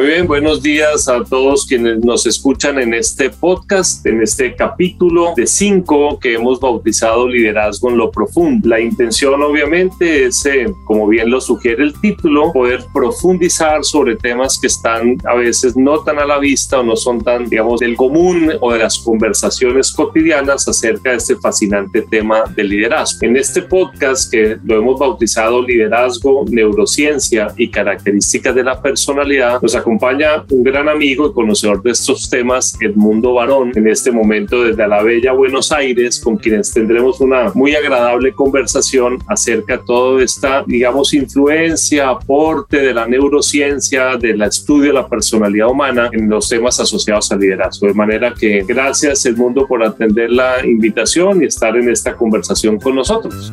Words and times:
Muy 0.00 0.08
bien, 0.08 0.26
buenos 0.26 0.62
días 0.62 1.08
a 1.08 1.22
todos 1.24 1.66
quienes 1.66 2.02
nos 2.02 2.24
escuchan 2.24 2.78
en 2.78 2.94
este 2.94 3.28
podcast, 3.28 4.06
en 4.06 4.22
este 4.22 4.56
capítulo 4.56 5.34
de 5.36 5.46
cinco 5.46 6.18
que 6.18 6.32
hemos 6.32 6.58
bautizado 6.58 7.28
Liderazgo 7.28 7.90
en 7.90 7.98
lo 7.98 8.10
Profundo. 8.10 8.66
La 8.66 8.80
intención 8.80 9.42
obviamente 9.42 10.24
es, 10.24 10.46
eh, 10.46 10.72
como 10.86 11.06
bien 11.06 11.28
lo 11.28 11.38
sugiere 11.38 11.82
el 11.82 12.00
título, 12.00 12.50
poder 12.50 12.86
profundizar 12.94 13.84
sobre 13.84 14.16
temas 14.16 14.58
que 14.58 14.68
están 14.68 15.18
a 15.26 15.34
veces 15.34 15.76
no 15.76 15.98
tan 15.98 16.18
a 16.18 16.24
la 16.24 16.38
vista 16.38 16.80
o 16.80 16.82
no 16.82 16.96
son 16.96 17.22
tan, 17.22 17.50
digamos, 17.50 17.80
del 17.80 17.94
común 17.94 18.52
o 18.58 18.72
de 18.72 18.78
las 18.78 18.98
conversaciones 19.00 19.92
cotidianas 19.92 20.66
acerca 20.66 21.10
de 21.10 21.16
este 21.16 21.36
fascinante 21.36 22.00
tema 22.00 22.44
del 22.56 22.70
liderazgo. 22.70 23.26
En 23.26 23.36
este 23.36 23.60
podcast 23.60 24.32
que 24.32 24.56
lo 24.64 24.78
hemos 24.78 24.98
bautizado 24.98 25.60
Liderazgo, 25.60 26.46
Neurociencia 26.48 27.48
y 27.58 27.68
Características 27.68 28.54
de 28.54 28.64
la 28.64 28.80
Personalidad, 28.80 29.60
nos 29.60 29.74
acompaña 29.74 29.89
un 29.90 30.62
gran 30.62 30.88
amigo 30.88 31.28
y 31.28 31.32
conocedor 31.32 31.82
de 31.82 31.90
estos 31.90 32.30
temas, 32.30 32.76
Edmundo 32.80 33.34
Barón, 33.34 33.72
en 33.74 33.88
este 33.88 34.12
momento 34.12 34.62
desde 34.62 34.86
la 34.86 35.02
bella 35.02 35.32
Buenos 35.32 35.72
Aires, 35.72 36.20
con 36.20 36.36
quienes 36.36 36.72
tendremos 36.72 37.20
una 37.20 37.50
muy 37.54 37.74
agradable 37.74 38.32
conversación 38.32 39.18
acerca 39.26 39.78
de 39.78 39.82
toda 39.84 40.22
esta, 40.22 40.62
digamos, 40.66 41.12
influencia, 41.12 42.08
aporte 42.08 42.80
de 42.80 42.94
la 42.94 43.06
neurociencia, 43.06 44.16
del 44.16 44.42
estudio 44.42 44.88
de 44.88 44.94
la 44.94 45.08
personalidad 45.08 45.68
humana 45.68 46.08
en 46.12 46.28
los 46.28 46.48
temas 46.48 46.78
asociados 46.78 47.32
al 47.32 47.40
liderazgo. 47.40 47.88
De 47.88 47.94
manera 47.94 48.32
que 48.32 48.64
gracias 48.66 49.26
Edmundo 49.26 49.66
por 49.66 49.82
atender 49.82 50.30
la 50.30 50.64
invitación 50.64 51.42
y 51.42 51.46
estar 51.46 51.76
en 51.76 51.90
esta 51.90 52.14
conversación 52.14 52.78
con 52.78 52.94
nosotros. 52.94 53.52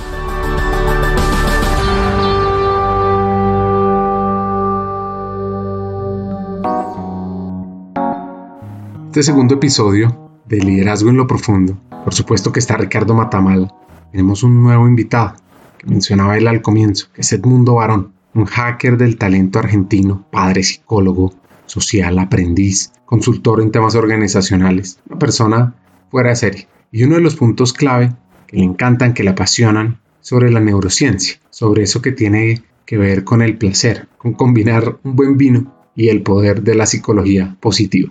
Este 9.11 9.23
segundo 9.23 9.55
episodio 9.55 10.31
de 10.45 10.61
Liderazgo 10.61 11.09
en 11.09 11.17
lo 11.17 11.27
Profundo, 11.27 11.77
por 12.05 12.13
supuesto 12.13 12.53
que 12.53 12.61
está 12.61 12.77
Ricardo 12.77 13.13
Matamal, 13.13 13.69
tenemos 14.09 14.41
un 14.41 14.63
nuevo 14.63 14.87
invitado 14.87 15.33
que 15.77 15.87
mencionaba 15.87 16.37
él 16.37 16.47
al 16.47 16.61
comienzo, 16.61 17.07
que 17.13 17.19
es 17.19 17.33
Edmundo 17.33 17.73
Barón, 17.73 18.13
un 18.33 18.45
hacker 18.45 18.95
del 18.95 19.17
talento 19.17 19.59
argentino, 19.59 20.25
padre 20.31 20.63
psicólogo, 20.63 21.33
social, 21.65 22.19
aprendiz, 22.19 22.93
consultor 23.03 23.61
en 23.61 23.71
temas 23.71 23.95
organizacionales, 23.95 24.97
una 25.09 25.19
persona 25.19 25.75
fuera 26.09 26.29
de 26.29 26.37
serie. 26.37 26.67
Y 26.89 27.03
uno 27.03 27.15
de 27.15 27.21
los 27.21 27.35
puntos 27.35 27.73
clave 27.73 28.15
que 28.47 28.55
le 28.55 28.63
encantan, 28.63 29.13
que 29.13 29.25
le 29.25 29.31
apasionan, 29.31 29.99
sobre 30.21 30.49
la 30.51 30.61
neurociencia, 30.61 31.35
sobre 31.49 31.83
eso 31.83 32.01
que 32.01 32.13
tiene 32.13 32.63
que 32.85 32.97
ver 32.97 33.25
con 33.25 33.41
el 33.41 33.57
placer, 33.57 34.07
con 34.17 34.31
combinar 34.31 34.99
un 35.03 35.17
buen 35.17 35.35
vino 35.35 35.75
y 35.97 36.07
el 36.07 36.21
poder 36.21 36.61
de 36.61 36.75
la 36.75 36.85
psicología 36.85 37.57
positiva. 37.59 38.09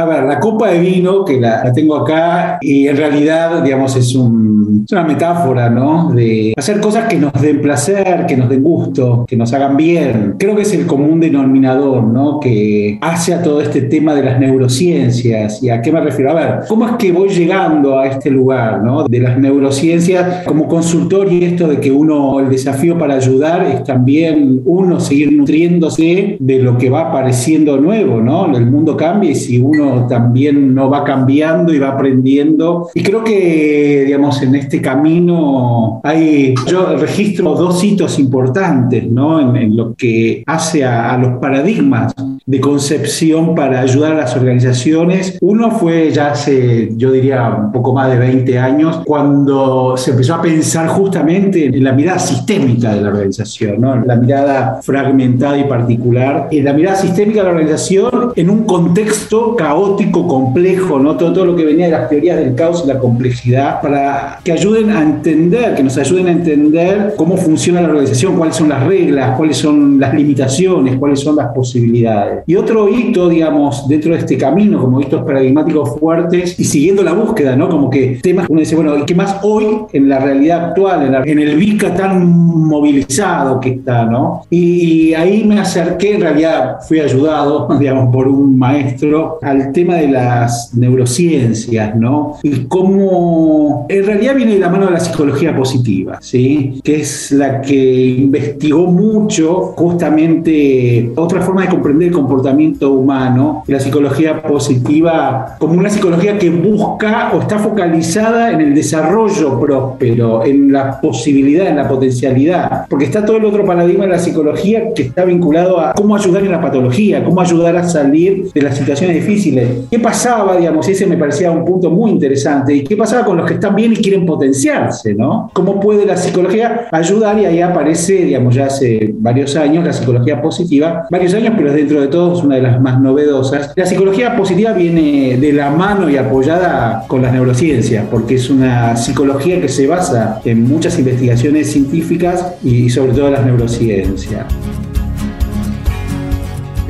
A 0.00 0.06
ver, 0.06 0.24
la 0.24 0.40
copa 0.40 0.68
de 0.70 0.78
vino, 0.78 1.26
que 1.26 1.38
la, 1.38 1.70
tengo 1.74 1.94
acá, 1.94 2.56
y 2.62 2.88
en 2.88 2.96
realidad, 2.96 3.62
digamos, 3.62 3.94
es, 3.96 4.14
una 4.14 5.04
metáfora, 5.04 5.68
¿no? 5.68 6.10
De 6.14 6.54
hacer 6.56 6.80
cosas 6.80 7.04
que 7.04 7.16
nos 7.16 7.32
den 7.34 7.60
placer, 7.60 8.24
que 8.26 8.36
nos 8.36 8.48
den 8.48 8.62
gusto, 8.62 9.26
que 9.28 9.36
nos 9.36 9.52
hagan 9.52 9.76
bien. 9.76 10.36
Creo 10.38 10.56
que 10.56 10.62
es 10.62 10.72
el 10.72 10.86
común 10.86 11.20
denominador, 11.20 12.02
¿no? 12.02 12.40
Que 12.40 12.98
hace 13.02 13.34
a 13.34 13.42
todo 13.42 13.60
este 13.60 13.82
tema 13.82 14.14
de 14.14 14.22
las 14.22 14.40
neurociencias. 14.40 15.62
¿Y 15.62 15.68
a 15.68 15.82
qué 15.82 15.92
me 15.92 16.00
refiero? 16.00 16.30
A 16.30 16.34
ver, 16.34 16.60
¿cómo 16.66 16.86
es 16.86 16.92
que 16.92 17.12
voy 17.12 17.28
llegando 17.28 17.98
a 17.98 18.06
este 18.06 18.30
lugar, 18.30 18.82
¿no? 18.82 19.04
De 19.06 19.20
las 19.20 19.38
neurociencias 19.38 20.46
como 20.46 20.66
consultor 20.66 21.30
y 21.30 21.44
esto 21.44 21.68
de 21.68 21.78
que 21.78 21.92
uno, 21.92 22.40
el 22.40 22.48
desafío 22.48 22.96
para 22.98 23.14
ayudar 23.14 23.66
es 23.66 23.84
también 23.84 24.62
uno 24.64 24.98
seguir 24.98 25.32
nutriéndose 25.32 26.36
de 26.38 26.58
lo 26.58 26.78
que 26.78 26.88
va 26.88 27.10
apareciendo 27.10 27.76
nuevo, 27.76 28.20
¿no? 28.20 28.56
El 28.56 28.66
mundo 28.66 28.96
cambia 28.96 29.30
y 29.30 29.34
si 29.34 29.58
uno 29.58 29.89
también 30.08 30.74
no 30.74 30.90
va 30.90 31.04
cambiando 31.04 31.72
y 31.72 31.78
va 31.78 31.88
aprendiendo. 31.90 32.88
Y 32.94 33.02
creo 33.02 33.24
que, 33.24 34.04
digamos, 34.06 34.42
en 34.42 34.54
este 34.54 34.80
camino 34.80 36.00
hay, 36.02 36.54
yo 36.66 36.96
registro 36.96 37.54
dos 37.54 37.82
hitos 37.82 38.18
importantes, 38.18 39.10
¿no? 39.10 39.40
En, 39.56 39.70
lo 39.76 39.94
que 39.94 40.42
hace 40.46 40.84
a, 40.84 41.16
los 41.16 41.38
paradigmas 41.38 42.14
de 42.46 42.60
concepción 42.60 43.54
para 43.54 43.80
ayudar 43.80 44.12
a 44.12 44.16
las 44.16 44.36
organizaciones. 44.36 45.38
Uno 45.40 45.70
fue 45.70 46.10
ya 46.10 46.32
hace, 46.32 46.90
yo 46.96 47.12
diría, 47.12 47.48
un 47.50 47.72
poco 47.72 47.92
más 47.92 48.10
de 48.10 48.18
20 48.18 48.58
años, 48.58 49.00
cuando 49.04 49.96
se 49.96 50.12
empezó 50.12 50.34
a 50.34 50.42
pensar 50.42 50.88
justamente 50.88 51.66
en 51.66 51.84
la 51.84 51.92
mirada 51.92 52.18
sistémica 52.18 52.94
de 52.94 53.02
la 53.02 53.10
organización, 53.10 53.80
¿no? 53.80 53.96
la 54.04 54.16
mirada 54.16 54.80
fragmentada 54.82 55.58
y 55.58 55.64
particular, 55.64 56.48
en 56.50 56.64
la 56.64 56.72
mirada 56.72 56.96
sistémica 56.96 57.40
de 57.40 57.44
la 57.44 57.50
organización 57.50 58.32
en 58.34 58.50
un 58.50 58.64
contexto 58.64 59.54
caótico 59.56 59.79
caótico, 59.80 60.26
complejo, 60.26 60.98
¿no? 60.98 61.16
Todo, 61.16 61.32
todo 61.32 61.46
lo 61.46 61.56
que 61.56 61.64
venía 61.64 61.86
de 61.86 61.92
las 61.92 62.08
teorías 62.08 62.36
del 62.36 62.54
caos 62.54 62.82
y 62.84 62.88
la 62.88 62.98
complejidad, 62.98 63.80
para 63.80 64.38
que 64.44 64.52
ayuden 64.52 64.90
a 64.90 65.02
entender, 65.02 65.74
que 65.74 65.82
nos 65.82 65.96
ayuden 65.96 66.26
a 66.28 66.32
entender 66.32 67.14
cómo 67.16 67.36
funciona 67.36 67.80
la 67.80 67.88
organización, 67.88 68.36
cuáles 68.36 68.56
son 68.56 68.68
las 68.68 68.86
reglas, 68.86 69.36
cuáles 69.36 69.56
son 69.56 69.98
las 69.98 70.14
limitaciones, 70.14 70.96
cuáles 70.98 71.20
son 71.20 71.36
las 71.36 71.48
posibilidades. 71.52 72.44
Y 72.46 72.56
otro 72.56 72.88
hito, 72.88 73.28
digamos, 73.28 73.88
dentro 73.88 74.12
de 74.12 74.18
este 74.18 74.36
camino, 74.36 74.80
como 74.80 75.00
hitos 75.00 75.22
paradigmáticos 75.22 75.98
fuertes 75.98 76.58
y 76.58 76.64
siguiendo 76.64 77.02
la 77.02 77.12
búsqueda, 77.12 77.56
¿no? 77.56 77.68
Como 77.68 77.88
que 77.88 78.20
temas, 78.22 78.46
uno 78.48 78.60
dice, 78.60 78.76
bueno, 78.76 78.98
¿y 78.98 79.04
qué 79.04 79.14
más 79.14 79.38
hoy 79.42 79.66
en 79.92 80.08
la 80.08 80.18
realidad 80.18 80.66
actual, 80.66 81.06
en, 81.06 81.28
en 81.28 81.38
el 81.38 81.56
VICA 81.56 81.94
tan 81.94 82.26
movilizado 82.26 83.60
que 83.60 83.70
está, 83.70 84.04
¿no? 84.04 84.42
Y, 84.50 85.10
y 85.10 85.14
ahí 85.14 85.44
me 85.44 85.58
acerqué, 85.58 86.16
en 86.16 86.20
realidad 86.20 86.78
fui 86.86 87.00
ayudado, 87.00 87.68
digamos, 87.78 88.12
por 88.12 88.28
un 88.28 88.58
maestro 88.58 89.38
al 89.42 89.59
tema 89.68 89.96
de 89.96 90.08
las 90.08 90.74
neurociencias, 90.74 91.96
¿no? 91.96 92.38
Y 92.42 92.64
cómo 92.66 93.86
en 93.88 94.04
realidad 94.04 94.34
viene 94.34 94.54
de 94.54 94.60
la 94.60 94.68
mano 94.68 94.86
de 94.86 94.92
la 94.92 95.00
psicología 95.00 95.54
positiva, 95.56 96.18
¿sí? 96.20 96.80
Que 96.82 97.00
es 97.00 97.32
la 97.32 97.60
que 97.60 98.06
investigó 98.06 98.86
mucho 98.86 99.74
justamente 99.76 101.12
otra 101.16 101.40
forma 101.40 101.62
de 101.62 101.68
comprender 101.68 102.08
el 102.08 102.14
comportamiento 102.14 102.92
humano, 102.92 103.62
la 103.66 103.80
psicología 103.80 104.42
positiva 104.42 105.56
como 105.58 105.74
una 105.74 105.90
psicología 105.90 106.38
que 106.38 106.50
busca 106.50 107.32
o 107.34 107.40
está 107.40 107.58
focalizada 107.58 108.52
en 108.52 108.60
el 108.60 108.74
desarrollo 108.74 109.60
próspero, 109.60 110.44
en 110.44 110.72
la 110.72 111.00
posibilidad, 111.00 111.66
en 111.66 111.76
la 111.76 111.88
potencialidad, 111.88 112.86
porque 112.88 113.04
está 113.04 113.24
todo 113.24 113.36
el 113.36 113.44
otro 113.44 113.64
paradigma 113.64 114.04
de 114.04 114.10
la 114.10 114.18
psicología 114.18 114.92
que 114.94 115.02
está 115.02 115.24
vinculado 115.24 115.80
a 115.80 115.92
cómo 115.94 116.16
ayudar 116.16 116.42
en 116.42 116.50
la 116.50 116.60
patología, 116.60 117.24
cómo 117.24 117.40
ayudar 117.40 117.76
a 117.76 117.88
salir 117.88 118.50
de 118.52 118.62
las 118.62 118.76
situaciones 118.76 119.16
difíciles 119.16 119.49
¿Qué 119.90 119.98
pasaba, 119.98 120.56
digamos? 120.56 120.88
Ese 120.88 121.06
me 121.06 121.16
parecía 121.16 121.50
un 121.50 121.64
punto 121.64 121.90
muy 121.90 122.10
interesante. 122.10 122.74
¿Y 122.74 122.84
qué 122.84 122.96
pasaba 122.96 123.24
con 123.24 123.36
los 123.36 123.46
que 123.46 123.54
están 123.54 123.74
bien 123.74 123.92
y 123.92 123.96
quieren 123.96 124.26
potenciarse, 124.26 125.14
¿no? 125.14 125.50
¿Cómo 125.52 125.80
puede 125.80 126.06
la 126.06 126.16
psicología 126.16 126.88
ayudar? 126.90 127.38
Y 127.38 127.44
ahí 127.44 127.60
aparece, 127.60 128.24
digamos, 128.24 128.54
ya 128.54 128.66
hace 128.66 129.14
varios 129.18 129.56
años, 129.56 129.84
la 129.84 129.92
psicología 129.92 130.40
positiva. 130.40 131.06
Varios 131.10 131.34
años, 131.34 131.54
pero 131.56 131.72
dentro 131.72 132.00
de 132.00 132.08
todo 132.08 132.36
es 132.36 132.42
una 132.42 132.56
de 132.56 132.62
las 132.62 132.80
más 132.80 133.00
novedosas. 133.00 133.72
La 133.76 133.86
psicología 133.86 134.36
positiva 134.36 134.72
viene 134.72 135.36
de 135.38 135.52
la 135.52 135.70
mano 135.70 136.08
y 136.08 136.16
apoyada 136.16 137.04
con 137.06 137.22
las 137.22 137.32
neurociencias, 137.32 138.06
porque 138.10 138.36
es 138.36 138.50
una 138.50 138.96
psicología 138.96 139.60
que 139.60 139.68
se 139.68 139.86
basa 139.86 140.40
en 140.44 140.68
muchas 140.68 140.98
investigaciones 140.98 141.72
científicas 141.72 142.54
y 142.62 142.90
sobre 142.90 143.12
todo 143.12 143.30
las 143.30 143.44
neurociencias. 143.44 144.46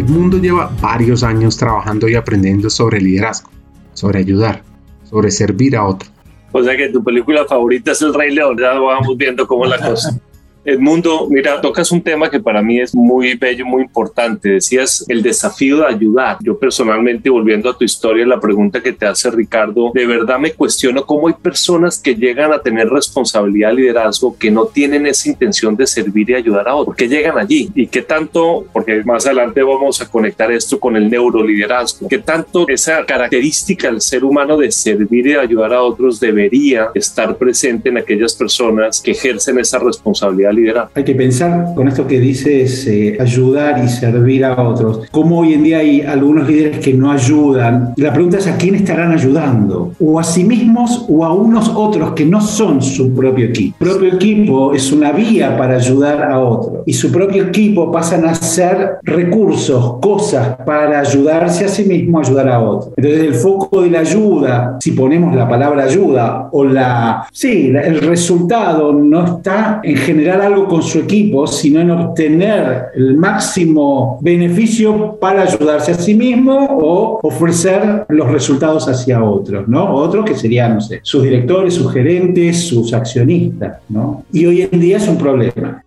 El 0.01 0.09
mundo 0.09 0.39
lleva 0.39 0.73
varios 0.81 1.23
años 1.23 1.59
trabajando 1.59 2.09
y 2.09 2.15
aprendiendo 2.15 2.71
sobre 2.71 3.03
liderazgo, 3.03 3.51
sobre 3.93 4.21
ayudar, 4.21 4.63
sobre 5.05 5.31
servir 5.31 5.77
a 5.77 5.85
otro. 5.85 6.09
O 6.53 6.63
sea 6.65 6.75
que 6.75 6.89
tu 6.89 7.05
película 7.05 7.45
favorita 7.45 7.93
es 7.93 8.01
El 8.01 8.15
Rey 8.15 8.35
León, 8.35 8.57
ya 8.59 8.79
vamos 8.79 9.15
viendo 9.19 9.47
cómo 9.47 9.67
es 9.67 9.71
la 9.73 9.91
cosa. 9.91 10.19
Edmundo, 10.65 11.27
mira, 11.31 11.61
tocas 11.61 11.91
un 11.91 12.03
tema 12.03 12.31
que 12.31 12.39
para 12.39 12.61
mí 12.61 12.81
es 12.81 12.95
muy 12.95 13.35
bello, 13.35 13.65
muy 13.65 13.83
importante. 13.83 14.51
Decías 14.51 15.05
el 15.09 15.23
desafío 15.23 15.79
de 15.79 15.87
ayudar. 15.87 16.37
Yo 16.43 16.59
personalmente, 16.59 17.31
volviendo 17.31 17.71
a 17.71 17.77
tu 17.77 17.85
historia, 17.85 18.27
la 18.27 18.39
pregunta 18.39 18.83
que 18.83 18.93
te 18.93 19.07
hace 19.07 19.31
Ricardo, 19.31 19.91
de 19.95 20.07
verdad 20.07 20.39
me 20.39 20.53
cuestiono 20.53 21.07
cómo 21.07 21.29
hay 21.29 21.35
personas 21.35 21.99
que 21.99 22.15
llegan 22.15 22.53
a 22.53 22.61
tener 22.61 22.89
responsabilidad, 22.89 23.73
liderazgo, 23.73 24.37
que 24.37 24.51
no 24.51 24.67
tienen 24.67 25.07
esa 25.07 25.31
intención 25.31 25.75
de 25.77 25.87
servir 25.87 26.31
y 26.31 26.35
ayudar 26.35 26.69
a 26.69 26.75
otros. 26.75 26.95
¿Por 26.95 26.97
qué 26.97 27.09
llegan 27.09 27.39
allí? 27.39 27.71
¿Y 27.75 27.87
qué 27.87 28.03
tanto, 28.03 28.67
porque 28.73 29.03
más 29.05 29.27
adelante 29.27 29.63
vamos 29.63 30.03
a 30.03 30.11
conectar 30.11 30.53
esto 30.53 30.79
con 30.79 30.97
el 30.97 31.09
neuroliderazgo, 31.09 32.09
qué 32.09 32.19
tanto 32.19 32.69
esa 32.69 33.05
característica 33.07 33.91
del 33.91 34.01
ser 34.01 34.25
humano 34.25 34.57
de 34.59 34.71
servir 34.71 35.27
y 35.27 35.35
ayudar 35.35 35.73
a 35.73 35.83
otros 35.83 36.21
debería 36.21 36.91
estar 36.95 37.37
presente 37.37 37.89
en 37.89 37.99
aquellas 37.99 38.35
personas 38.35 39.01
que 39.01 39.13
ejercen 39.13 39.59
esa 39.59 39.79
responsabilidad 39.79 40.50
liderar. 40.53 40.89
Hay 40.95 41.05
que 41.05 41.15
pensar 41.15 41.75
con 41.75 41.89
esto 41.89 42.07
que 42.07 42.21
dices, 42.21 42.87
eh, 42.87 43.17
ayudar 43.21 43.83
y 43.85 43.89
servir 43.89 44.45
a 44.45 44.61
otros. 44.61 45.09
Como 45.11 45.41
hoy 45.41 45.55
en 45.55 45.63
día 45.63 45.79
hay 45.79 46.03
algunos 46.03 46.49
líderes 46.49 46.79
que 46.79 46.95
no 46.95 47.11
ayudan. 47.11 47.95
La 47.97 48.13
pregunta 48.13 48.39
es 48.39 48.47
a 48.47 48.57
quién 48.57 48.75
estarán 48.75 49.13
ayudando. 49.13 49.93
O 50.01 50.19
a 50.19 50.25
sí 50.25 50.45
mismos 50.45 51.07
o 51.09 51.25
a 51.25 51.33
unos 51.33 51.69
otros 51.75 52.13
que 52.13 52.25
no 52.25 52.41
son 52.41 52.83
su 52.83 53.15
propio 53.15 53.47
equipo. 53.47 53.77
Su 53.81 53.91
propio 53.91 54.15
equipo 54.15 54.75
es 54.75 54.93
una 54.93 55.13
vía 55.13 55.57
para 55.57 55.77
ayudar 55.77 56.23
a 56.23 56.39
otros. 56.39 56.83
Y 56.87 56.93
su 56.93 57.11
propio 57.11 57.45
equipo 57.45 57.91
pasan 57.91 58.25
a 58.27 58.35
ser 58.35 58.99
recursos, 59.03 59.99
cosas 60.01 60.57
para 60.65 61.01
ayudarse 61.01 61.65
a 61.65 61.69
sí 61.69 61.85
mismo, 61.85 62.21
ayudar 62.21 62.49
a 62.49 62.61
otros. 62.61 62.93
Entonces 62.97 63.25
el 63.25 63.35
foco 63.35 63.83
de 63.83 63.91
la 63.91 64.01
ayuda, 64.01 64.77
si 64.81 64.93
ponemos 64.93 65.35
la 65.35 65.49
palabra 65.49 65.85
ayuda 65.85 66.49
o 66.53 66.65
la, 66.65 67.27
sí, 67.33 67.73
el 67.75 68.01
resultado 68.01 68.93
no 68.93 69.37
está 69.37 69.81
en 69.83 69.97
general 69.97 70.40
algo 70.41 70.67
con 70.69 70.83
su 70.83 71.01
equipo, 71.01 71.47
sino 71.47 71.81
en 71.81 71.91
obtener 71.91 72.87
el 72.95 73.17
máximo 73.17 74.19
beneficio 74.23 75.19
para 75.21 75.43
ayudarse 75.43 75.93
a 75.93 75.95
sí 75.95 76.15
mismo 76.15 76.67
o 76.81 77.21
ofrecer 77.23 78.07
los 78.09 78.31
resultados 78.31 78.89
hacia 78.89 79.23
otros, 79.23 79.69
¿no? 79.69 79.95
Otros 79.95 80.25
que 80.25 80.35
serían, 80.35 80.75
no 80.75 80.81
sé, 80.81 81.01
sus 81.03 81.23
directores, 81.23 81.75
sus 81.75 81.93
gerentes, 81.93 82.65
sus 82.69 82.93
accionistas, 82.93 83.79
¿no? 83.89 84.25
Y 84.33 84.47
hoy 84.47 84.69
en 84.71 84.81
día 84.81 84.97
es 84.97 85.09
un 85.09 85.19
problema. 85.19 85.83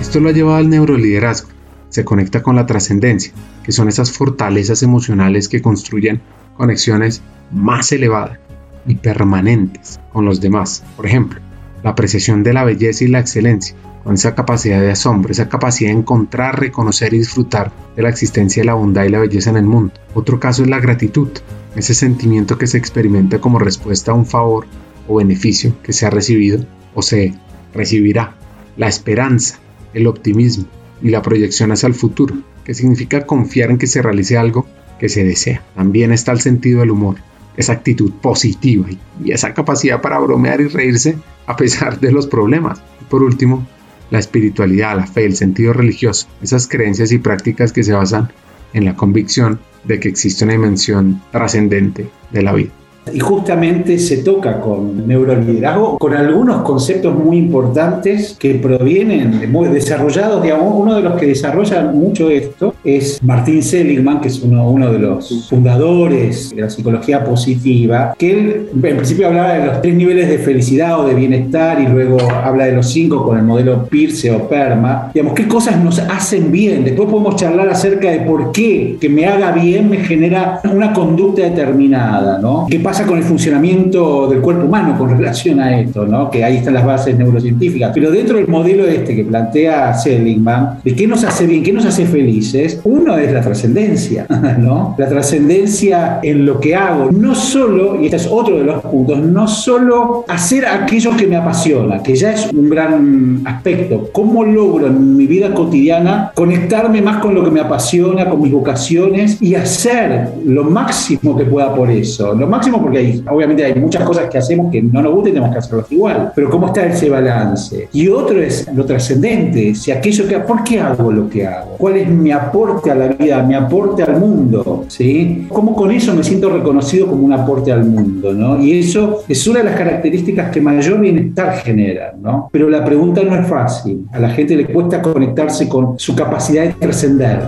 Esto 0.00 0.20
lo 0.20 0.28
ha 0.28 0.32
llevado 0.32 0.56
al 0.56 0.70
neuroliderazgo. 0.70 1.48
Se 1.88 2.04
conecta 2.04 2.42
con 2.42 2.56
la 2.56 2.66
trascendencia, 2.66 3.32
que 3.64 3.72
son 3.72 3.88
esas 3.88 4.12
fortalezas 4.12 4.82
emocionales 4.82 5.48
que 5.48 5.62
construyen 5.62 6.20
conexiones 6.56 7.22
más 7.50 7.92
elevadas 7.92 8.38
y 8.86 8.96
permanentes 8.96 10.00
con 10.12 10.24
los 10.24 10.40
demás. 10.40 10.82
Por 10.96 11.06
ejemplo, 11.06 11.40
la 11.82 11.90
apreciación 11.90 12.42
de 12.42 12.52
la 12.52 12.64
belleza 12.64 13.04
y 13.04 13.08
la 13.08 13.20
excelencia, 13.20 13.76
con 14.02 14.14
esa 14.14 14.34
capacidad 14.34 14.80
de 14.80 14.90
asombro, 14.90 15.32
esa 15.32 15.48
capacidad 15.48 15.90
de 15.90 15.98
encontrar, 15.98 16.60
reconocer 16.60 17.12
y 17.14 17.18
disfrutar 17.18 17.72
de 17.96 18.02
la 18.02 18.08
existencia 18.08 18.62
de 18.62 18.66
la 18.66 18.74
bondad 18.74 19.04
y 19.04 19.08
la 19.08 19.18
belleza 19.18 19.50
en 19.50 19.56
el 19.56 19.66
mundo. 19.66 19.92
Otro 20.14 20.38
caso 20.38 20.62
es 20.62 20.68
la 20.68 20.80
gratitud, 20.80 21.28
ese 21.74 21.94
sentimiento 21.94 22.56
que 22.56 22.66
se 22.66 22.78
experimenta 22.78 23.40
como 23.40 23.58
respuesta 23.58 24.12
a 24.12 24.14
un 24.14 24.26
favor 24.26 24.66
o 25.08 25.16
beneficio 25.16 25.74
que 25.82 25.92
se 25.92 26.06
ha 26.06 26.10
recibido 26.10 26.64
o 26.94 27.02
se 27.02 27.34
recibirá. 27.74 28.34
La 28.76 28.88
esperanza, 28.88 29.58
el 29.92 30.06
optimismo 30.06 30.66
y 31.02 31.10
la 31.10 31.22
proyección 31.22 31.72
hacia 31.72 31.86
el 31.86 31.94
futuro, 31.94 32.36
que 32.64 32.74
significa 32.74 33.26
confiar 33.26 33.70
en 33.70 33.78
que 33.78 33.86
se 33.86 34.02
realice 34.02 34.36
algo 34.36 34.66
que 34.98 35.08
se 35.08 35.24
desea. 35.24 35.62
También 35.74 36.12
está 36.12 36.32
el 36.32 36.40
sentido 36.40 36.80
del 36.80 36.90
humor, 36.90 37.16
esa 37.56 37.72
actitud 37.72 38.12
positiva 38.20 38.86
y 39.24 39.32
esa 39.32 39.54
capacidad 39.54 40.00
para 40.00 40.18
bromear 40.18 40.60
y 40.60 40.68
reírse 40.68 41.16
a 41.46 41.56
pesar 41.56 42.00
de 42.00 42.12
los 42.12 42.26
problemas. 42.26 42.80
Y 43.00 43.04
por 43.04 43.22
último, 43.22 43.66
la 44.10 44.18
espiritualidad, 44.18 44.96
la 44.96 45.06
fe, 45.06 45.24
el 45.24 45.36
sentido 45.36 45.72
religioso, 45.72 46.28
esas 46.42 46.68
creencias 46.68 47.12
y 47.12 47.18
prácticas 47.18 47.72
que 47.72 47.82
se 47.82 47.92
basan 47.92 48.30
en 48.72 48.84
la 48.84 48.94
convicción 48.94 49.58
de 49.84 50.00
que 50.00 50.08
existe 50.08 50.44
una 50.44 50.54
dimensión 50.54 51.22
trascendente 51.32 52.08
de 52.30 52.42
la 52.42 52.52
vida. 52.52 52.70
Y 53.12 53.20
justamente 53.20 54.00
se 54.00 54.18
toca 54.18 54.60
con 54.60 55.06
neuroliderazgo, 55.06 55.96
con 55.96 56.12
algunos 56.12 56.62
conceptos 56.62 57.14
muy 57.14 57.38
importantes 57.38 58.36
que 58.38 58.56
provienen, 58.56 59.50
muy 59.52 59.68
desarrollados, 59.68 60.42
digamos, 60.42 60.74
uno 60.74 60.96
de 60.96 61.02
los 61.02 61.14
que 61.14 61.26
desarrolla 61.26 61.82
mucho 61.84 62.28
esto 62.28 62.74
es 62.86 63.22
Martín 63.22 63.62
Seligman, 63.62 64.20
que 64.20 64.28
es 64.28 64.40
uno, 64.42 64.70
uno 64.70 64.92
de 64.92 64.98
los 64.98 65.46
fundadores 65.48 66.54
de 66.54 66.62
la 66.62 66.70
psicología 66.70 67.24
positiva, 67.24 68.14
que 68.18 68.30
él 68.30 68.68
en 68.72 68.96
principio 68.96 69.26
hablaba 69.26 69.54
de 69.54 69.66
los 69.66 69.82
tres 69.82 69.94
niveles 69.94 70.28
de 70.28 70.38
felicidad 70.38 71.00
o 71.00 71.06
de 71.06 71.14
bienestar 71.14 71.80
y 71.80 71.86
luego 71.86 72.18
habla 72.30 72.66
de 72.66 72.72
los 72.72 72.88
cinco 72.90 73.24
con 73.24 73.38
el 73.38 73.44
modelo 73.44 73.86
Peirce 73.86 74.30
o 74.30 74.48
PERMA. 74.48 75.10
Digamos, 75.12 75.34
qué 75.34 75.48
cosas 75.48 75.82
nos 75.82 75.98
hacen 75.98 76.52
bien. 76.52 76.84
Después 76.84 77.08
podemos 77.08 77.36
charlar 77.36 77.68
acerca 77.68 78.10
de 78.10 78.20
por 78.20 78.52
qué 78.52 78.96
que 79.00 79.08
me 79.08 79.26
haga 79.26 79.52
bien 79.52 79.90
me 79.90 79.98
genera 79.98 80.60
una 80.72 80.92
conducta 80.92 81.42
determinada, 81.42 82.38
¿no? 82.38 82.66
¿Qué 82.68 82.80
pasa 82.80 83.04
con 83.06 83.18
el 83.18 83.24
funcionamiento 83.24 84.28
del 84.28 84.40
cuerpo 84.40 84.64
humano 84.64 84.96
con 84.98 85.10
relación 85.10 85.60
a 85.60 85.80
esto, 85.80 86.06
¿no? 86.06 86.30
que 86.30 86.44
ahí 86.44 86.56
están 86.56 86.74
las 86.74 86.84
bases 86.84 87.16
neurocientíficas. 87.16 87.90
Pero 87.94 88.10
dentro 88.10 88.36
del 88.36 88.48
modelo 88.48 88.86
este 88.86 89.14
que 89.14 89.24
plantea 89.24 89.94
Seligman, 89.94 90.78
de 90.84 90.94
qué 90.94 91.06
nos 91.06 91.24
hace 91.24 91.46
bien, 91.46 91.62
qué 91.62 91.72
nos 91.72 91.84
hace 91.84 92.06
felices, 92.06 92.75
uno 92.84 93.16
es 93.18 93.32
la 93.32 93.40
trascendencia, 93.40 94.26
¿no? 94.58 94.94
la 94.98 95.08
trascendencia 95.08 96.20
en 96.22 96.46
lo 96.46 96.60
que 96.60 96.74
hago, 96.74 97.10
no 97.10 97.34
solo, 97.34 98.00
y 98.00 98.06
este 98.06 98.16
es 98.16 98.28
otro 98.30 98.58
de 98.58 98.64
los 98.64 98.82
puntos, 98.82 99.18
no 99.18 99.46
solo 99.48 100.24
hacer 100.28 100.66
aquello 100.66 101.16
que 101.16 101.26
me 101.26 101.36
apasiona, 101.36 102.02
que 102.02 102.14
ya 102.14 102.32
es 102.32 102.52
un 102.52 102.68
gran 102.68 103.42
aspecto, 103.44 104.08
cómo 104.12 104.44
logro 104.44 104.86
en 104.86 105.16
mi 105.16 105.26
vida 105.26 105.52
cotidiana 105.52 106.32
conectarme 106.34 107.02
más 107.02 107.18
con 107.18 107.34
lo 107.34 107.44
que 107.44 107.50
me 107.50 107.60
apasiona, 107.60 108.28
con 108.28 108.40
mis 108.40 108.52
vocaciones 108.52 109.40
y 109.40 109.54
hacer 109.54 110.30
lo 110.44 110.64
máximo 110.64 111.36
que 111.36 111.44
pueda 111.44 111.74
por 111.74 111.90
eso, 111.90 112.34
lo 112.34 112.46
máximo 112.46 112.80
porque 112.80 113.20
obviamente 113.28 113.64
hay 113.64 113.74
muchas 113.74 114.04
cosas 114.04 114.28
que 114.30 114.38
hacemos 114.38 114.70
que 114.70 114.82
no 114.82 115.02
nos 115.02 115.12
gustan 115.12 115.30
y 115.30 115.34
tenemos 115.34 115.52
que 115.52 115.58
hacerlas 115.58 115.92
igual. 115.92 116.32
Pero 116.34 116.50
¿cómo 116.50 116.66
está 116.66 116.86
ese 116.86 117.08
balance? 117.10 117.88
Y 117.92 118.08
otro 118.08 118.40
es 118.40 118.66
lo 118.74 118.84
trascendente, 118.84 119.74
si 119.74 119.90
aquello 119.90 120.26
que, 120.26 120.38
¿por 120.40 120.64
qué 120.64 120.80
hago 120.80 121.10
lo 121.12 121.28
que 121.28 121.46
hago? 121.46 121.76
¿Cuál 121.78 121.96
es 121.96 122.08
mi 122.08 122.30
aporte 122.30 122.55
a 122.64 122.94
la 122.94 123.08
vida, 123.08 123.42
mi 123.42 123.54
aporte 123.54 124.02
al 124.02 124.18
mundo? 124.18 124.86
¿Sí? 124.88 125.46
¿Cómo 125.50 125.74
con 125.74 125.90
eso 125.90 126.14
me 126.14 126.24
siento 126.24 126.48
reconocido 126.48 127.06
como 127.06 127.24
un 127.24 127.32
aporte 127.32 127.70
al 127.70 127.84
mundo? 127.84 128.32
¿no? 128.32 128.62
Y 128.62 128.78
eso 128.78 129.22
es 129.28 129.46
una 129.46 129.58
de 129.58 129.66
las 129.66 129.76
características 129.76 130.50
que 130.50 130.60
mayor 130.60 131.00
bienestar 131.00 131.58
genera. 131.58 132.14
¿no? 132.18 132.48
Pero 132.50 132.70
la 132.70 132.82
pregunta 132.82 133.22
no 133.22 133.34
es 133.34 133.46
fácil. 133.46 134.06
A 134.10 134.18
la 134.18 134.30
gente 134.30 134.56
le 134.56 134.66
cuesta 134.66 135.02
conectarse 135.02 135.68
con 135.68 135.98
su 135.98 136.16
capacidad 136.16 136.64
de 136.64 136.72
trascender. 136.72 137.42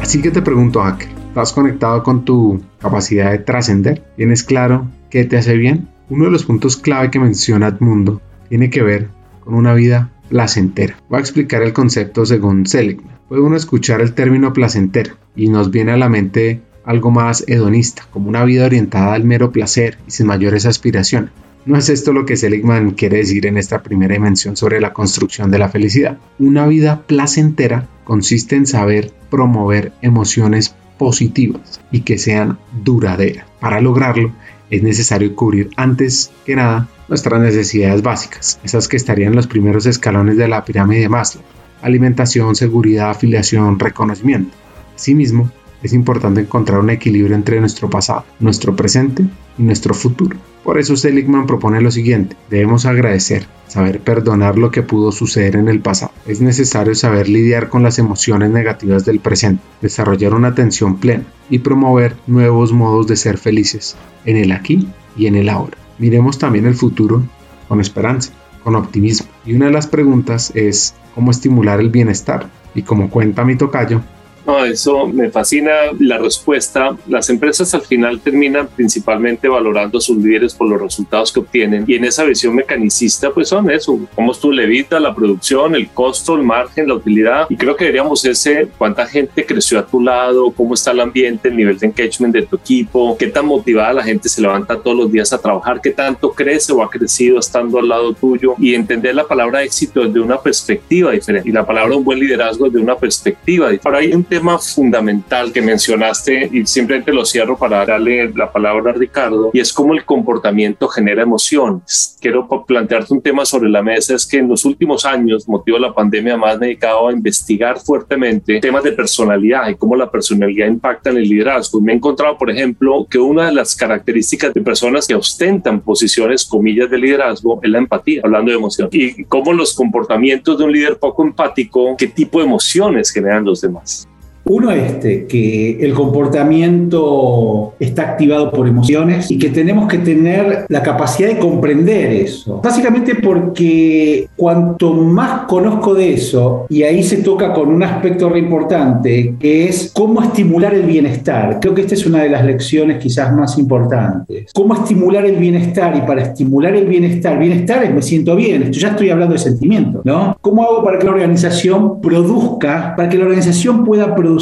Así 0.00 0.22
que 0.22 0.30
te 0.30 0.40
pregunto, 0.40 0.80
Hacker, 0.80 1.08
¿estás 1.28 1.52
conectado 1.52 2.04
con 2.04 2.24
tu 2.24 2.60
capacidad 2.80 3.32
de 3.32 3.38
trascender? 3.38 4.02
¿Tienes 4.16 4.44
claro 4.44 4.86
qué 5.10 5.24
te 5.24 5.36
hace 5.36 5.54
bien? 5.54 5.88
Uno 6.08 6.26
de 6.26 6.30
los 6.30 6.44
puntos 6.44 6.76
clave 6.76 7.10
que 7.10 7.18
menciona 7.18 7.66
Edmundo 7.68 8.20
tiene 8.48 8.70
que 8.70 8.82
ver 8.82 9.17
con 9.48 9.56
una 9.56 9.72
vida 9.72 10.10
placentera. 10.28 10.98
Voy 11.08 11.16
a 11.16 11.20
explicar 11.20 11.62
el 11.62 11.72
concepto 11.72 12.26
según 12.26 12.66
Seligman. 12.66 13.16
Puede 13.30 13.40
uno 13.40 13.56
escuchar 13.56 14.02
el 14.02 14.12
término 14.12 14.52
placentero 14.52 15.14
y 15.34 15.48
nos 15.48 15.70
viene 15.70 15.92
a 15.92 15.96
la 15.96 16.10
mente 16.10 16.60
algo 16.84 17.10
más 17.10 17.44
hedonista, 17.46 18.06
como 18.10 18.28
una 18.28 18.44
vida 18.44 18.66
orientada 18.66 19.14
al 19.14 19.24
mero 19.24 19.50
placer 19.50 19.96
y 20.06 20.10
sin 20.10 20.26
mayores 20.26 20.66
aspiraciones. 20.66 21.30
No 21.64 21.78
es 21.78 21.88
esto 21.88 22.12
lo 22.12 22.26
que 22.26 22.36
Seligman 22.36 22.90
quiere 22.90 23.16
decir 23.16 23.46
en 23.46 23.56
esta 23.56 23.82
primera 23.82 24.12
dimensión 24.12 24.54
sobre 24.54 24.82
la 24.82 24.92
construcción 24.92 25.50
de 25.50 25.58
la 25.58 25.70
felicidad. 25.70 26.18
Una 26.38 26.66
vida 26.66 27.04
placentera 27.06 27.88
consiste 28.04 28.54
en 28.54 28.66
saber 28.66 29.12
promover 29.30 29.92
emociones 30.02 30.74
positivas 30.98 31.80
y 31.90 32.00
que 32.00 32.18
sean 32.18 32.58
duraderas. 32.84 33.46
Para 33.60 33.80
lograrlo 33.80 34.30
es 34.70 34.82
necesario 34.82 35.34
cubrir 35.34 35.70
antes 35.76 36.30
que 36.44 36.56
nada 36.56 36.88
nuestras 37.08 37.40
necesidades 37.40 38.02
básicas, 38.02 38.60
esas 38.64 38.88
que 38.88 38.96
estarían 38.96 39.30
en 39.30 39.36
los 39.36 39.46
primeros 39.46 39.86
escalones 39.86 40.36
de 40.36 40.48
la 40.48 40.64
pirámide 40.64 41.00
de 41.00 41.08
Maslow. 41.08 41.42
Alimentación, 41.80 42.54
seguridad, 42.54 43.10
afiliación, 43.10 43.78
reconocimiento. 43.78 44.54
Asimismo, 44.94 45.50
es 45.82 45.92
importante 45.92 46.40
encontrar 46.40 46.80
un 46.80 46.90
equilibrio 46.90 47.34
entre 47.34 47.60
nuestro 47.60 47.88
pasado, 47.88 48.24
nuestro 48.40 48.74
presente 48.74 49.24
y 49.58 49.62
nuestro 49.62 49.94
futuro. 49.94 50.36
Por 50.64 50.78
eso 50.78 50.96
Seligman 50.96 51.46
propone 51.46 51.80
lo 51.80 51.90
siguiente, 51.90 52.36
debemos 52.50 52.84
agradecer, 52.84 53.46
saber 53.68 54.00
perdonar 54.00 54.58
lo 54.58 54.70
que 54.70 54.82
pudo 54.82 55.12
suceder 55.12 55.56
en 55.56 55.68
el 55.68 55.80
pasado. 55.80 56.12
Es 56.26 56.40
necesario 56.40 56.94
saber 56.94 57.28
lidiar 57.28 57.68
con 57.68 57.82
las 57.82 57.98
emociones 57.98 58.50
negativas 58.50 59.04
del 59.04 59.20
presente, 59.20 59.62
desarrollar 59.80 60.34
una 60.34 60.48
atención 60.48 60.98
plena 60.98 61.24
y 61.48 61.60
promover 61.60 62.16
nuevos 62.26 62.72
modos 62.72 63.06
de 63.06 63.16
ser 63.16 63.38
felices 63.38 63.96
en 64.24 64.36
el 64.36 64.52
aquí 64.52 64.88
y 65.16 65.26
en 65.26 65.36
el 65.36 65.48
ahora. 65.48 65.76
Miremos 65.98 66.38
también 66.38 66.66
el 66.66 66.74
futuro 66.74 67.22
con 67.68 67.80
esperanza, 67.80 68.32
con 68.64 68.76
optimismo. 68.76 69.28
Y 69.44 69.54
una 69.54 69.66
de 69.66 69.72
las 69.72 69.86
preguntas 69.86 70.52
es 70.54 70.94
cómo 71.14 71.30
estimular 71.30 71.80
el 71.80 71.90
bienestar. 71.90 72.48
Y 72.74 72.82
como 72.82 73.10
cuenta 73.10 73.44
mi 73.44 73.56
tocayo, 73.56 74.02
No, 74.48 74.64
eso 74.64 75.06
me 75.06 75.28
fascina 75.28 75.72
la 76.00 76.16
respuesta. 76.16 76.96
Las 77.06 77.28
empresas 77.28 77.74
al 77.74 77.82
final 77.82 78.18
terminan 78.18 78.66
principalmente 78.66 79.46
valorando 79.46 79.98
a 79.98 80.00
sus 80.00 80.16
líderes 80.16 80.54
por 80.54 80.70
los 80.70 80.80
resultados 80.80 81.30
que 81.30 81.40
obtienen 81.40 81.84
y 81.86 81.96
en 81.96 82.06
esa 82.06 82.24
visión 82.24 82.54
mecanicista 82.54 83.30
pues 83.30 83.50
son 83.50 83.70
eso, 83.70 84.00
cómo 84.14 84.32
tú 84.32 84.50
levita 84.50 84.98
la 85.00 85.14
producción, 85.14 85.74
el 85.74 85.90
costo, 85.90 86.34
el 86.34 86.44
margen, 86.44 86.88
la 86.88 86.94
utilidad 86.94 87.46
y 87.50 87.58
creo 87.58 87.76
que 87.76 87.84
deberíamos 87.84 88.24
ese 88.24 88.70
cuánta 88.78 89.04
gente 89.04 89.44
creció 89.44 89.80
a 89.80 89.86
tu 89.86 90.00
lado, 90.00 90.50
cómo 90.52 90.72
está 90.72 90.92
el 90.92 91.00
ambiente, 91.00 91.48
el 91.48 91.56
nivel 91.56 91.78
de 91.78 91.88
engagement 91.88 92.32
de 92.32 92.46
tu 92.46 92.56
equipo, 92.56 93.18
qué 93.18 93.26
tan 93.26 93.44
motivada 93.44 93.92
la 93.92 94.02
gente 94.02 94.30
se 94.30 94.40
levanta 94.40 94.80
todos 94.80 94.96
los 94.96 95.12
días 95.12 95.30
a 95.34 95.42
trabajar, 95.42 95.82
qué 95.82 95.90
tanto 95.90 96.32
crece 96.32 96.72
o 96.72 96.82
ha 96.82 96.88
crecido 96.88 97.38
estando 97.38 97.80
al 97.80 97.88
lado 97.88 98.14
tuyo 98.14 98.54
y 98.58 98.74
entender 98.74 99.14
la 99.14 99.26
palabra 99.26 99.62
éxito 99.62 100.06
desde 100.06 100.20
una 100.20 100.40
perspectiva 100.40 101.10
diferente 101.10 101.50
y 101.50 101.52
la 101.52 101.66
palabra 101.66 101.94
un 101.94 102.04
buen 102.04 102.18
liderazgo 102.18 102.64
desde 102.64 102.80
una 102.80 102.96
perspectiva 102.96 103.68
diferente. 103.68 103.86
Ahora 103.86 103.98
hay 103.98 104.14
un 104.14 104.24
tema 104.24 104.37
fundamental 104.74 105.52
que 105.52 105.62
mencionaste 105.62 106.48
y 106.52 106.66
simplemente 106.66 107.12
lo 107.12 107.24
cierro 107.24 107.56
para 107.56 107.84
darle 107.84 108.32
la 108.34 108.50
palabra 108.50 108.90
a 108.90 108.94
Ricardo 108.94 109.50
y 109.52 109.60
es 109.60 109.72
cómo 109.72 109.94
el 109.94 110.04
comportamiento 110.04 110.88
genera 110.88 111.22
emociones. 111.22 112.16
Quiero 112.20 112.48
plantearte 112.66 113.14
un 113.14 113.22
tema 113.22 113.44
sobre 113.44 113.68
la 113.68 113.82
mesa, 113.82 114.14
es 114.14 114.26
que 114.26 114.38
en 114.38 114.48
los 114.48 114.64
últimos 114.64 115.04
años, 115.04 115.48
motivo 115.48 115.76
de 115.76 115.82
la 115.82 115.94
pandemia, 115.94 116.36
más 116.36 116.58
me 116.58 116.66
he 116.66 116.68
dedicado 116.68 117.08
a 117.08 117.12
investigar 117.12 117.78
fuertemente 117.78 118.60
temas 118.60 118.82
de 118.82 118.92
personalidad 118.92 119.68
y 119.68 119.74
cómo 119.74 119.96
la 119.96 120.10
personalidad 120.10 120.66
impacta 120.66 121.10
en 121.10 121.18
el 121.18 121.28
liderazgo. 121.28 121.80
Me 121.80 121.92
he 121.92 121.96
encontrado, 121.96 122.36
por 122.36 122.50
ejemplo, 122.50 123.06
que 123.08 123.18
una 123.18 123.46
de 123.46 123.52
las 123.52 123.74
características 123.74 124.54
de 124.54 124.60
personas 124.60 125.06
que 125.06 125.14
ostentan 125.14 125.80
posiciones, 125.80 126.44
comillas, 126.44 126.90
de 126.90 126.98
liderazgo 126.98 127.60
es 127.62 127.70
la 127.70 127.78
empatía, 127.78 128.22
hablando 128.24 128.50
de 128.50 128.58
emoción, 128.58 128.88
y 128.92 129.24
cómo 129.24 129.52
los 129.52 129.74
comportamientos 129.74 130.58
de 130.58 130.64
un 130.64 130.72
líder 130.72 130.98
poco 130.98 131.22
empático, 131.22 131.96
qué 131.96 132.06
tipo 132.06 132.38
de 132.38 132.46
emociones 132.46 133.10
generan 133.10 133.44
los 133.44 133.60
demás. 133.60 134.08
Uno 134.48 134.70
este, 134.70 135.26
que 135.26 135.78
el 135.80 135.92
comportamiento 135.92 137.74
está 137.78 138.02
activado 138.02 138.50
por 138.50 138.66
emociones 138.66 139.30
y 139.30 139.38
que 139.38 139.50
tenemos 139.50 139.88
que 139.88 139.98
tener 139.98 140.64
la 140.68 140.82
capacidad 140.82 141.28
de 141.28 141.38
comprender 141.38 142.10
eso. 142.12 142.60
Básicamente 142.62 143.16
porque 143.16 144.28
cuanto 144.36 144.94
más 144.94 145.42
conozco 145.42 145.94
de 145.94 146.14
eso, 146.14 146.66
y 146.70 146.82
ahí 146.82 147.02
se 147.02 147.18
toca 147.18 147.52
con 147.52 147.68
un 147.68 147.82
aspecto 147.82 148.30
re 148.30 148.38
importante, 148.38 149.34
que 149.38 149.68
es 149.68 149.90
cómo 149.94 150.22
estimular 150.22 150.74
el 150.74 150.84
bienestar. 150.84 151.58
Creo 151.60 151.74
que 151.74 151.82
esta 151.82 151.94
es 151.94 152.06
una 152.06 152.22
de 152.22 152.30
las 152.30 152.44
lecciones 152.44 153.02
quizás 153.02 153.34
más 153.34 153.58
importantes. 153.58 154.50
Cómo 154.54 154.74
estimular 154.74 155.26
el 155.26 155.36
bienestar 155.36 155.94
y 155.94 156.06
para 156.06 156.22
estimular 156.22 156.74
el 156.74 156.86
bienestar, 156.86 157.38
bienestar 157.38 157.84
es 157.84 157.94
me 157.94 158.02
siento 158.02 158.34
bien, 158.34 158.72
ya 158.72 158.88
estoy 158.88 159.10
hablando 159.10 159.34
de 159.34 159.40
sentimiento, 159.40 160.00
¿no? 160.04 160.36
¿Cómo 160.40 160.62
hago 160.62 160.82
para 160.82 160.98
que 160.98 161.04
la 161.04 161.12
organización 161.12 162.00
produzca, 162.00 162.94
para 162.96 163.08
que 163.08 163.18
la 163.18 163.24
organización 163.24 163.84
pueda 163.84 164.14
producir 164.14 164.37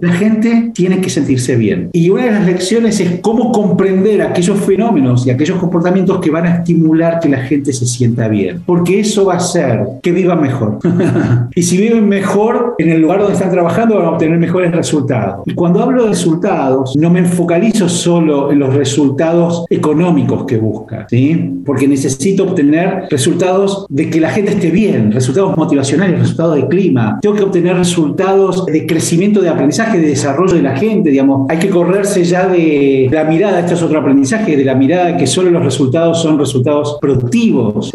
la 0.00 0.12
gente 0.12 0.70
tiene 0.74 1.00
que 1.00 1.10
sentirse 1.10 1.56
bien. 1.56 1.90
Y 1.92 2.10
una 2.10 2.24
de 2.24 2.30
las 2.32 2.46
lecciones 2.46 3.00
es 3.00 3.20
cómo 3.20 3.52
comprender 3.52 4.22
aquellos 4.22 4.58
fenómenos 4.60 5.26
y 5.26 5.30
aquellos 5.30 5.58
comportamientos 5.58 6.20
que 6.20 6.30
van 6.30 6.46
a 6.46 6.56
estimular 6.56 7.20
que 7.20 7.28
la 7.28 7.38
gente 7.38 7.72
se 7.72 7.86
sienta 7.86 8.28
bien. 8.28 8.62
Porque 8.66 9.00
eso 9.00 9.26
va 9.26 9.34
a 9.34 9.36
hacer 9.36 9.80
que 10.02 10.12
vivan 10.12 10.40
mejor. 10.40 10.78
y 11.54 11.62
si 11.62 11.76
viven 11.76 12.08
mejor 12.08 12.74
en 12.78 12.90
el 12.90 13.00
lugar 13.00 13.20
donde 13.20 13.34
están 13.34 13.50
trabajando, 13.50 13.96
van 13.96 14.06
a 14.06 14.10
obtener 14.10 14.38
mejores 14.38 14.72
resultados. 14.72 15.42
Y 15.46 15.54
cuando 15.54 15.82
hablo 15.82 16.04
de 16.04 16.10
resultados, 16.10 16.96
no 16.96 17.10
me 17.10 17.24
focalizo 17.24 17.88
solo 17.88 18.52
en 18.52 18.58
los 18.58 18.74
resultados 18.74 19.64
económicos 19.70 20.44
que 20.46 20.58
busca, 20.58 21.06
¿sí? 21.08 21.62
Porque 21.64 21.88
necesito 21.88 22.44
obtener 22.44 23.04
resultados 23.10 23.86
de 23.88 24.10
que 24.10 24.20
la 24.20 24.30
gente 24.30 24.52
esté 24.52 24.70
bien, 24.70 25.12
resultados 25.12 25.56
motivacionales, 25.56 26.18
resultados 26.20 26.56
de 26.56 26.68
clima. 26.68 27.18
Tengo 27.20 27.36
que 27.36 27.42
obtener 27.42 27.76
resultados 27.76 28.66
de 28.66 28.86
crecimiento 28.86 29.33
de 29.40 29.48
aprendizaje, 29.48 29.98
de 29.98 30.08
desarrollo 30.08 30.54
de 30.54 30.62
la 30.62 30.76
gente, 30.76 31.10
digamos. 31.10 31.46
Hay 31.50 31.58
que 31.58 31.68
correrse 31.68 32.24
ya 32.24 32.46
de 32.48 33.08
la 33.10 33.24
mirada, 33.24 33.60
esto 33.60 33.74
es 33.74 33.82
otro 33.82 33.98
aprendizaje, 34.00 34.56
de 34.56 34.64
la 34.64 34.74
mirada 34.74 35.16
que 35.16 35.26
solo 35.26 35.50
los 35.50 35.64
resultados 35.64 36.20
son 36.20 36.38
resultados 36.38 36.98
productivos, 37.00 37.90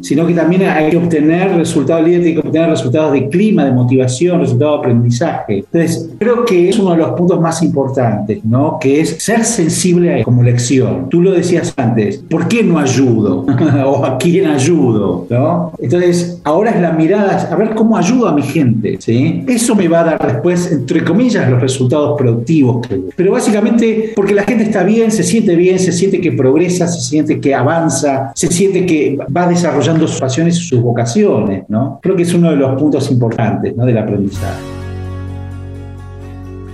sino 0.00 0.26
que 0.26 0.34
también 0.34 0.62
hay 0.62 0.90
que 0.90 0.96
obtener 0.96 1.56
resultados, 1.56 2.04
líderes 2.04 2.26
hay 2.26 2.34
que 2.34 2.40
obtener 2.40 2.70
resultados 2.70 3.12
de 3.12 3.28
clima, 3.28 3.64
de 3.64 3.72
motivación, 3.72 4.40
resultados 4.40 4.74
de 4.74 4.78
aprendizaje. 4.78 5.56
Entonces, 5.58 6.10
creo 6.18 6.44
que 6.44 6.68
es 6.68 6.78
uno 6.78 6.92
de 6.92 6.98
los 6.98 7.10
puntos 7.12 7.40
más 7.40 7.62
importantes, 7.62 8.44
¿no? 8.44 8.78
Que 8.80 9.00
es 9.00 9.22
ser 9.22 9.44
sensible 9.44 10.22
como 10.24 10.42
lección. 10.42 11.08
Tú 11.08 11.22
lo 11.22 11.32
decías 11.32 11.72
antes, 11.76 12.18
¿por 12.28 12.48
qué 12.48 12.62
no 12.62 12.78
ayudo? 12.78 13.46
¿O 13.86 14.04
a 14.04 14.18
quién 14.18 14.46
ayudo? 14.46 15.26
¿no? 15.28 15.72
Entonces, 15.78 16.40
ahora 16.44 16.70
es 16.70 16.80
la 16.80 16.92
mirada, 16.92 17.48
a 17.50 17.56
ver 17.56 17.74
cómo 17.74 17.96
ayudo 17.96 18.28
a 18.28 18.32
mi 18.32 18.42
gente, 18.42 18.96
¿sí? 19.00 19.44
Eso 19.46 19.74
me 19.74 19.88
va 19.88 20.00
a 20.00 20.04
dar 20.04 20.32
después 20.32 20.79
entre 20.80 21.04
comillas, 21.04 21.48
los 21.50 21.60
resultados 21.60 22.16
productivos. 22.18 22.86
Pero 23.14 23.32
básicamente 23.32 24.12
porque 24.16 24.34
la 24.34 24.44
gente 24.44 24.64
está 24.64 24.82
bien, 24.82 25.10
se 25.10 25.22
siente 25.22 25.54
bien, 25.54 25.78
se 25.78 25.92
siente 25.92 26.20
que 26.20 26.32
progresa, 26.32 26.88
se 26.88 27.00
siente 27.00 27.40
que 27.40 27.54
avanza, 27.54 28.32
se 28.34 28.48
siente 28.48 28.86
que 28.86 29.18
va 29.36 29.46
desarrollando 29.46 30.08
sus 30.08 30.20
pasiones 30.20 30.56
y 30.58 30.62
sus 30.62 30.80
vocaciones. 30.80 31.64
¿no? 31.68 31.98
Creo 32.02 32.16
que 32.16 32.22
es 32.22 32.34
uno 32.34 32.50
de 32.50 32.56
los 32.56 32.80
puntos 32.80 33.10
importantes 33.10 33.76
¿no? 33.76 33.84
del 33.84 33.98
aprendizaje. 33.98 34.79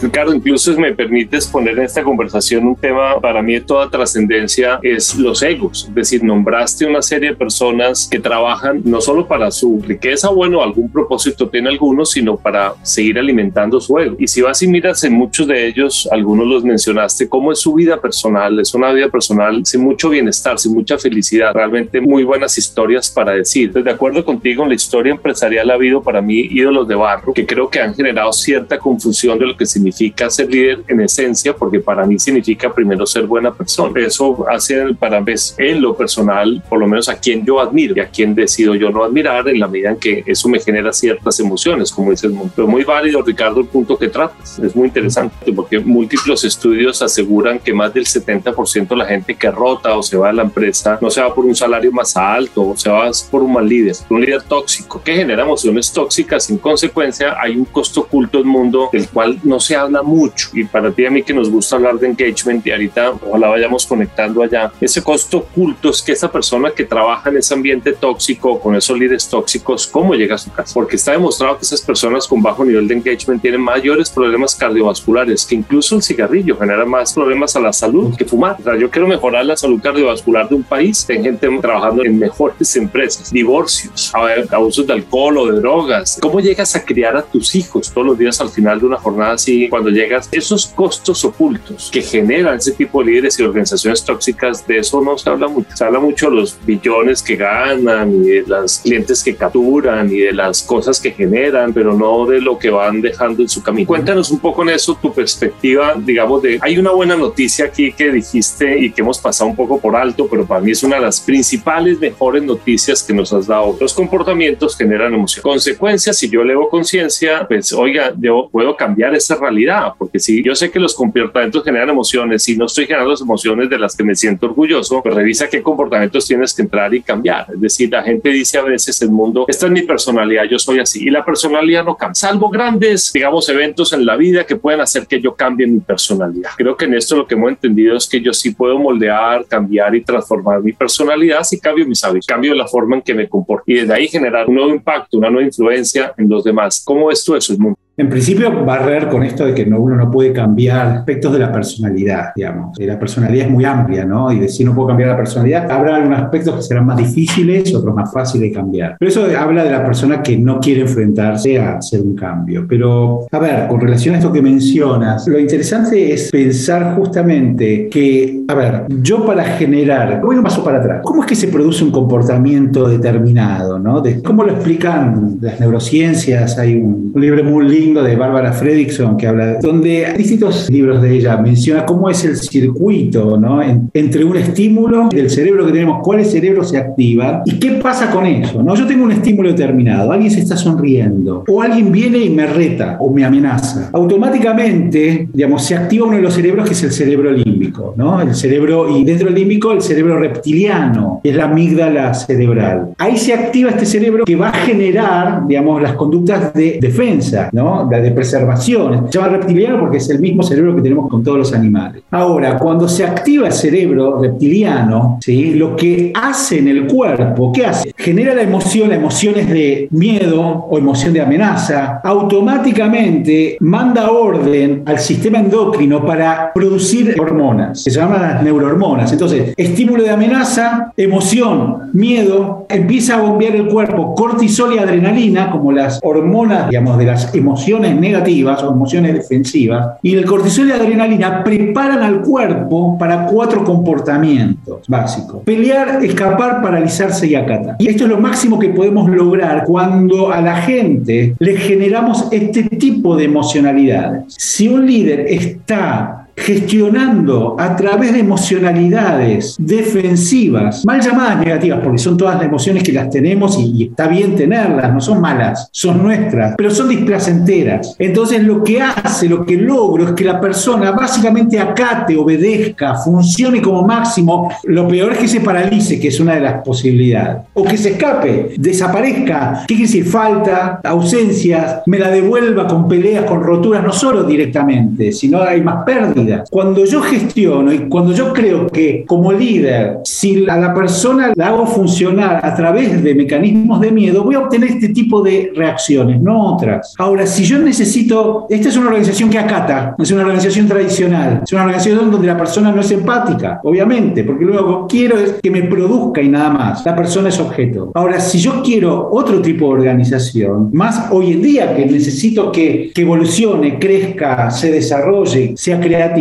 Ricardo, 0.01 0.35
incluso 0.35 0.79
me 0.79 0.93
permites 0.93 1.47
poner 1.47 1.79
en 1.79 1.85
esta 1.85 2.03
conversación 2.03 2.67
un 2.67 2.77
tema 2.77 3.19
para 3.19 3.43
mí 3.43 3.55
de 3.55 3.63
toda 3.63 3.89
trascendencia, 3.89 4.79
es 4.83 5.17
los 5.17 5.43
egos. 5.43 5.87
Es 5.89 5.95
decir, 5.95 6.23
nombraste 6.23 6.85
una 6.85 7.01
serie 7.01 7.31
de 7.31 7.37
personas 7.37 8.07
que 8.11 8.19
trabajan 8.19 8.83
no 8.85 9.01
solo 9.01 9.27
para 9.27 9.51
su 9.51 9.83
riqueza, 9.87 10.29
bueno, 10.29 10.63
algún 10.63 10.91
propósito 10.91 11.49
tiene 11.49 11.71
algunos, 11.71 12.11
sino 12.11 12.37
para 12.37 12.75
seguir 12.83 13.19
alimentando 13.19 13.81
su 13.81 13.99
ego. 13.99 14.17
Y 14.19 14.29
si 14.29 14.43
vas 14.43 14.63
y 14.63 14.69
miras 14.69 15.03
en 15.05 15.15
muchos 15.15 15.47
de 15.47 15.67
ellos, 15.67 16.07
algunos 16.13 16.47
los 16.47 16.63
mencionaste, 16.63 17.29
cómo 17.29 17.51
es 17.53 17.61
su 17.61 17.73
vida 17.73 17.99
personal, 17.99 18.61
es 18.61 18.75
una 18.75 18.93
vida 18.93 19.09
personal 19.09 19.65
sin 19.65 19.81
mucho 19.81 20.11
bienestar, 20.11 20.59
sin 20.59 20.75
mucha 20.75 20.99
felicidad, 20.99 21.55
realmente 21.55 22.03
muy 22.03 22.23
buenas 22.23 22.59
historias 22.59 23.11
para 23.11 23.33
decir. 23.33 23.73
de 23.73 23.91
acuerdo 23.91 24.25
contigo, 24.25 24.63
en 24.63 24.69
la 24.69 24.75
historia 24.75 25.13
empresarial 25.13 25.71
ha 25.71 25.75
habido 25.75 26.03
para 26.03 26.21
mí 26.21 26.49
ídolos 26.51 26.87
de 26.87 26.95
barro 26.95 27.33
que 27.33 27.47
creo 27.47 27.71
que 27.71 27.81
han 27.81 27.95
generado 27.95 28.33
cierta 28.33 28.79
confusión 28.79 29.39
de 29.39 29.47
lo 29.47 29.57
que 29.57 29.65
significa 29.65 29.86
significa 29.87 30.29
ser 30.31 30.51
líder 30.51 30.83
en 30.89 31.01
esencia, 31.01 31.55
porque 31.55 31.81
para 31.81 32.05
mí 32.07 32.19
significa 32.19 32.73
primero 32.73 33.07
ser 33.07 33.27
buena 33.27 33.53
persona. 33.53 34.01
Eso 34.01 34.47
hace 34.49 34.95
para 34.95 35.21
mí 35.21 35.27
en 35.59 35.83
lo 35.83 35.97
personal, 35.97 36.63
por 36.69 36.79
lo 36.79 36.87
menos 36.87 37.09
a 37.09 37.19
quien 37.19 37.45
yo 37.45 37.61
admiro 37.61 37.95
y 37.97 38.01
a 38.01 38.09
quien 38.09 38.35
decido 38.35 38.75
yo 38.75 38.91
no 38.91 39.05
admirar 39.05 39.49
en 39.49 39.61
la 39.61 39.69
medida 39.69 39.91
en 39.91 39.97
que 39.97 40.23
eso 40.27 40.49
me 40.49 40.61
genera 40.61 40.93
ciertas 40.93 41.39
emociones, 41.41 41.91
como 41.91 42.11
dices, 42.11 42.31
pero 42.55 42.69
muy 42.69 42.85
válido, 42.85 43.23
Ricardo, 43.23 43.61
el 43.61 43.67
punto 43.67 43.97
que 43.97 44.09
tratas. 44.09 44.59
Es 44.59 44.75
muy 44.75 44.89
interesante 44.89 45.53
porque 45.53 45.79
múltiples 45.79 46.45
estudios 46.45 47.03
aseguran 47.03 47.59
que 47.59 47.73
más 47.73 47.93
del 47.93 48.05
70% 48.05 48.89
de 48.89 48.97
la 48.97 49.07
gente 49.07 49.35
que 49.35 49.51
rota 49.51 49.97
o 49.97 50.03
se 50.03 50.17
va 50.17 50.29
de 50.29 50.35
la 50.35 50.43
empresa 50.43 50.99
no 51.01 51.11
se 51.11 51.21
va 51.21 51.35
por 51.35 51.45
un 51.45 51.55
salario 51.55 51.93
más 51.93 52.17
alto 52.17 52.69
o 52.69 52.77
se 52.77 52.89
va 52.91 53.11
por 53.31 53.43
un 53.43 53.53
mal 53.53 53.69
líder, 53.69 53.95
un 54.11 54.21
líder 54.21 54.43
tóxico 54.43 55.01
que 55.03 55.15
genera 55.15 55.43
emociones 55.43 55.93
tóxicas. 55.93 56.51
En 56.51 56.59
consecuencia, 56.59 57.37
hay 57.41 57.57
un 57.57 57.65
costo 57.65 58.03
oculto 58.03 58.39
el 58.39 58.45
mundo 58.45 58.89
del 58.93 59.09
cual 59.09 59.39
no 59.45 59.61
se 59.61 59.76
habla 59.77 60.03
mucho 60.03 60.49
y 60.53 60.65
para 60.65 60.91
ti 60.91 61.07
a 61.07 61.11
mí 61.11 61.23
que 61.23 61.35
nos 61.35 61.51
gusta 61.51 61.77
hablar 61.77 61.99
de 61.99 62.09
engagement 62.09 62.67
y 62.67 62.71
ahorita 62.71 63.13
ojalá 63.29 63.49
vayamos 63.49 63.87
conectando 63.87 64.43
allá, 64.43 64.73
ese 64.81 65.03
costo 65.03 65.39
oculto 65.39 65.91
es 65.91 66.03
que 66.03 66.13
esa 66.13 66.31
persona 66.31 66.71
que 66.71 66.85
trabaja 66.85 67.31
en 67.31 67.39
ese 67.39 67.55
ambiente 67.55 67.93
tóxico 67.93 68.59
con 68.61 68.75
esos 68.75 68.99
líderes 68.99 69.29
tóxicos, 69.29 69.87
¿cómo 69.87 70.15
llega 70.15 70.35
a 70.35 70.39
su 70.39 70.53
casa? 70.53 70.75
Porque 70.75 70.97
está 70.97 71.13
demostrado 71.13 71.59
que 71.59 71.65
esas 71.65 71.83
personas 71.83 72.27
con 72.27 72.43
bajo 72.43 72.65
nivel 72.65 72.89
de 72.89 72.95
engagement 72.95 73.43
tienen 73.43 73.61
mayores 73.61 74.11
problemas 74.11 74.55
cardiovasculares, 74.55 75.45
que 75.45 75.55
incluso 75.55 75.97
el 75.97 76.03
cigarrillo 76.03 76.57
genera 76.57 76.85
más 76.85 77.13
problemas 77.13 77.57
a 77.57 77.61
la 77.61 77.73
salud 77.73 78.17
que 78.17 78.25
fumar. 78.25 78.57
O 78.59 78.63
sea, 78.63 78.77
yo 78.77 78.91
quiero 78.91 79.07
mejorar 79.07 79.45
la 79.45 79.57
salud 79.57 79.81
cardiovascular 79.81 80.49
de 80.49 80.55
un 80.55 80.63
país, 80.63 81.07
hay 81.09 81.23
gente 81.23 81.49
trabajando 81.61 82.05
en 82.05 82.19
mejores 82.19 82.77
empresas, 82.77 83.31
divorcios, 83.31 84.13
abusos 84.51 84.87
de 84.87 84.93
alcohol 84.93 85.39
o 85.39 85.47
de 85.47 85.61
drogas. 85.61 86.19
¿Cómo 86.21 86.41
llegas 86.41 86.75
a 86.77 86.85
criar 86.85 87.17
a 87.17 87.23
tus 87.23 87.55
hijos 87.55 87.91
todos 87.93 88.07
los 88.07 88.19
días 88.19 88.41
al 88.41 88.49
final 88.49 88.81
de 88.81 88.87
una 88.87 88.97
jornada 88.97 89.33
así 89.33 89.66
cuando 89.69 89.91
llegas, 89.91 90.29
esos 90.33 90.67
costos 90.67 91.25
ocultos 91.25 91.91
que 91.93 92.03
generan 92.03 92.59
ese 92.59 92.73
tipo 92.73 93.01
de 93.01 93.11
líderes 93.11 93.39
y 93.39 93.43
organizaciones 93.43 94.05
tóxicas, 94.05 94.67
de 94.67 94.79
eso 94.79 95.01
no 95.01 95.17
se 95.19 95.29
habla 95.29 95.49
mucho. 95.49 95.69
Se 95.75 95.85
habla 95.85 96.01
mucho 96.01 96.31
de 96.31 96.37
los 96.37 96.57
billones 96.65 97.23
que 97.23 97.37
ganan 97.37 98.15
y 98.15 98.29
de 98.29 98.45
los 98.47 98.79
clientes 98.79 99.23
que 99.23 99.35
capturan 99.35 100.11
y 100.13 100.19
de 100.19 100.33
las 100.33 100.63
cosas 100.63 101.01
que 101.01 101.11
generan, 101.11 101.73
pero 101.73 101.95
no 101.95 102.27
de 102.27 102.41
lo 102.41 102.59
que 102.59 102.71
van 102.71 103.01
dejando 103.01 103.43
en 103.43 103.49
su 103.49 103.63
camino. 103.63 103.87
Cuéntanos 103.87 104.31
un 104.31 104.39
poco 104.39 104.63
en 104.63 104.71
eso 104.71 104.99
tu 105.01 105.13
perspectiva, 105.13 105.95
digamos, 105.97 106.43
de 106.43 106.59
hay 106.61 106.79
una 106.79 106.91
buena 106.91 107.17
noticia 107.17 107.67
aquí 107.67 107.93
que 107.93 108.11
dijiste 108.11 108.79
y 108.79 108.91
que 108.91 109.03
hemos 109.03 109.19
pasado 109.19 109.51
un 109.51 109.57
poco 109.57 109.81
por 109.81 109.97
alto, 109.97 110.27
pero 110.29 110.47
para 110.47 110.61
mí 110.61 110.71
es 110.73 110.83
una 110.83 110.97
de 110.97 111.03
las 111.03 111.21
principales, 111.21 111.99
mejores 111.99 112.43
noticias 112.43 113.03
que 113.03 113.13
nos 113.13 113.33
has 113.33 113.47
dado. 113.47 113.77
Los 113.81 113.95
comportamientos 113.95 114.77
generan 114.77 115.15
emoción. 115.15 115.43
Consecuencias, 115.43 116.17
si 116.17 116.29
yo 116.29 116.43
elevo 116.43 116.69
conciencia, 116.69 117.47
pues 117.47 117.73
oiga, 117.73 118.13
yo 118.19 118.49
puedo 118.51 118.77
cambiar 118.77 119.15
esa 119.15 119.37
realidad 119.37 119.56
personalidad, 119.57 119.95
porque 119.99 120.19
si 120.19 120.43
yo 120.43 120.55
sé 120.55 120.71
que 120.71 120.79
los 120.79 120.95
comportamientos 120.95 121.65
generan 121.65 121.91
emociones 121.91 122.49
y 122.49 122.57
no 122.57 122.67
estoy 122.67 122.87
generando 122.87 123.13
las 123.13 123.21
emociones 123.21 123.71
de 123.71 123.79
las 123.79 123.97
que 123.97 124.05
me 124.05 124.15
siento 124.15 124.47
orgulloso, 124.47 125.03
pues 125.03 125.15
revisa 125.15 125.49
qué 125.49 125.63
comportamientos 125.63 126.27
tienes 126.27 126.55
que 126.55 126.63
entrar 126.63 126.93
y 126.95 127.03
cambiar. 127.03 127.47
Es 127.53 127.61
decir, 127.61 127.91
la 127.91 128.03
gente 128.03 128.29
dice 128.31 128.59
a 128.59 128.63
veces 128.63 129.01
el 129.03 129.11
mundo, 129.11 129.47
esta 129.49 129.67
es 129.67 129.73
mi 129.73 129.83
personalidad, 129.83 130.45
yo 130.45 130.59
soy 130.59 130.81
así, 130.81 131.05
y 131.05 131.11
la 131.11 131.25
personalidad 131.25 131.85
no 131.85 131.97
cambia, 131.97 132.15
salvo 132.15 132.49
grandes, 132.49 133.13
digamos, 133.13 133.49
eventos 133.49 133.93
en 133.93 134.05
la 134.05 134.17
vida 134.17 134.45
que 134.45 134.57
pueden 134.57 134.81
hacer 134.81 135.07
que 135.07 135.21
yo 135.21 135.35
cambie 135.35 135.67
mi 135.67 135.81
personalidad. 135.81 136.51
Creo 136.57 136.77
que 136.77 136.85
en 136.85 136.95
esto 136.95 137.17
lo 137.17 137.27
que 137.27 137.35
hemos 137.35 137.51
entendido 137.51 137.97
es 137.97 138.07
que 138.07 138.21
yo 138.21 138.33
sí 138.33 138.51
puedo 138.53 138.79
moldear, 138.79 139.47
cambiar 139.47 139.95
y 139.95 140.03
transformar 140.03 140.63
mi 140.63 140.73
personalidad 140.73 141.43
si 141.43 141.59
cambio 141.61 141.87
mis 141.87 142.03
hábitos, 142.05 142.27
cambio 142.27 142.55
la 142.55 142.67
forma 142.67 142.97
en 142.97 143.03
que 143.03 143.15
me 143.15 143.29
comporto 143.29 143.65
y 143.67 143.75
desde 143.75 143.95
ahí 143.95 144.09
generar 144.09 144.49
un 144.49 144.55
nuevo 144.55 144.71
impacto, 144.71 145.19
una 145.19 145.31
nueva 145.31 145.47
influencia 145.47 146.13
en 146.17 146.29
los 146.29 146.45
demás. 146.45 146.83
¿Cómo 146.85 147.11
es 147.11 147.25
tú 147.25 147.35
eso, 147.37 147.53
el 147.53 147.59
mundo? 147.59 147.79
En 147.99 148.11
principio, 148.11 148.63
barrer 148.63 149.09
con 149.09 149.23
esto 149.23 149.47
de 149.47 149.55
que 149.55 149.65
no, 149.65 149.81
uno 149.81 149.97
no 149.97 150.11
puede 150.11 150.31
cambiar 150.31 150.99
aspectos 150.99 151.33
de 151.33 151.39
la 151.39 151.51
personalidad, 151.51 152.33
digamos. 152.37 152.79
La 152.79 152.99
personalidad 152.99 153.47
es 153.47 153.51
muy 153.51 153.65
amplia, 153.65 154.05
¿no? 154.05 154.31
Y 154.31 154.39
decir 154.39 154.67
no 154.67 154.75
puedo 154.75 154.89
cambiar 154.89 155.09
la 155.09 155.17
personalidad, 155.17 155.71
habrá 155.71 155.97
algunos 155.97 156.21
aspectos 156.21 156.57
que 156.57 156.63
serán 156.63 156.85
más 156.85 156.99
difíciles, 156.99 157.75
otros 157.75 157.95
más 157.95 158.13
fáciles 158.13 158.51
de 158.51 158.55
cambiar. 158.55 158.97
Pero 158.99 159.09
eso 159.09 159.27
habla 159.39 159.65
de 159.65 159.71
la 159.71 159.83
persona 159.83 160.23
que 160.23 160.37
no 160.37 160.61
quiere 160.61 160.83
enfrentarse 160.83 161.59
a 161.59 161.79
hacer 161.79 162.03
un 162.03 162.15
cambio. 162.15 162.67
Pero, 162.69 163.27
a 163.33 163.39
ver, 163.39 163.67
con 163.67 163.81
relación 163.81 164.15
a 164.15 164.19
esto 164.19 164.31
que 164.31 164.43
mencionas, 164.43 165.27
lo 165.27 165.39
interesante 165.39 166.13
es 166.13 166.31
pensar 166.31 166.97
justamente 166.97 167.89
que, 167.89 168.43
a 168.47 168.55
ver, 168.55 168.83
yo 169.01 169.25
para 169.25 169.43
generar, 169.43 170.21
voy 170.21 170.37
un 170.37 170.43
paso 170.43 170.63
para 170.63 170.81
atrás, 170.81 171.01
¿cómo 171.03 171.23
es 171.23 171.29
que 171.29 171.35
se 171.35 171.49
produce 171.49 171.83
un 171.83 171.93
comportamiento 171.93 172.91
determinado, 172.91 173.79
¿no? 173.79 174.03
¿Cómo 174.23 174.45
lo 174.45 174.53
explican 174.53 175.39
las 175.41 175.59
neurociencias? 175.59 176.59
Hay 176.59 176.75
un, 176.75 177.13
un 177.15 177.21
libro 177.23 177.43
muy 177.43 177.67
lindo 177.67 177.86
de 177.95 178.17
Bárbara 178.17 178.53
Fredrickson 178.53 179.17
que 179.17 179.27
habla, 179.27 179.59
donde 179.61 180.13
distintos 180.17 180.69
libros 180.71 181.01
de 181.03 181.15
ella, 181.15 181.37
menciona 181.37 181.87
cómo 181.87 182.11
es 182.11 182.25
el 182.25 182.37
circuito 182.37 183.39
¿no? 183.39 183.61
entre 183.95 184.25
un 184.25 184.37
estímulo 184.37 185.09
del 185.09 185.31
cerebro 185.31 185.67
que 185.67 185.73
tenemos, 185.73 186.01
cuáles 186.03 186.31
cerebros 186.31 186.71
se 186.71 186.79
activan 186.79 187.43
y 187.45 187.59
qué 187.59 187.73
pasa 187.73 188.11
con 188.11 188.27
eso. 188.27 188.63
¿no? 188.63 188.75
Yo 188.75 188.87
tengo 188.87 189.05
un 189.05 189.13
estímulo 189.13 189.51
determinado, 189.51 190.13
alguien 190.13 190.31
se 190.31 190.41
está 190.41 190.57
sonriendo 190.57 191.45
o 191.47 191.63
alguien 191.63 191.93
viene 191.93 192.19
y 192.19 192.31
me 192.31 192.47
reta 192.47 192.97
o 193.01 193.13
me 193.13 193.25
amenaza. 193.25 193.91
Automáticamente, 193.93 195.29
digamos, 195.33 195.65
se 195.65 195.77
activa 195.77 196.07
uno 196.07 196.17
de 196.17 196.23
los 196.23 196.35
cerebros 196.35 196.67
que 196.67 196.73
es 196.73 196.83
el 196.83 196.93
cerebro 196.93 197.31
límbico, 197.31 197.95
¿no? 197.97 198.21
El 198.21 198.35
cerebro, 198.35 198.97
y 198.97 199.05
dentro 199.05 199.27
del 199.27 199.37
límbico, 199.37 199.73
el 199.73 199.83
cerebro 199.83 200.19
reptiliano, 200.19 201.21
que 201.23 201.31
es 201.31 201.37
la 201.37 201.45
amígdala 201.45 202.15
cerebral. 202.15 202.95
Ahí 202.99 203.17
se 203.17 203.33
activa 203.35 203.71
este 203.71 203.87
cerebro 203.87 204.25
que 204.25 204.37
va 204.37 204.49
a 204.49 204.53
generar, 204.53 205.47
digamos, 205.47 205.81
las 205.81 205.93
conductas 205.93 206.53
de 206.55 206.79
defensa, 206.81 207.51
¿no? 207.53 207.76
De 207.85 208.11
preservación. 208.11 209.07
Se 209.11 209.19
llama 209.19 209.37
reptiliano 209.37 209.81
porque 209.81 209.99
es 209.99 210.09
el 210.11 210.21
mismo 210.21 210.43
cerebro 210.43 210.75
que 210.77 210.83
tenemos 210.83 211.09
con 211.09 211.23
todos 211.23 211.39
los 211.39 211.53
animales. 211.53 212.03
Ahora, 212.11 212.57
cuando 212.59 212.89
se 212.89 213.05
activa 213.05 213.47
el 213.47 213.53
cerebro 213.53 214.21
reptiliano, 214.21 215.19
lo 215.27 215.77
que 215.77 216.13
hace 216.15 216.59
en 216.59 216.69
el 216.69 216.87
cuerpo, 216.87 217.53
¿qué 217.53 217.67
hace? 217.67 217.93
Genera 217.97 218.35
la 218.35 218.43
emoción, 218.43 218.89
las 218.89 218.99
emociones 218.99 219.49
de 219.49 219.89
miedo 219.91 220.67
o 220.71 220.79
emoción 220.79 221.13
de 221.13 221.21
amenaza, 221.21 222.01
automáticamente 222.03 223.57
manda 223.61 224.11
orden 224.11 224.83
al 224.87 224.99
sistema 224.99 225.39
endocrino 225.39 226.05
para 226.05 226.53
producir 226.55 227.17
hormonas, 227.21 227.83
se 227.83 227.91
llaman 227.91 228.45
neurohormonas. 228.45 229.13
Entonces, 229.13 229.55
estímulo 229.57 230.03
de 230.03 230.11
amenaza, 230.11 230.93
emoción, 230.97 231.91
miedo, 231.93 232.67
empieza 232.69 233.17
a 233.17 233.21
bombear 233.21 233.57
el 233.57 233.67
cuerpo 233.67 234.15
cortisol 234.15 234.75
y 234.75 234.79
adrenalina, 234.79 235.51
como 235.51 235.73
las 235.73 236.01
hormonas, 236.03 236.69
digamos, 236.69 236.99
de 236.99 237.05
las 237.05 237.35
emociones 237.35 237.66
emociones 237.67 238.01
negativas 238.01 238.63
o 238.63 238.71
emociones 238.71 239.15
defensivas 239.15 239.99
y 240.03 240.15
el 240.15 240.25
cortisol 240.25 240.67
y 240.67 240.69
la 240.69 240.77
adrenalina 240.77 241.43
preparan 241.43 242.03
al 242.03 242.21
cuerpo 242.23 242.97
para 242.97 243.27
cuatro 243.27 243.65
comportamientos 243.65 244.87
básicos. 244.87 245.43
Pelear, 245.45 246.05
escapar, 246.05 246.63
paralizarse 246.63 247.27
y 247.27 247.35
acatar. 247.35 247.77
Y 247.79 247.89
esto 247.89 248.05
es 248.05 248.11
lo 248.11 248.19
máximo 248.19 248.59
que 248.59 248.69
podemos 248.69 249.11
lograr 249.11 249.65
cuando 249.65 250.33
a 250.33 250.41
la 250.41 250.57
gente 250.57 251.35
le 251.39 251.57
generamos 251.57 252.29
este 252.31 252.63
tipo 252.65 253.17
de 253.17 253.25
emocionalidades. 253.25 254.35
Si 254.39 254.69
un 254.69 254.87
líder 254.87 255.27
está 255.29 256.26
gestionando 256.37 257.57
a 257.59 257.75
través 257.75 258.13
de 258.13 258.21
emocionalidades 258.21 259.57
defensivas, 259.59 260.85
mal 260.85 261.01
llamadas 261.01 261.39
negativas, 261.39 261.81
porque 261.83 261.99
son 261.99 262.17
todas 262.17 262.37
las 262.37 262.45
emociones 262.45 262.83
que 262.83 262.93
las 262.93 263.09
tenemos 263.09 263.59
y, 263.59 263.85
está 263.85 264.07
bien 264.07 264.37
tenerlas, 264.37 264.93
no 264.93 265.01
son 265.01 265.21
malas, 265.21 265.69
son 265.73 266.03
nuestras, 266.03 266.55
pero 266.57 266.71
son 266.71 266.91
displacenteras. 266.91 267.97
Entonces 267.99 268.43
lo 268.43 268.63
que 268.63 268.81
hace, 268.81 269.29
lo 269.29 269.45
que 269.47 269.57
logro 269.57 270.09
es 270.09 270.13
que 270.13 270.25
la 270.25 270.41
persona 270.41 270.93
básicamente 270.93 271.59
acate, 271.59 272.17
obedezca, 272.17 272.95
funcione 272.97 273.63
como 273.63 273.83
máximo. 273.83 274.51
Lo 274.65 274.87
peor 274.87 275.13
es 275.13 275.19
que 275.19 275.29
se 275.29 275.41
paralice, 275.41 275.99
que 275.99 276.09
es 276.09 276.21
una 276.21 276.35
de 276.35 276.41
las 276.41 276.63
posibilidades. 276.63 277.45
O 277.55 277.65
que 277.65 277.79
se 277.79 277.93
escape, 277.93 278.55
desaparezca. 278.59 279.65
¿Qué 279.67 279.75
quiere 279.75 279.83
decir? 279.83 280.05
Falta, 280.05 280.81
ausencias, 280.85 281.83
me 281.87 281.99
la 281.99 282.11
devuelva 282.11 282.67
con 282.67 282.87
peleas, 282.87 283.25
con 283.25 283.43
roturas, 283.43 283.83
no 283.83 283.93
solo 283.93 284.25
directamente, 284.25 285.13
sino 285.13 285.41
hay 285.41 285.63
más 285.63 285.85
pérdidas 285.85 286.26
cuando 286.51 286.85
yo 286.85 287.01
gestiono 287.01 287.73
y 287.73 287.89
cuando 287.89 288.13
yo 288.13 288.33
creo 288.33 288.67
que 288.67 289.05
como 289.07 289.33
líder, 289.33 289.99
si 290.05 290.49
a 290.49 290.57
la 290.57 290.75
persona 290.75 291.33
la 291.35 291.49
hago 291.49 291.67
funcionar 291.67 292.41
a 292.45 292.55
través 292.55 293.03
de 293.03 293.15
mecanismos 293.15 293.81
de 293.81 293.91
miedo, 293.91 294.25
voy 294.25 294.35
a 294.35 294.41
obtener 294.41 294.71
este 294.71 294.89
tipo 294.91 295.23
de 295.23 295.53
reacciones, 295.55 296.21
no 296.21 296.55
otras. 296.55 296.95
Ahora, 296.99 297.27
si 297.27 297.45
yo 297.45 297.59
necesito, 297.59 298.47
esta 298.51 298.69
es 298.69 298.77
una 298.77 298.89
organización 298.89 299.31
que 299.31 299.39
acata, 299.39 299.95
es 299.99 300.11
una 300.11 300.23
organización 300.23 300.67
tradicional, 300.69 301.41
es 301.45 301.53
una 301.53 301.63
organización 301.63 302.11
donde 302.11 302.27
la 302.27 302.37
persona 302.37 302.73
no 302.73 302.81
es 302.81 302.91
empática, 302.91 303.61
obviamente, 303.63 304.25
porque 304.25 304.45
luego 304.45 304.87
quiero 304.89 305.19
es 305.19 305.37
que 305.43 305.51
me 305.51 305.63
produzca 305.63 306.23
y 306.23 306.29
nada 306.29 306.51
más. 306.51 306.85
La 306.85 306.95
persona 306.97 307.29
es 307.29 307.39
objeto. 307.41 307.91
Ahora, 307.95 308.21
si 308.21 308.39
yo 308.39 308.63
quiero 308.63 309.09
otro 309.13 309.41
tipo 309.41 309.67
de 309.67 309.73
organización, 309.73 310.71
más 310.73 311.09
hoy 311.11 311.33
en 311.33 311.43
día 311.43 311.75
que 311.75 311.87
necesito 311.87 312.53
que, 312.53 312.91
que 312.95 313.03
evolucione, 313.03 313.79
crezca, 313.79 314.51
se 314.51 314.71
desarrolle, 314.71 315.55
sea 315.57 315.81
creativa, 315.81 316.16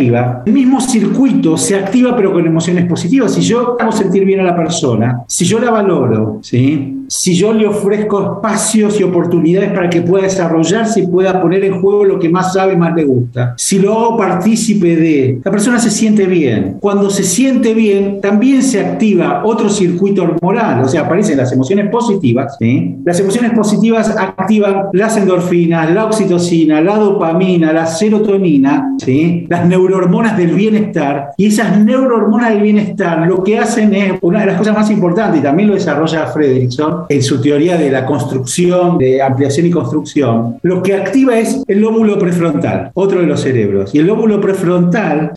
el 0.46 0.54
mismo 0.54 0.82
circuito 0.82 1.58
se 1.58 1.76
activa 1.76 2.16
pero 2.16 2.34
con 2.34 2.46
emociones 2.46 2.86
positivas. 2.86 3.34
Si 3.34 3.42
yo 3.42 3.78
hago 3.80 3.92
sentir 3.92 4.26
bien 4.26 4.42
a 4.42 4.44
la 4.44 4.56
persona, 4.56 5.24
si 5.28 5.46
yo 5.46 5.60
la 5.60 5.72
valoro, 5.72 6.40
¿sí? 6.42 6.95
Si 7.18 7.34
yo 7.34 7.54
le 7.54 7.66
ofrezco 7.66 8.22
espacios 8.22 9.00
y 9.00 9.04
oportunidades 9.04 9.72
para 9.72 9.90
que 9.90 10.02
pueda 10.02 10.24
desarrollarse 10.24 11.00
y 11.00 11.08
pueda 11.08 11.42
poner 11.42 11.64
en 11.64 11.80
juego 11.80 12.04
lo 12.04 12.20
que 12.20 12.28
más 12.28 12.54
sabe 12.54 12.74
y 12.74 12.78
más 12.78 12.94
le 12.94 13.06
gusta, 13.06 13.54
si 13.58 13.80
lo 13.80 13.94
hago 13.94 14.18
partícipe 14.18 14.96
de, 14.98 15.40
la 15.44 15.50
persona 15.50 15.80
se 15.80 15.90
siente 15.90 16.26
bien. 16.26 16.78
Cuando 16.82 17.10
se 17.10 17.24
siente 17.24 17.74
bien, 17.74 18.20
también 18.20 18.62
se 18.62 18.82
activa 18.82 19.44
otro 19.46 19.70
circuito 19.70 20.24
hormonal, 20.24 20.84
o 20.84 20.88
sea, 20.88 21.02
aparecen 21.02 21.38
las 21.38 21.54
emociones 21.54 21.90
positivas. 21.90 22.58
Las 23.06 23.20
emociones 23.20 23.52
positivas 23.52 24.10
activan 24.10 24.88
las 24.92 25.16
endorfinas, 25.16 25.92
la 25.92 26.06
oxitocina, 26.06 26.82
la 26.82 26.98
dopamina, 26.98 27.72
la 27.72 27.86
serotonina, 27.86 28.96
¿sí? 28.98 29.46
las 29.50 29.66
neurohormonas 29.66 30.38
del 30.38 30.54
bienestar. 30.54 31.30
Y 31.38 31.48
esas 31.48 31.80
neurohormonas 31.80 32.50
del 32.50 32.62
bienestar 32.62 33.26
lo 33.26 33.42
que 33.44 33.58
hacen 33.58 33.94
es 33.94 34.14
una 34.22 34.42
de 34.42 34.48
las 34.48 34.58
cosas 34.58 34.76
más 34.76 34.92
importantes, 34.92 35.40
y 35.40 35.44
también 35.44 35.70
lo 35.70 35.76
desarrolla 35.76 36.28
Frederickson, 36.28 37.05
en 37.10 37.24
su 37.24 37.42
teoría 37.42 37.78
de 37.78 37.92
la 37.92 38.06
construcción, 38.06 38.98
de 38.98 39.22
ampliación 39.22 39.66
y 39.66 39.72
construcción, 39.72 40.58
lo 40.62 40.82
que 40.82 40.96
activa 40.96 41.38
es 41.38 41.64
el 41.68 41.82
lóbulo 41.82 42.18
prefrontal, 42.20 42.92
otro 42.94 43.22
de 43.22 43.28
los 43.28 43.42
cerebros. 43.42 43.94
Y 43.94 44.00
el 44.00 44.08
lóbulo 44.08 44.40
prefrontal 44.42 45.34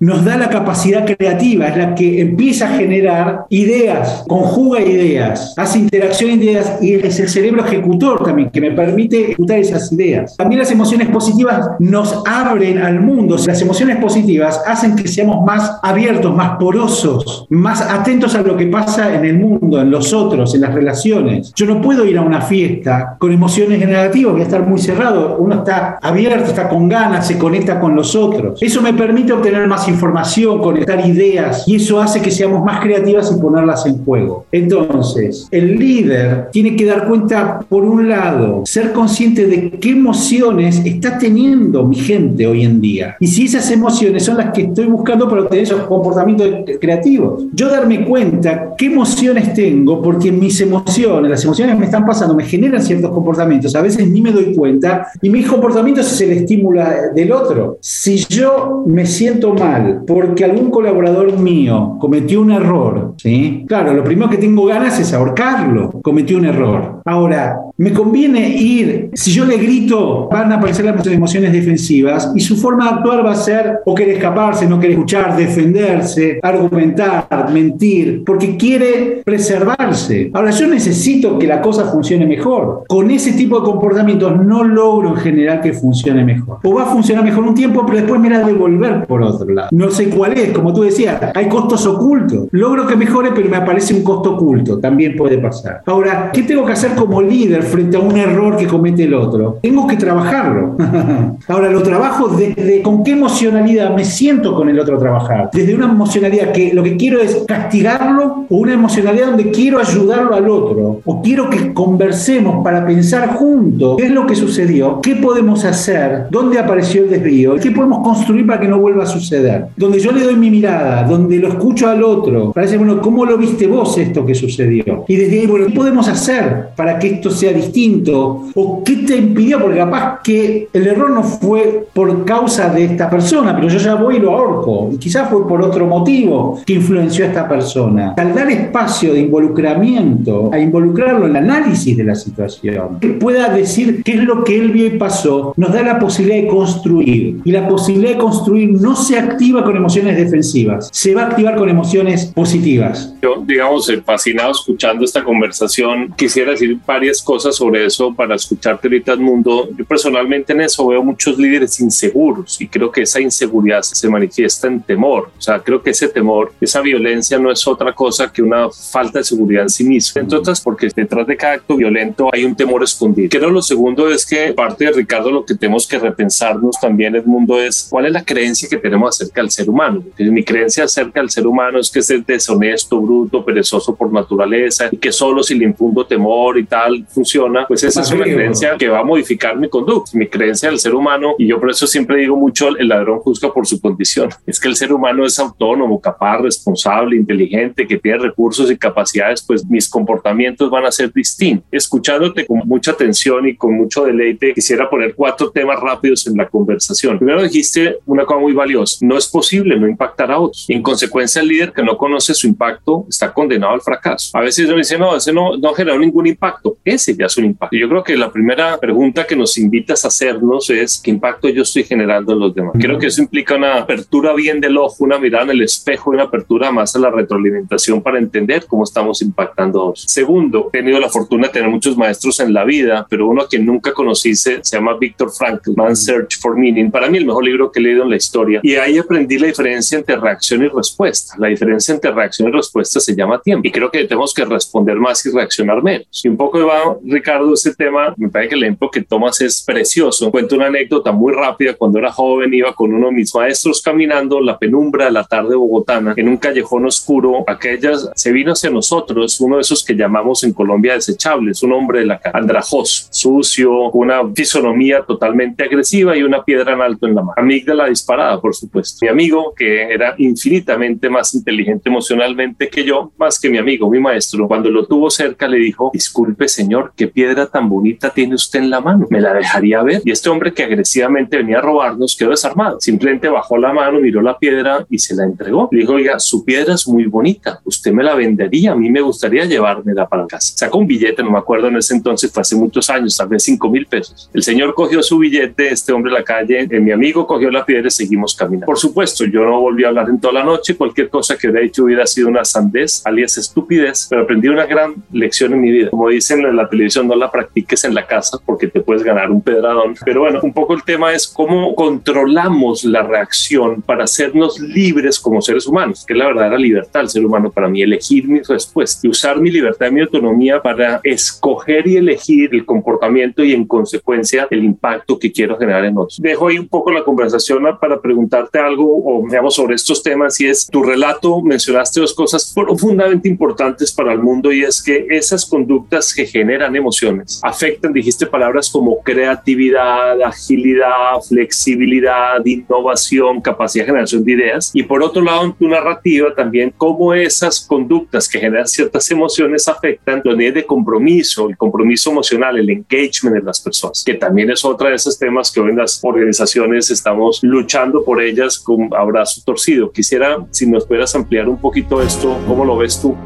nos 0.00 0.24
da 0.24 0.36
la 0.36 0.48
capacidad 0.48 1.04
creativa, 1.04 1.68
es 1.68 1.76
la 1.76 1.94
que 1.94 2.20
empieza 2.20 2.68
a 2.68 2.76
generar 2.76 3.44
ideas, 3.48 4.24
conjuga 4.28 4.80
ideas, 4.80 5.54
hace 5.56 5.78
interacción 5.78 6.38
de 6.38 6.44
ideas 6.44 6.78
y 6.80 6.94
es 6.94 7.20
el 7.20 7.28
cerebro 7.28 7.64
ejecutor 7.64 8.24
también, 8.24 8.50
que 8.50 8.60
me 8.60 8.70
permite 8.70 9.24
ejecutar 9.24 9.58
esas 9.58 9.92
ideas. 9.92 10.36
También 10.36 10.60
las 10.60 10.70
emociones 10.70 11.08
positivas 11.08 11.70
nos 11.78 12.22
abren 12.26 12.78
al 12.78 13.00
mundo. 13.00 13.36
Las 13.46 13.60
emociones 13.60 13.96
positivas 13.96 14.60
hacen 14.66 14.96
que 14.96 15.08
seamos 15.08 15.44
más 15.44 15.78
abiertos, 15.82 16.34
más 16.34 16.56
porosos, 16.58 17.46
más 17.50 17.80
atentos 17.80 18.34
a 18.34 18.42
lo 18.42 18.56
que 18.56 18.66
pasa 18.66 19.14
en 19.14 19.24
el 19.24 19.38
mundo, 19.38 19.80
en 19.80 19.90
los 19.90 20.12
otros, 20.12 20.54
en 20.54 20.62
las 20.62 20.74
relaciones 20.74 21.01
yo 21.04 21.66
no 21.66 21.80
puedo 21.80 22.04
ir 22.04 22.18
a 22.18 22.22
una 22.22 22.40
fiesta 22.40 23.16
con 23.18 23.32
emociones 23.32 23.78
negativas, 23.78 24.32
voy 24.32 24.40
a 24.42 24.44
estar 24.44 24.66
muy 24.66 24.78
cerrado. 24.80 25.36
Uno 25.38 25.56
está 25.56 25.98
abierto, 26.00 26.50
está 26.50 26.68
con 26.68 26.88
ganas, 26.88 27.26
se 27.26 27.38
conecta 27.38 27.80
con 27.80 27.94
los 27.94 28.14
otros. 28.14 28.62
Eso 28.62 28.80
me 28.82 28.94
permite 28.94 29.32
obtener 29.32 29.66
más 29.66 29.88
información, 29.88 30.60
conectar 30.60 31.04
ideas 31.06 31.64
y 31.66 31.76
eso 31.76 32.00
hace 32.00 32.20
que 32.20 32.30
seamos 32.30 32.64
más 32.64 32.80
creativas 32.80 33.32
y 33.36 33.40
ponerlas 33.40 33.86
en 33.86 34.04
juego. 34.04 34.46
Entonces, 34.52 35.48
el 35.50 35.78
líder 35.78 36.48
tiene 36.52 36.76
que 36.76 36.84
dar 36.84 37.06
cuenta, 37.08 37.60
por 37.68 37.84
un 37.84 38.08
lado, 38.08 38.62
ser 38.64 38.92
consciente 38.92 39.46
de 39.46 39.70
qué 39.70 39.90
emociones 39.90 40.82
está 40.84 41.18
teniendo 41.18 41.84
mi 41.84 41.96
gente 41.96 42.46
hoy 42.46 42.64
en 42.64 42.80
día. 42.80 43.16
Y 43.20 43.26
si 43.26 43.44
esas 43.44 43.70
emociones 43.70 44.24
son 44.24 44.36
las 44.36 44.52
que 44.52 44.62
estoy 44.62 44.86
buscando 44.86 45.28
para 45.28 45.42
obtener 45.42 45.64
esos 45.64 45.82
comportamientos 45.82 46.48
creativos. 46.80 47.44
Yo 47.52 47.68
darme 47.68 48.04
cuenta 48.04 48.74
qué 48.76 48.86
emociones 48.86 49.54
tengo, 49.54 50.02
porque 50.02 50.32
mis 50.32 50.60
emociones 50.60 50.91
las 50.98 51.44
emociones 51.44 51.78
me 51.78 51.86
están 51.86 52.04
pasando, 52.04 52.34
me 52.34 52.44
generan 52.44 52.82
ciertos 52.82 53.10
comportamientos, 53.10 53.74
a 53.74 53.82
veces 53.82 54.08
ni 54.08 54.20
me 54.20 54.32
doy 54.32 54.54
cuenta, 54.54 55.08
y 55.20 55.30
mis 55.30 55.46
comportamientos 55.46 56.12
es 56.12 56.20
el 56.20 56.32
estímulo 56.32 56.82
del 57.14 57.32
otro. 57.32 57.78
Si 57.80 58.16
yo 58.28 58.84
me 58.86 59.06
siento 59.06 59.54
mal 59.54 60.02
porque 60.06 60.44
algún 60.44 60.70
colaborador 60.70 61.38
mío 61.38 61.96
cometió 62.00 62.40
un 62.40 62.52
error, 62.52 63.14
¿sí? 63.16 63.64
Claro, 63.66 63.94
lo 63.94 64.04
primero 64.04 64.30
que 64.30 64.38
tengo 64.38 64.66
ganas 64.66 64.98
es 64.98 65.12
ahorcarlo, 65.12 65.90
cometió 66.02 66.38
un 66.38 66.46
error. 66.46 67.00
Ahora, 67.04 67.58
me 67.76 67.92
conviene 67.92 68.48
ir, 68.48 69.10
si 69.14 69.32
yo 69.32 69.44
le 69.44 69.56
grito, 69.56 70.28
van 70.30 70.52
a 70.52 70.56
aparecer 70.56 70.84
las 70.84 71.06
emociones 71.06 71.52
defensivas 71.52 72.32
y 72.34 72.40
su 72.40 72.56
forma 72.56 72.84
de 72.84 72.90
actuar 72.96 73.24
va 73.24 73.32
a 73.32 73.36
ser 73.36 73.80
o 73.84 73.94
querer 73.94 74.16
escaparse, 74.16 74.66
no 74.66 74.78
querer 74.78 74.92
escuchar, 74.92 75.36
defenderse, 75.36 76.40
argumentar, 76.42 77.50
mentir, 77.52 78.22
porque 78.24 78.56
quiere 78.56 79.22
preservarse. 79.24 80.30
Ahora, 80.32 80.50
yo 80.50 80.66
necesito 80.66 81.38
que 81.38 81.46
la 81.46 81.60
cosa 81.60 81.86
funcione 81.86 82.26
mejor. 82.26 82.84
Con 82.88 83.10
ese 83.10 83.32
tipo 83.32 83.60
de 83.60 83.64
comportamientos 83.64 84.44
no 84.44 84.64
logro 84.64 85.10
en 85.10 85.16
general 85.16 85.60
que 85.60 85.72
funcione 85.72 86.24
mejor. 86.24 86.58
O 86.62 86.74
va 86.74 86.84
a 86.84 86.86
funcionar 86.86 87.24
mejor 87.24 87.44
un 87.44 87.54
tiempo, 87.54 87.84
pero 87.86 87.98
después 87.98 88.20
me 88.20 88.30
la 88.30 88.40
devolver 88.40 89.06
por 89.06 89.22
otro 89.22 89.48
lado. 89.48 89.68
No 89.72 89.90
sé 89.90 90.08
cuál 90.08 90.32
es, 90.34 90.52
como 90.52 90.72
tú 90.72 90.82
decías, 90.82 91.20
hay 91.34 91.48
costos 91.48 91.86
ocultos. 91.86 92.48
Logro 92.50 92.86
que 92.86 92.96
mejore, 92.96 93.30
pero 93.34 93.48
me 93.48 93.56
aparece 93.56 93.94
un 93.94 94.02
costo 94.02 94.34
oculto. 94.34 94.78
También 94.78 95.16
puede 95.16 95.38
pasar. 95.38 95.82
Ahora, 95.86 96.30
¿qué 96.32 96.42
tengo 96.42 96.64
que 96.64 96.72
hacer 96.72 96.92
como 96.94 97.20
líder 97.22 97.62
frente 97.72 97.96
a 97.96 98.00
un 98.00 98.16
error 98.16 98.56
que 98.56 98.66
comete 98.66 99.04
el 99.04 99.14
otro? 99.14 99.58
Tengo 99.62 99.86
que 99.86 99.96
trabajarlo. 99.96 100.76
Ahora, 101.48 101.70
lo 101.70 101.82
trabajo 101.82 102.28
desde 102.28 102.82
con 102.82 103.02
qué 103.02 103.12
emocionalidad 103.12 103.94
me 103.94 104.04
siento 104.04 104.54
con 104.54 104.68
el 104.68 104.78
otro 104.78 104.98
trabajar. 104.98 105.50
Desde 105.52 105.74
una 105.74 105.86
emocionalidad 105.86 106.52
que 106.52 106.72
lo 106.72 106.82
que 106.82 106.96
quiero 106.96 107.20
es 107.20 107.44
castigarlo 107.46 108.46
o 108.48 108.56
una 108.56 108.74
emocionalidad 108.74 109.28
donde 109.28 109.50
quiero 109.50 109.78
ayudarlo 109.78 110.34
al 110.34 110.48
otro 110.48 111.00
o 111.04 111.22
quiero 111.22 111.48
que 111.48 111.72
conversemos 111.72 112.62
para 112.62 112.84
pensar 112.86 113.34
juntos 113.34 113.96
qué 113.96 114.06
es 114.06 114.12
lo 114.12 114.26
que 114.26 114.34
sucedió, 114.34 115.00
qué 115.00 115.16
podemos 115.16 115.64
hacer, 115.64 116.26
dónde 116.30 116.58
apareció 116.58 117.04
el 117.04 117.10
desvío, 117.10 117.56
qué 117.56 117.70
podemos 117.70 118.00
construir 118.00 118.46
para 118.46 118.60
que 118.60 118.68
no 118.68 118.78
vuelva 118.78 119.04
a 119.04 119.06
suceder. 119.06 119.66
Donde 119.76 119.98
yo 119.98 120.12
le 120.12 120.22
doy 120.22 120.36
mi 120.36 120.50
mirada, 120.50 121.04
donde 121.04 121.38
lo 121.38 121.48
escucho 121.48 121.88
al 121.88 122.02
otro, 122.02 122.52
para 122.52 122.66
decir, 122.66 122.78
bueno, 122.78 123.00
¿cómo 123.00 123.24
lo 123.24 123.36
viste 123.38 123.66
vos 123.66 123.96
esto 123.98 124.24
que 124.26 124.34
sucedió? 124.34 125.04
Y 125.08 125.16
desde 125.16 125.40
ahí, 125.40 125.46
bueno, 125.46 125.66
¿qué 125.66 125.72
podemos 125.72 126.08
hacer 126.08 126.68
para 126.76 126.98
que 126.98 127.08
esto 127.08 127.30
sea 127.30 127.51
distinto? 127.52 128.48
¿O 128.54 128.82
qué 128.84 128.96
te 128.96 129.16
impidió? 129.16 129.60
Porque 129.60 129.78
capaz 129.78 130.20
que 130.22 130.68
el 130.72 130.86
error 130.86 131.10
no 131.10 131.22
fue 131.22 131.86
por 131.92 132.24
causa 132.24 132.68
de 132.70 132.84
esta 132.84 133.08
persona, 133.08 133.54
pero 133.54 133.68
yo 133.68 133.78
ya 133.78 133.94
voy 133.94 134.16
y 134.16 134.20
lo 134.20 134.30
ahorco. 134.32 134.90
Y 134.92 134.98
quizás 134.98 135.28
fue 135.28 135.46
por 135.46 135.62
otro 135.62 135.86
motivo 135.86 136.60
que 136.64 136.74
influenció 136.74 137.24
a 137.24 137.28
esta 137.28 137.48
persona. 137.48 138.14
Al 138.16 138.34
dar 138.34 138.50
espacio 138.50 139.12
de 139.12 139.20
involucramiento, 139.20 140.50
a 140.52 140.58
involucrarlo 140.58 141.26
en 141.26 141.36
el 141.36 141.44
análisis 141.44 141.96
de 141.96 142.04
la 142.04 142.14
situación, 142.14 142.98
que 143.00 143.08
pueda 143.08 143.48
decir 143.48 144.02
qué 144.02 144.12
es 144.12 144.24
lo 144.24 144.44
que 144.44 144.58
él 144.58 144.70
vio 144.70 144.86
y 144.86 144.98
pasó, 144.98 145.54
nos 145.56 145.72
da 145.72 145.82
la 145.82 145.98
posibilidad 145.98 146.42
de 146.42 146.48
construir. 146.48 147.40
Y 147.44 147.52
la 147.52 147.68
posibilidad 147.68 148.12
de 148.12 148.18
construir 148.18 148.70
no 148.70 148.96
se 148.96 149.18
activa 149.18 149.64
con 149.64 149.76
emociones 149.76 150.16
defensivas, 150.16 150.88
se 150.92 151.14
va 151.14 151.22
a 151.22 151.26
activar 151.26 151.56
con 151.56 151.68
emociones 151.68 152.26
positivas. 152.26 153.14
Yo, 153.22 153.42
digamos, 153.46 153.90
fascinado 154.04 154.52
escuchando 154.52 155.04
esta 155.04 155.22
conversación, 155.22 156.12
quisiera 156.16 156.52
decir 156.52 156.78
varias 156.86 157.22
cosas 157.22 157.41
sobre 157.50 157.86
eso 157.86 158.14
para 158.14 158.34
escucharte 158.34 158.86
ahorita, 158.86 159.16
Mundo. 159.16 159.68
Yo 159.76 159.84
personalmente 159.84 160.52
en 160.52 160.60
eso 160.60 160.86
veo 160.86 161.02
muchos 161.02 161.38
líderes 161.38 161.80
inseguros 161.80 162.60
y 162.60 162.68
creo 162.68 162.92
que 162.92 163.02
esa 163.02 163.20
inseguridad 163.20 163.82
se 163.82 164.08
manifiesta 164.08 164.68
en 164.68 164.82
temor. 164.82 165.30
O 165.36 165.40
sea, 165.40 165.58
creo 165.60 165.82
que 165.82 165.90
ese 165.90 166.08
temor, 166.08 166.52
esa 166.60 166.80
violencia 166.80 167.38
no 167.38 167.50
es 167.50 167.66
otra 167.66 167.92
cosa 167.94 168.30
que 168.30 168.42
una 168.42 168.68
falta 168.70 169.18
de 169.18 169.24
seguridad 169.24 169.62
en 169.62 169.70
sí 169.70 169.84
mismo. 169.84 170.20
Entre 170.20 170.38
otras, 170.38 170.60
porque 170.60 170.88
detrás 170.94 171.26
de 171.26 171.36
cada 171.36 171.54
acto 171.54 171.76
violento 171.76 172.28
hay 172.32 172.44
un 172.44 172.54
temor 172.54 172.82
escondido. 172.82 173.30
Creo 173.30 173.50
lo 173.50 173.62
segundo 173.62 174.10
es 174.10 174.26
que 174.26 174.52
parte 174.52 174.84
de 174.84 174.92
Ricardo 174.92 175.30
lo 175.30 175.44
que 175.44 175.54
tenemos 175.54 175.86
que 175.86 175.98
repensarnos 175.98 176.76
también, 176.80 177.16
Edmundo, 177.16 177.60
es 177.60 177.86
cuál 177.88 178.06
es 178.06 178.12
la 178.12 178.24
creencia 178.24 178.68
que 178.68 178.76
tenemos 178.76 179.20
acerca 179.20 179.40
del 179.40 179.50
ser 179.50 179.70
humano. 179.70 180.02
Mi 180.18 180.44
creencia 180.44 180.84
acerca 180.84 181.20
del 181.20 181.30
ser 181.30 181.46
humano 181.46 181.78
es 181.78 181.90
que 181.90 182.00
es 182.00 182.12
deshonesto, 182.26 183.00
bruto, 183.00 183.44
perezoso 183.44 183.94
por 183.94 184.12
naturaleza 184.12 184.88
y 184.90 184.96
que 184.96 185.12
solo 185.12 185.42
si 185.42 185.54
le 185.54 185.64
infundo 185.64 186.04
temor 186.04 186.58
y 186.58 186.64
tal 186.64 187.06
funciona, 187.08 187.31
pues 187.68 187.82
esa 187.84 188.02
es 188.02 188.10
una 188.10 188.24
creencia 188.24 188.76
que 188.78 188.88
va 188.88 189.00
a 189.00 189.04
modificar 189.04 189.56
mi 189.56 189.68
conducta. 189.68 190.10
Mi 190.14 190.26
creencia 190.26 190.68
del 190.68 190.78
ser 190.78 190.94
humano, 190.94 191.34
y 191.38 191.46
yo 191.46 191.60
por 191.60 191.70
eso 191.70 191.86
siempre 191.86 192.18
digo 192.18 192.36
mucho, 192.36 192.68
el 192.76 192.88
ladrón 192.88 193.20
juzga 193.20 193.52
por 193.52 193.66
su 193.66 193.80
condición. 193.80 194.30
Es 194.46 194.60
que 194.60 194.68
el 194.68 194.76
ser 194.76 194.92
humano 194.92 195.24
es 195.24 195.38
autónomo, 195.38 196.00
capaz, 196.00 196.38
responsable, 196.40 197.16
inteligente, 197.16 197.86
que 197.86 197.98
tiene 197.98 198.18
recursos 198.18 198.70
y 198.70 198.76
capacidades, 198.76 199.42
pues 199.42 199.64
mis 199.66 199.88
comportamientos 199.88 200.70
van 200.70 200.86
a 200.86 200.92
ser 200.92 201.12
distintos. 201.12 201.66
Escuchándote 201.70 202.46
con 202.46 202.62
mucha 202.64 202.92
atención 202.92 203.48
y 203.48 203.56
con 203.56 203.74
mucho 203.74 204.04
deleite, 204.04 204.54
quisiera 204.54 204.88
poner 204.88 205.14
cuatro 205.14 205.50
temas 205.50 205.80
rápidos 205.80 206.26
en 206.26 206.36
la 206.36 206.48
conversación. 206.48 207.18
Primero 207.18 207.42
dijiste 207.42 207.98
una 208.06 208.24
cosa 208.24 208.40
muy 208.40 208.52
valiosa. 208.52 208.98
No 209.00 209.16
es 209.16 209.28
posible 209.28 209.78
no 209.78 209.88
impactar 209.88 210.30
a 210.30 210.38
otros. 210.38 210.66
En 210.68 210.82
consecuencia, 210.82 211.42
el 211.42 211.48
líder 211.48 211.72
que 211.72 211.82
no 211.82 211.96
conoce 211.96 212.34
su 212.34 212.46
impacto 212.46 213.06
está 213.08 213.32
condenado 213.32 213.72
al 213.72 213.80
fracaso. 213.80 214.36
A 214.36 214.40
veces 214.40 214.66
uno 214.66 214.78
dice, 214.78 214.98
no, 214.98 215.16
ese 215.16 215.32
no, 215.32 215.56
no 215.56 215.72
generó 215.72 215.98
ningún 215.98 216.26
impacto. 216.26 216.76
Ese 216.84 217.14
es 217.26 217.36
un 217.36 217.44
impacto. 217.44 217.76
Yo 217.76 217.88
creo 217.88 218.02
que 218.02 218.16
la 218.16 218.30
primera 218.30 218.78
pregunta 218.78 219.26
que 219.26 219.36
nos 219.36 219.56
invitas 219.58 220.04
a 220.04 220.08
hacernos 220.08 220.70
es 220.70 221.00
qué 221.02 221.10
impacto 221.10 221.48
yo 221.48 221.62
estoy 221.62 221.84
generando 221.84 222.32
en 222.32 222.38
los 222.38 222.54
demás. 222.54 222.72
Creo 222.78 222.98
que 222.98 223.06
eso 223.06 223.22
implica 223.22 223.56
una 223.56 223.78
apertura 223.78 224.32
bien 224.34 224.60
del 224.60 224.76
ojo, 224.76 225.04
una 225.04 225.18
mirada 225.18 225.44
en 225.44 225.50
el 225.50 225.62
espejo 225.62 226.12
y 226.12 226.14
una 226.14 226.24
apertura 226.24 226.70
más 226.70 226.94
a 226.96 226.98
la 226.98 227.10
retroalimentación 227.10 228.02
para 228.02 228.18
entender 228.18 228.66
cómo 228.66 228.84
estamos 228.84 229.22
impactando 229.22 229.80
a 229.80 229.84
otros. 229.86 230.04
Segundo, 230.06 230.68
he 230.72 230.78
tenido 230.78 230.98
la 231.00 231.08
fortuna 231.08 231.48
de 231.48 231.52
tener 231.52 231.68
muchos 231.68 231.96
maestros 231.96 232.40
en 232.40 232.52
la 232.52 232.64
vida, 232.64 233.06
pero 233.08 233.28
uno 233.28 233.46
que 233.48 233.58
nunca 233.58 233.92
conocí 233.92 234.34
se, 234.34 234.62
se 234.62 234.76
llama 234.76 234.96
Víctor 234.98 235.30
Frankl, 235.30 235.72
Man's 235.76 236.04
Search 236.04 236.38
for 236.40 236.56
Meaning. 236.56 236.90
Para 236.90 237.08
mí 237.08 237.18
el 237.18 237.26
mejor 237.26 237.44
libro 237.44 237.70
que 237.70 237.80
he 237.80 237.82
leído 237.82 238.02
en 238.04 238.10
la 238.10 238.16
historia. 238.16 238.60
Y 238.62 238.74
ahí 238.74 238.98
aprendí 238.98 239.38
la 239.38 239.46
diferencia 239.46 239.98
entre 239.98 240.16
reacción 240.16 240.64
y 240.64 240.68
respuesta. 240.68 241.34
La 241.38 241.48
diferencia 241.48 241.94
entre 241.94 242.10
reacción 242.10 242.48
y 242.48 242.52
respuesta 242.52 243.00
se 243.00 243.14
llama 243.14 243.40
tiempo. 243.40 243.66
Y 243.66 243.70
creo 243.70 243.90
que 243.90 244.04
tenemos 244.04 244.34
que 244.34 244.44
responder 244.44 244.96
más 244.96 245.24
y 245.26 245.30
reaccionar 245.30 245.82
menos. 245.82 246.06
Y 246.24 246.28
un 246.28 246.36
poco 246.36 246.64
va, 246.66 246.96
Ricardo, 247.12 247.52
este 247.54 247.74
tema, 247.74 248.14
me 248.16 248.28
parece 248.28 248.50
que 248.50 248.54
el 248.56 248.64
ejemplo 248.64 248.90
que 248.90 249.02
tomas 249.02 249.40
es 249.40 249.62
precioso. 249.62 250.30
Cuento 250.30 250.56
una 250.56 250.66
anécdota 250.66 251.12
muy 251.12 251.32
rápida. 251.32 251.74
Cuando 251.74 251.98
era 251.98 252.10
joven 252.10 252.52
iba 252.54 252.72
con 252.72 252.92
uno 252.92 253.08
de 253.08 253.12
mis 253.12 253.34
maestros 253.34 253.82
caminando 253.82 254.40
la 254.40 254.58
penumbra 254.58 255.04
de 255.06 255.12
la 255.12 255.24
tarde 255.24 255.54
bogotana 255.54 256.14
en 256.16 256.28
un 256.28 256.36
callejón 256.36 256.86
oscuro. 256.86 257.44
Aquella 257.46 257.92
se 258.14 258.32
vino 258.32 258.52
hacia 258.52 258.70
nosotros, 258.70 259.40
uno 259.40 259.56
de 259.56 259.62
esos 259.62 259.84
que 259.84 259.94
llamamos 259.94 260.42
en 260.44 260.52
Colombia 260.52 260.94
desechables, 260.94 261.62
un 261.62 261.72
hombre 261.72 262.00
de 262.00 262.06
la 262.06 262.18
calle, 262.18 262.38
andrajoso, 262.38 263.08
sucio, 263.10 263.90
una 263.90 264.22
fisonomía 264.34 265.02
totalmente 265.02 265.64
agresiva 265.64 266.16
y 266.16 266.22
una 266.22 266.42
piedra 266.44 266.72
en 266.72 266.80
alto 266.80 267.06
en 267.06 267.14
la 267.14 267.22
mano. 267.22 267.34
Amígdala 267.36 267.86
disparada, 267.86 268.40
por 268.40 268.54
supuesto. 268.54 268.98
Mi 269.02 269.08
amigo, 269.08 269.54
que 269.54 269.82
era 269.82 270.14
infinitamente 270.18 271.08
más 271.08 271.34
inteligente 271.34 271.88
emocionalmente 271.88 272.68
que 272.68 272.84
yo, 272.84 273.12
más 273.18 273.38
que 273.38 273.50
mi 273.50 273.58
amigo, 273.58 273.90
mi 273.90 274.00
maestro, 274.00 274.48
cuando 274.48 274.70
lo 274.70 274.86
tuvo 274.86 275.10
cerca 275.10 275.46
le 275.46 275.58
dijo, 275.58 275.90
disculpe 275.92 276.48
señor, 276.48 276.92
qué 277.02 277.08
piedra 277.08 277.46
tan 277.46 277.68
bonita 277.68 278.10
tiene 278.10 278.36
usted 278.36 278.60
en 278.60 278.70
la 278.70 278.80
mano, 278.80 279.08
me 279.10 279.20
la 279.20 279.34
dejaría 279.34 279.82
ver. 279.82 280.02
Y 280.04 280.12
este 280.12 280.28
hombre 280.28 280.54
que 280.54 280.62
agresivamente 280.62 281.36
venía 281.36 281.58
a 281.58 281.60
robarnos 281.60 282.14
quedó 282.16 282.30
desarmado. 282.30 282.80
Simplemente 282.80 283.28
bajó 283.28 283.58
la 283.58 283.72
mano, 283.72 283.98
miró 283.98 284.22
la 284.22 284.38
piedra 284.38 284.86
y 284.88 285.00
se 285.00 285.16
la 285.16 285.24
entregó. 285.24 285.68
Le 285.72 285.80
dijo, 285.80 285.94
oiga, 285.94 286.20
su 286.20 286.44
piedra 286.44 286.74
es 286.74 286.86
muy 286.86 287.06
bonita, 287.06 287.60
usted 287.64 287.90
me 287.92 288.04
la 288.04 288.14
vendería, 288.14 288.70
a 288.70 288.76
mí 288.76 288.88
me 288.88 289.00
gustaría 289.00 289.44
llevármela 289.46 290.08
para 290.08 290.28
casa. 290.28 290.52
Sacó 290.56 290.78
un 290.78 290.86
billete, 290.86 291.24
no 291.24 291.32
me 291.32 291.38
acuerdo 291.38 291.66
en 291.66 291.76
ese 291.76 291.92
entonces, 291.96 292.30
fue 292.30 292.42
hace 292.42 292.54
muchos 292.54 292.88
años, 292.88 293.16
tal 293.16 293.26
vez 293.26 293.42
cinco 293.42 293.68
mil 293.68 293.86
pesos. 293.86 294.30
El 294.32 294.44
señor 294.44 294.72
cogió 294.72 295.02
su 295.02 295.18
billete, 295.18 295.72
este 295.72 295.92
hombre 295.92 296.12
en 296.12 296.18
la 296.18 296.22
calle, 296.22 296.68
eh, 296.70 296.78
mi 296.78 296.92
amigo 296.92 297.26
cogió 297.26 297.50
la 297.50 297.66
piedra 297.66 297.88
y 297.88 297.90
seguimos 297.90 298.36
caminando. 298.36 298.66
Por 298.66 298.78
supuesto, 298.78 299.24
yo 299.24 299.44
no 299.44 299.60
volví 299.60 299.82
a 299.82 299.88
hablar 299.88 300.08
en 300.08 300.20
toda 300.20 300.34
la 300.34 300.44
noche, 300.44 300.76
cualquier 300.76 301.08
cosa 301.08 301.36
que 301.36 301.48
hubiera 301.48 301.64
dicho 301.64 301.82
hubiera 301.82 302.06
sido 302.06 302.28
una 302.28 302.44
sandez, 302.44 303.04
alias 303.04 303.38
estupidez, 303.38 304.06
pero 304.08 304.22
aprendí 304.22 304.46
una 304.46 304.66
gran 304.66 304.94
lección 305.10 305.52
en 305.52 305.60
mi 305.60 305.72
vida. 305.72 305.90
Como 305.90 306.08
dicen 306.08 306.46
en 306.46 306.56
la 306.56 306.68
televisión, 306.68 306.91
no 307.02 307.14
la 307.14 307.30
practiques 307.30 307.84
en 307.84 307.94
la 307.94 308.06
casa 308.06 308.38
porque 308.44 308.66
te 308.66 308.80
puedes 308.80 309.02
ganar 309.02 309.30
un 309.30 309.40
pedradón. 309.40 309.94
Pero 310.04 310.20
bueno, 310.20 310.40
un 310.42 310.52
poco 310.52 310.74
el 310.74 310.82
tema 310.82 311.12
es 311.12 311.28
cómo 311.28 311.74
controlamos 311.74 312.84
la 312.84 313.02
reacción 313.02 313.82
para 313.82 314.04
hacernos 314.04 314.60
libres 314.60 315.18
como 315.18 315.40
seres 315.40 315.66
humanos, 315.66 316.04
que 316.06 316.12
es 316.12 316.18
la 316.18 316.26
verdadera 316.26 316.58
libertad 316.58 317.00
del 317.00 317.08
ser 317.08 317.24
humano 317.24 317.50
para 317.50 317.68
mí, 317.68 317.82
elegir 317.82 318.28
mi 318.28 318.40
respuesta 318.40 319.06
y 319.06 319.10
usar 319.10 319.40
mi 319.40 319.50
libertad 319.50 319.86
y 319.86 319.92
mi 319.92 320.00
autonomía 320.02 320.60
para 320.60 321.00
escoger 321.04 321.86
y 321.86 321.96
elegir 321.96 322.50
el 322.52 322.64
comportamiento 322.64 323.44
y 323.44 323.52
en 323.52 323.66
consecuencia 323.66 324.46
el 324.50 324.64
impacto 324.64 325.18
que 325.18 325.32
quiero 325.32 325.56
generar 325.56 325.84
en 325.84 325.96
otros. 325.96 326.20
Dejo 326.20 326.48
ahí 326.48 326.58
un 326.58 326.68
poco 326.68 326.90
la 326.90 327.04
conversación 327.04 327.62
para 327.80 328.00
preguntarte 328.00 328.58
algo 328.58 329.02
o 329.04 329.24
digamos 329.26 329.54
sobre 329.54 329.74
estos 329.74 330.02
temas 330.02 330.40
y 330.40 330.48
es 330.48 330.66
tu 330.66 330.82
relato, 330.82 331.40
mencionaste 331.42 332.00
dos 332.00 332.14
cosas 332.14 332.52
profundamente 332.54 333.28
importantes 333.28 333.92
para 333.92 334.12
el 334.12 334.18
mundo 334.18 334.52
y 334.52 334.62
es 334.62 334.82
que 334.82 335.06
esas 335.10 335.46
conductas 335.46 336.14
que 336.14 336.26
generan 336.26 336.74
emociones 336.82 337.40
afectan, 337.42 337.92
dijiste 337.92 338.26
palabras 338.26 338.70
como 338.70 339.02
creatividad, 339.02 340.20
agilidad, 340.22 341.20
flexibilidad, 341.26 342.44
innovación, 342.44 343.40
capacidad 343.40 343.84
de 343.84 343.90
generación 343.90 344.24
de 344.24 344.32
ideas. 344.32 344.70
Y 344.74 344.82
por 344.82 345.02
otro 345.02 345.22
lado, 345.22 345.44
en 345.44 345.52
tu 345.52 345.68
narrativa 345.68 346.34
también 346.34 346.72
cómo 346.76 347.14
esas 347.14 347.60
conductas 347.60 348.28
que 348.28 348.38
generan 348.38 348.66
ciertas 348.66 349.10
emociones 349.10 349.68
afectan 349.68 350.22
los 350.24 350.36
niveles 350.36 350.62
de 350.62 350.66
compromiso, 350.66 351.48
el 351.48 351.56
compromiso 351.56 352.10
emocional, 352.10 352.58
el 352.58 352.70
engagement 352.70 353.36
de 353.36 353.42
las 353.42 353.60
personas, 353.60 354.02
que 354.04 354.14
también 354.14 354.50
es 354.50 354.64
otra 354.64 354.90
de 354.90 354.96
esos 354.96 355.18
temas 355.18 355.50
que 355.50 355.60
hoy 355.60 355.70
en 355.70 355.78
las 355.78 356.00
organizaciones 356.02 356.90
estamos 356.90 357.40
luchando 357.42 358.04
por 358.04 358.20
ellas 358.22 358.58
con 358.58 358.88
abrazo 358.94 359.42
torcido. 359.44 359.90
Quisiera, 359.92 360.38
si 360.50 360.66
nos 360.66 360.84
pudieras 360.84 361.14
ampliar 361.14 361.48
un 361.48 361.60
poquito 361.60 362.02
esto, 362.02 362.38
¿cómo 362.46 362.64
lo 362.64 362.76
ves 362.76 363.00
tú? 363.00 363.16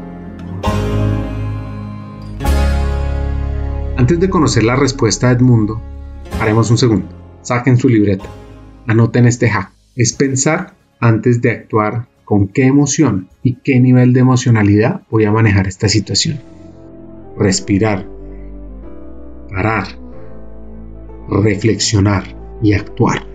Antes 3.97 4.19
de 4.19 4.29
conocer 4.29 4.63
la 4.63 4.75
respuesta 4.75 5.27
de 5.27 5.33
Edmundo, 5.33 5.81
haremos 6.39 6.69
un 6.69 6.77
segundo. 6.77 7.07
Saquen 7.41 7.77
su 7.77 7.89
libreta. 7.89 8.29
Anoten 8.85 9.25
este 9.25 9.49
hack. 9.49 9.71
Es 9.95 10.13
pensar 10.13 10.75
antes 10.99 11.41
de 11.41 11.49
actuar 11.49 12.05
con 12.23 12.47
qué 12.47 12.65
emoción 12.65 13.27
y 13.41 13.55
qué 13.55 13.79
nivel 13.79 14.13
de 14.13 14.19
emocionalidad 14.19 15.01
voy 15.09 15.25
a 15.25 15.31
manejar 15.31 15.67
esta 15.67 15.89
situación. 15.89 16.39
Respirar. 17.39 18.07
Parar. 19.49 19.87
Reflexionar 21.27 22.23
y 22.61 22.73
actuar. 22.73 23.25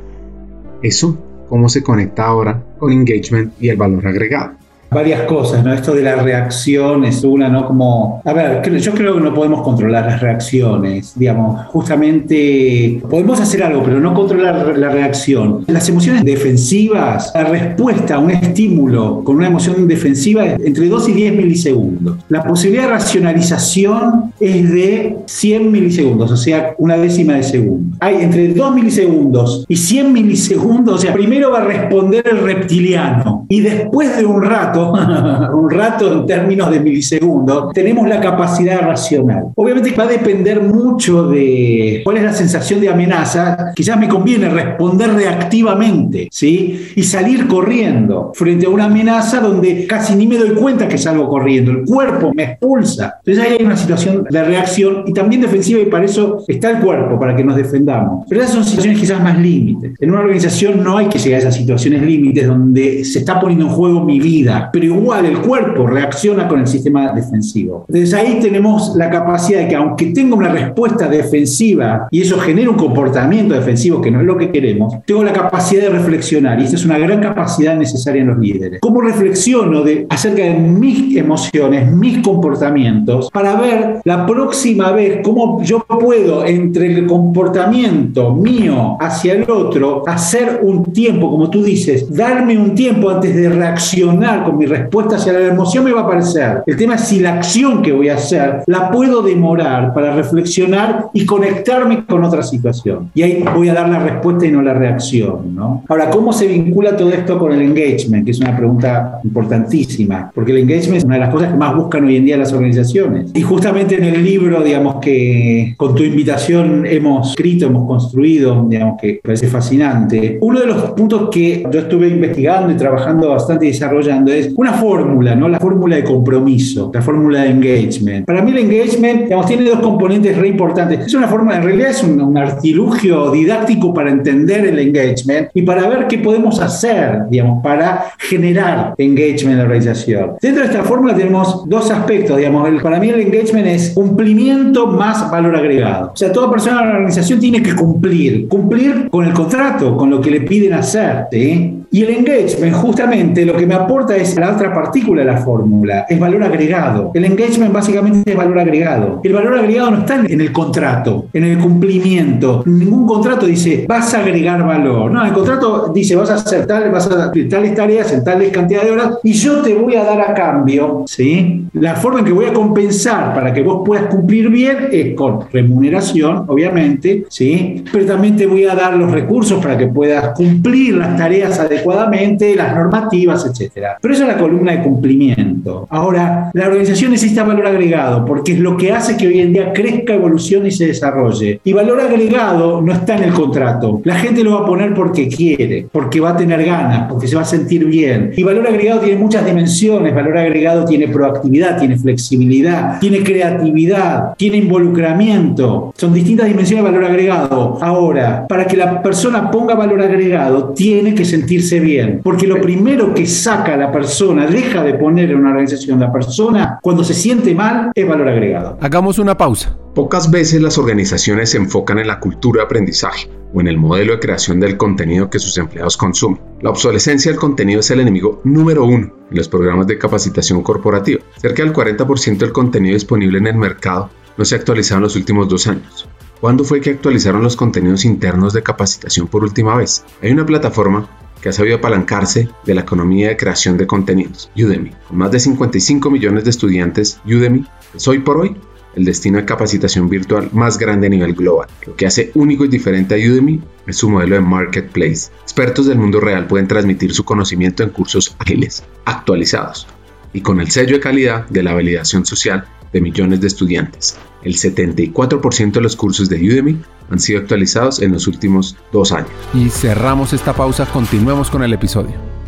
Eso, 0.80 1.18
cómo 1.48 1.68
se 1.68 1.82
conecta 1.82 2.26
ahora 2.26 2.64
con 2.78 2.92
engagement 2.92 3.52
y 3.60 3.68
el 3.68 3.76
valor 3.76 4.06
agregado 4.06 4.61
varias 4.92 5.22
cosas, 5.22 5.64
¿no? 5.64 5.72
Esto 5.72 5.94
de 5.94 6.02
la 6.02 6.16
reacción 6.16 7.04
es 7.04 7.24
una, 7.24 7.48
¿no? 7.48 7.66
Como, 7.66 8.22
a 8.24 8.32
ver, 8.32 8.62
yo 8.78 8.92
creo 8.92 9.14
que 9.14 9.20
no 9.20 9.34
podemos 9.34 9.62
controlar 9.62 10.06
las 10.06 10.20
reacciones, 10.20 11.12
digamos, 11.16 11.66
justamente 11.66 13.00
podemos 13.08 13.40
hacer 13.40 13.62
algo, 13.62 13.82
pero 13.82 14.00
no 14.00 14.14
controlar 14.14 14.76
la 14.76 14.88
reacción. 14.90 15.64
Las 15.66 15.88
emociones 15.88 16.24
defensivas, 16.24 17.32
la 17.34 17.44
respuesta 17.44 18.16
a 18.16 18.18
un 18.18 18.30
estímulo 18.30 19.22
con 19.24 19.36
una 19.36 19.46
emoción 19.46 19.86
defensiva 19.86 20.44
es 20.44 20.60
entre 20.64 20.88
2 20.88 21.08
y 21.08 21.12
10 21.12 21.36
milisegundos. 21.36 22.18
La 22.28 22.42
posibilidad 22.42 22.84
de 22.84 22.90
racionalización 22.90 24.32
es 24.40 24.70
de 24.70 25.16
100 25.26 25.72
milisegundos, 25.72 26.30
o 26.30 26.36
sea, 26.36 26.74
una 26.78 26.96
décima 26.96 27.34
de 27.34 27.42
segundo. 27.42 27.96
Hay 28.00 28.22
entre 28.22 28.48
2 28.48 28.74
milisegundos 28.74 29.64
y 29.68 29.76
100 29.76 30.12
milisegundos, 30.12 30.94
o 30.96 30.98
sea, 30.98 31.12
primero 31.12 31.50
va 31.50 31.60
a 31.60 31.64
responder 31.64 32.26
el 32.28 32.38
reptiliano 32.38 33.46
y 33.48 33.60
después 33.60 34.16
de 34.16 34.24
un 34.24 34.42
rato 34.42 34.81
un 35.54 35.70
rato 35.70 36.12
en 36.12 36.26
términos 36.26 36.70
de 36.70 36.80
milisegundos, 36.80 37.72
tenemos 37.72 38.08
la 38.08 38.20
capacidad 38.20 38.80
racional. 38.80 39.46
Obviamente 39.54 39.94
va 39.94 40.04
a 40.04 40.08
depender 40.08 40.62
mucho 40.62 41.28
de 41.28 42.00
cuál 42.04 42.18
es 42.18 42.22
la 42.24 42.32
sensación 42.32 42.80
de 42.80 42.88
amenaza. 42.88 43.72
Quizás 43.74 43.98
me 43.98 44.08
conviene 44.08 44.48
responder 44.48 45.12
reactivamente, 45.14 46.28
¿sí? 46.30 46.88
Y 46.96 47.02
salir 47.02 47.46
corriendo 47.46 48.32
frente 48.34 48.66
a 48.66 48.70
una 48.70 48.86
amenaza 48.86 49.40
donde 49.40 49.86
casi 49.86 50.14
ni 50.14 50.26
me 50.26 50.36
doy 50.36 50.50
cuenta 50.50 50.88
que 50.88 50.98
salgo 50.98 51.28
corriendo. 51.28 51.70
El 51.70 51.84
cuerpo 51.84 52.32
me 52.34 52.44
expulsa. 52.44 53.16
Entonces 53.24 53.44
ahí 53.44 53.56
hay 53.58 53.64
una 53.64 53.76
situación 53.76 54.24
de 54.28 54.44
reacción 54.44 55.04
y 55.06 55.12
también 55.12 55.42
defensiva 55.42 55.80
y 55.80 55.86
para 55.86 56.04
eso 56.04 56.44
está 56.48 56.70
el 56.70 56.78
cuerpo, 56.78 57.18
para 57.18 57.36
que 57.36 57.44
nos 57.44 57.56
defendamos. 57.56 58.26
Pero 58.28 58.42
esas 58.42 58.54
son 58.54 58.64
situaciones 58.64 59.00
quizás 59.00 59.22
más 59.22 59.38
límites. 59.38 59.92
En 60.00 60.10
una 60.10 60.20
organización 60.20 60.82
no 60.82 60.96
hay 60.96 61.08
que 61.08 61.18
llegar 61.18 61.38
a 61.38 61.42
esas 61.42 61.56
situaciones 61.56 62.02
límites 62.02 62.46
donde 62.46 63.04
se 63.04 63.20
está 63.20 63.40
poniendo 63.40 63.66
en 63.66 63.72
juego 63.72 64.04
mi 64.04 64.20
vida, 64.20 64.70
pero 64.72 64.84
igual 64.84 65.26
el 65.26 65.38
cuerpo 65.38 65.86
reacciona 65.86 66.48
con 66.48 66.60
el 66.60 66.66
sistema 66.66 67.12
defensivo. 67.12 67.84
Entonces 67.88 68.14
ahí 68.14 68.38
tenemos 68.40 68.94
la 68.96 69.10
capacidad 69.10 69.60
de 69.60 69.68
que 69.68 69.76
aunque 69.76 70.06
tenga 70.06 70.36
una 70.36 70.48
respuesta 70.48 71.08
defensiva 71.08 72.08
y 72.10 72.22
eso 72.22 72.38
genera 72.38 72.70
un 72.70 72.76
comportamiento 72.76 73.54
defensivo 73.54 74.00
que 74.00 74.10
no 74.10 74.20
es 74.20 74.26
lo 74.26 74.36
que 74.36 74.50
queremos, 74.50 74.94
tengo 75.06 75.24
la 75.24 75.32
capacidad 75.32 75.82
de 75.82 75.90
reflexionar 75.90 76.60
y 76.60 76.64
esa 76.64 76.76
es 76.76 76.84
una 76.84 76.98
gran 76.98 77.20
capacidad 77.20 77.76
necesaria 77.76 78.22
en 78.22 78.28
los 78.28 78.38
líderes. 78.38 78.80
¿Cómo 78.80 79.00
reflexiono 79.00 79.82
de, 79.82 80.06
acerca 80.08 80.42
de 80.42 80.54
mis 80.54 81.16
emociones, 81.16 81.90
mis 81.92 82.18
comportamientos, 82.18 83.30
para 83.30 83.56
ver 83.56 84.00
la 84.04 84.26
próxima 84.26 84.92
vez 84.92 85.20
cómo 85.22 85.62
yo 85.62 85.84
puedo 85.84 86.44
entre 86.44 86.92
el 86.92 87.06
comportamiento 87.06 88.34
mío 88.34 88.96
hacia 89.00 89.34
el 89.34 89.50
otro 89.50 90.02
hacer 90.06 90.60
un 90.62 90.92
tiempo, 90.92 91.30
como 91.30 91.50
tú 91.50 91.62
dices, 91.62 92.14
darme 92.14 92.56
un 92.56 92.74
tiempo 92.74 93.10
antes 93.10 93.34
de 93.34 93.48
reaccionar 93.48 94.44
con 94.44 94.58
mi 94.62 94.66
respuesta 94.66 95.16
hacia 95.16 95.32
la 95.32 95.48
emoción 95.48 95.84
me 95.84 95.92
va 95.92 96.02
a 96.02 96.04
aparecer. 96.04 96.62
El 96.66 96.76
tema 96.76 96.94
es 96.94 97.00
si 97.00 97.18
la 97.18 97.34
acción 97.34 97.82
que 97.82 97.90
voy 97.90 98.08
a 98.10 98.14
hacer 98.14 98.62
la 98.68 98.92
puedo 98.92 99.20
demorar 99.20 99.92
para 99.92 100.14
reflexionar 100.14 101.06
y 101.12 101.26
conectarme 101.26 102.06
con 102.06 102.22
otra 102.22 102.44
situación. 102.44 103.10
Y 103.12 103.22
ahí 103.22 103.44
voy 103.56 103.68
a 103.70 103.74
dar 103.74 103.88
la 103.88 103.98
respuesta 103.98 104.46
y 104.46 104.52
no 104.52 104.62
la 104.62 104.72
reacción. 104.72 105.52
¿no? 105.52 105.82
Ahora, 105.88 106.10
¿cómo 106.10 106.32
se 106.32 106.46
vincula 106.46 106.96
todo 106.96 107.10
esto 107.10 107.40
con 107.40 107.50
el 107.50 107.60
engagement? 107.60 108.24
Que 108.24 108.30
es 108.30 108.38
una 108.38 108.56
pregunta 108.56 109.18
importantísima, 109.24 110.30
porque 110.32 110.52
el 110.52 110.58
engagement 110.58 110.98
es 110.98 111.04
una 111.04 111.14
de 111.14 111.20
las 111.22 111.30
cosas 111.30 111.50
que 111.50 111.56
más 111.56 111.74
buscan 111.74 112.04
hoy 112.04 112.16
en 112.18 112.24
día 112.24 112.36
las 112.36 112.52
organizaciones. 112.52 113.32
Y 113.34 113.42
justamente 113.42 113.96
en 113.96 114.04
el 114.04 114.24
libro, 114.24 114.62
digamos 114.62 115.00
que 115.00 115.74
con 115.76 115.96
tu 115.96 116.04
invitación 116.04 116.86
hemos 116.86 117.30
escrito, 117.30 117.66
hemos 117.66 117.88
construido, 117.88 118.64
digamos 118.68 118.96
que 119.00 119.18
parece 119.24 119.48
fascinante. 119.48 120.38
Uno 120.40 120.60
de 120.60 120.66
los 120.66 120.92
puntos 120.92 121.30
que 121.30 121.66
yo 121.68 121.80
estuve 121.80 122.06
investigando 122.06 122.72
y 122.72 122.76
trabajando 122.76 123.30
bastante 123.30 123.66
y 123.66 123.72
desarrollando 123.72 124.32
es 124.32 124.51
una 124.56 124.72
fórmula, 124.72 125.34
¿no? 125.34 125.48
La 125.48 125.60
fórmula 125.60 125.96
de 125.96 126.04
compromiso, 126.04 126.90
la 126.92 127.02
fórmula 127.02 127.42
de 127.42 127.50
engagement. 127.50 128.26
Para 128.26 128.42
mí 128.42 128.50
el 128.50 128.58
engagement, 128.58 129.24
digamos, 129.24 129.46
tiene 129.46 129.64
dos 129.64 129.80
componentes 129.80 130.36
re 130.36 130.48
importantes. 130.48 131.06
Es 131.06 131.14
una 131.14 131.28
fórmula, 131.28 131.56
en 131.56 131.62
realidad 131.62 131.90
es 131.90 132.02
un, 132.02 132.20
un, 132.20 132.36
artilugio 132.36 133.30
didáctico 133.30 133.94
para 133.94 134.10
entender 134.10 134.66
el 134.66 134.78
engagement 134.78 135.48
y 135.54 135.62
para 135.62 135.88
ver 135.88 136.06
qué 136.08 136.18
podemos 136.18 136.60
hacer, 136.60 137.28
digamos, 137.30 137.62
para 137.62 138.12
generar 138.18 138.94
engagement 138.98 139.52
en 139.52 139.58
la 139.58 139.64
organización. 139.64 140.32
Dentro 140.40 140.62
de 140.64 140.70
esta 140.70 140.82
fórmula 140.82 141.14
tenemos 141.14 141.68
dos 141.68 141.90
aspectos, 141.90 142.36
digamos. 142.36 142.68
El, 142.68 142.80
para 142.80 142.98
mí 142.98 143.08
el 143.08 143.20
engagement 143.20 143.66
es 143.66 143.90
cumplimiento 143.90 144.86
más 144.86 145.30
valor 145.30 145.56
agregado. 145.56 146.10
O 146.12 146.16
sea, 146.16 146.32
toda 146.32 146.50
persona 146.50 146.82
en 146.82 146.88
la 146.88 146.94
organización 146.94 147.40
tiene 147.40 147.62
que 147.62 147.74
cumplir, 147.74 148.48
cumplir 148.48 149.08
con 149.10 149.24
el 149.24 149.32
contrato, 149.32 149.96
con 149.96 150.10
lo 150.10 150.20
que 150.20 150.30
le 150.30 150.40
piden 150.40 150.74
hacer, 150.74 151.26
¿sí? 151.30 151.81
Y 151.94 152.04
el 152.04 152.08
engagement, 152.08 152.74
justamente, 152.74 153.44
lo 153.44 153.54
que 153.54 153.66
me 153.66 153.74
aporta 153.74 154.16
es 154.16 154.34
la 154.38 154.54
otra 154.54 154.72
partícula 154.72 155.20
de 155.20 155.26
la 155.26 155.36
fórmula, 155.36 156.06
es 156.08 156.18
valor 156.18 156.42
agregado. 156.42 157.10
El 157.12 157.26
engagement 157.26 157.70
básicamente 157.70 158.30
es 158.30 158.36
valor 158.36 158.58
agregado. 158.60 159.20
El 159.22 159.34
valor 159.34 159.58
agregado 159.58 159.90
no 159.90 159.98
está 159.98 160.14
en 160.16 160.40
el 160.40 160.52
contrato, 160.52 161.26
en 161.34 161.44
el 161.44 161.58
cumplimiento. 161.58 162.62
Ningún 162.64 163.06
contrato 163.06 163.44
dice, 163.44 163.84
vas 163.86 164.14
a 164.14 164.20
agregar 164.20 164.66
valor. 164.66 165.10
No, 165.10 165.22
el 165.22 165.34
contrato 165.34 165.92
dice, 165.94 166.16
vas 166.16 166.30
a 166.30 166.36
hacer 166.36 166.66
tal, 166.66 166.90
vas 166.90 167.10
a 167.10 167.26
hacer 167.26 167.46
tales 167.50 167.74
tareas 167.74 168.10
en 168.14 168.24
tales 168.24 168.50
cantidad 168.50 168.84
de 168.84 168.90
horas 168.90 169.18
y 169.22 169.34
yo 169.34 169.60
te 169.60 169.74
voy 169.74 169.94
a 169.94 170.04
dar 170.04 170.20
a 170.22 170.32
cambio, 170.32 171.04
¿sí? 171.06 171.66
La 171.74 171.94
forma 171.96 172.20
en 172.20 172.24
que 172.24 172.32
voy 172.32 172.46
a 172.46 172.54
compensar 172.54 173.34
para 173.34 173.52
que 173.52 173.62
vos 173.62 173.82
puedas 173.84 174.06
cumplir 174.06 174.48
bien 174.48 174.88
es 174.90 175.14
con 175.14 175.40
remuneración, 175.52 176.44
obviamente, 176.48 177.26
¿sí? 177.28 177.84
Pero 177.92 178.06
también 178.06 178.34
te 178.34 178.46
voy 178.46 178.64
a 178.64 178.74
dar 178.74 178.94
los 178.94 179.10
recursos 179.10 179.62
para 179.62 179.76
que 179.76 179.88
puedas 179.88 180.30
cumplir 180.34 180.96
las 180.96 181.18
tareas 181.18 181.60
adecuadamente, 181.82 182.54
las 182.54 182.74
normativas, 182.74 183.44
etcétera. 183.46 183.98
Pero 184.00 184.14
esa 184.14 184.24
es 184.24 184.28
la 184.34 184.38
columna 184.38 184.72
de 184.72 184.82
cumplimiento. 184.82 185.86
Ahora, 185.90 186.50
la 186.52 186.66
organización 186.66 187.10
necesita 187.10 187.42
valor 187.44 187.66
agregado 187.66 188.24
porque 188.24 188.52
es 188.52 188.60
lo 188.60 188.76
que 188.76 188.92
hace 188.92 189.16
que 189.16 189.26
hoy 189.26 189.40
en 189.40 189.52
día 189.52 189.72
crezca, 189.72 190.14
evolucione 190.14 190.68
y 190.68 190.72
se 190.72 190.86
desarrolle. 190.86 191.60
Y 191.64 191.72
valor 191.72 192.00
agregado 192.00 192.80
no 192.80 192.92
está 192.92 193.16
en 193.16 193.24
el 193.24 193.32
contrato. 193.32 194.00
La 194.04 194.14
gente 194.14 194.44
lo 194.44 194.52
va 194.52 194.60
a 194.60 194.66
poner 194.66 194.94
porque 194.94 195.28
quiere, 195.28 195.86
porque 195.90 196.20
va 196.20 196.30
a 196.30 196.36
tener 196.36 196.64
ganas, 196.64 197.08
porque 197.10 197.26
se 197.26 197.36
va 197.36 197.42
a 197.42 197.46
sentir 197.46 197.84
bien. 197.84 198.32
Y 198.36 198.42
valor 198.42 198.66
agregado 198.66 199.00
tiene 199.00 199.18
muchas 199.18 199.44
dimensiones. 199.44 200.14
Valor 200.14 200.38
agregado 200.38 200.84
tiene 200.84 201.08
proactividad, 201.08 201.78
tiene 201.78 201.96
flexibilidad, 201.96 203.00
tiene 203.00 203.22
creatividad, 203.22 204.34
tiene 204.36 204.58
involucramiento. 204.58 205.92
Son 205.96 206.12
distintas 206.12 206.46
dimensiones 206.46 206.84
de 206.84 206.90
valor 206.90 207.10
agregado. 207.10 207.78
Ahora, 207.80 208.46
para 208.48 208.66
que 208.66 208.76
la 208.76 209.02
persona 209.02 209.50
ponga 209.50 209.74
valor 209.74 210.00
agregado, 210.00 210.70
tiene 210.70 211.14
que 211.14 211.24
sentirse 211.24 211.71
bien. 211.80 212.20
Porque 212.22 212.46
lo 212.46 212.60
primero 212.60 213.14
que 213.14 213.26
saca 213.26 213.74
a 213.74 213.76
la 213.76 213.92
persona, 213.92 214.46
deja 214.46 214.82
de 214.82 214.94
poner 214.94 215.30
en 215.30 215.38
una 215.38 215.50
organización 215.50 216.00
la 216.00 216.12
persona 216.12 216.78
cuando 216.82 217.04
se 217.04 217.14
siente 217.14 217.54
mal, 217.54 217.92
es 217.94 218.08
valor 218.08 218.28
agregado. 218.28 218.78
Hagamos 218.80 219.18
una 219.18 219.36
pausa. 219.36 219.76
Pocas 219.94 220.30
veces 220.30 220.62
las 220.62 220.78
organizaciones 220.78 221.50
se 221.50 221.58
enfocan 221.58 221.98
en 221.98 222.06
la 222.06 222.18
cultura 222.18 222.60
de 222.60 222.64
aprendizaje 222.64 223.28
o 223.52 223.60
en 223.60 223.68
el 223.68 223.76
modelo 223.76 224.14
de 224.14 224.20
creación 224.20 224.58
del 224.58 224.78
contenido 224.78 225.28
que 225.28 225.38
sus 225.38 225.58
empleados 225.58 225.96
consumen. 225.96 226.40
La 226.62 226.70
obsolescencia 226.70 227.30
del 227.30 227.38
contenido 227.38 227.80
es 227.80 227.90
el 227.90 228.00
enemigo 228.00 228.40
número 228.44 228.84
uno 228.84 229.12
en 229.30 229.36
los 229.36 229.48
programas 229.48 229.86
de 229.86 229.98
capacitación 229.98 230.62
corporativa. 230.62 231.20
Cerca 231.36 231.62
del 231.62 231.74
40% 231.74 232.38
del 232.38 232.52
contenido 232.52 232.94
disponible 232.94 233.38
en 233.38 233.48
el 233.48 233.56
mercado 233.56 234.10
no 234.38 234.44
se 234.44 234.54
ha 234.54 234.58
actualizado 234.58 234.98
en 234.98 235.04
los 235.04 235.16
últimos 235.16 235.48
dos 235.48 235.66
años. 235.66 236.08
¿Cuándo 236.40 236.64
fue 236.64 236.80
que 236.80 236.90
actualizaron 236.90 237.42
los 237.42 237.54
contenidos 237.54 238.04
internos 238.04 238.52
de 238.52 238.62
capacitación 238.62 239.28
por 239.28 239.44
última 239.44 239.76
vez? 239.76 240.04
Hay 240.22 240.32
una 240.32 240.44
plataforma 240.44 241.08
que 241.42 241.48
ha 241.48 241.52
sabido 241.52 241.76
apalancarse 241.76 242.48
de 242.64 242.74
la 242.74 242.82
economía 242.82 243.28
de 243.28 243.36
creación 243.36 243.76
de 243.76 243.86
contenidos, 243.86 244.50
Udemy. 244.56 244.92
Con 245.08 245.18
más 245.18 245.32
de 245.32 245.40
55 245.40 246.08
millones 246.10 246.44
de 246.44 246.50
estudiantes, 246.50 247.20
Udemy 247.26 247.66
es 247.94 248.08
hoy 248.08 248.20
por 248.20 248.38
hoy 248.38 248.56
el 248.94 249.04
destino 249.04 249.38
de 249.38 249.44
capacitación 249.44 250.08
virtual 250.08 250.50
más 250.52 250.78
grande 250.78 251.08
a 251.08 251.10
nivel 251.10 251.34
global. 251.34 251.68
Lo 251.86 251.96
que 251.96 252.06
hace 252.06 252.30
único 252.34 252.64
y 252.64 252.68
diferente 252.68 253.14
a 253.14 253.18
Udemy 253.18 253.60
es 253.86 253.96
su 253.96 254.08
modelo 254.08 254.36
de 254.36 254.42
marketplace. 254.42 255.30
Expertos 255.42 255.86
del 255.86 255.98
mundo 255.98 256.20
real 256.20 256.46
pueden 256.46 256.68
transmitir 256.68 257.12
su 257.12 257.24
conocimiento 257.24 257.82
en 257.82 257.90
cursos 257.90 258.36
ágiles, 258.38 258.84
actualizados 259.04 259.88
y 260.32 260.40
con 260.40 260.60
el 260.60 260.70
sello 260.70 260.94
de 260.94 261.00
calidad 261.00 261.46
de 261.48 261.62
la 261.62 261.74
validación 261.74 262.24
social 262.24 262.64
de 262.92 263.00
millones 263.00 263.40
de 263.40 263.46
estudiantes. 263.46 264.16
El 264.42 264.54
74% 264.54 265.72
de 265.72 265.80
los 265.80 265.96
cursos 265.96 266.28
de 266.28 266.36
Udemy 266.36 266.78
han 267.10 267.18
sido 267.18 267.40
actualizados 267.40 268.02
en 268.02 268.12
los 268.12 268.26
últimos 268.26 268.76
dos 268.92 269.12
años. 269.12 269.30
Y 269.54 269.68
cerramos 269.70 270.32
esta 270.32 270.52
pausa, 270.52 270.86
continuemos 270.86 271.50
con 271.50 271.62
el 271.62 271.72
episodio 271.72 272.41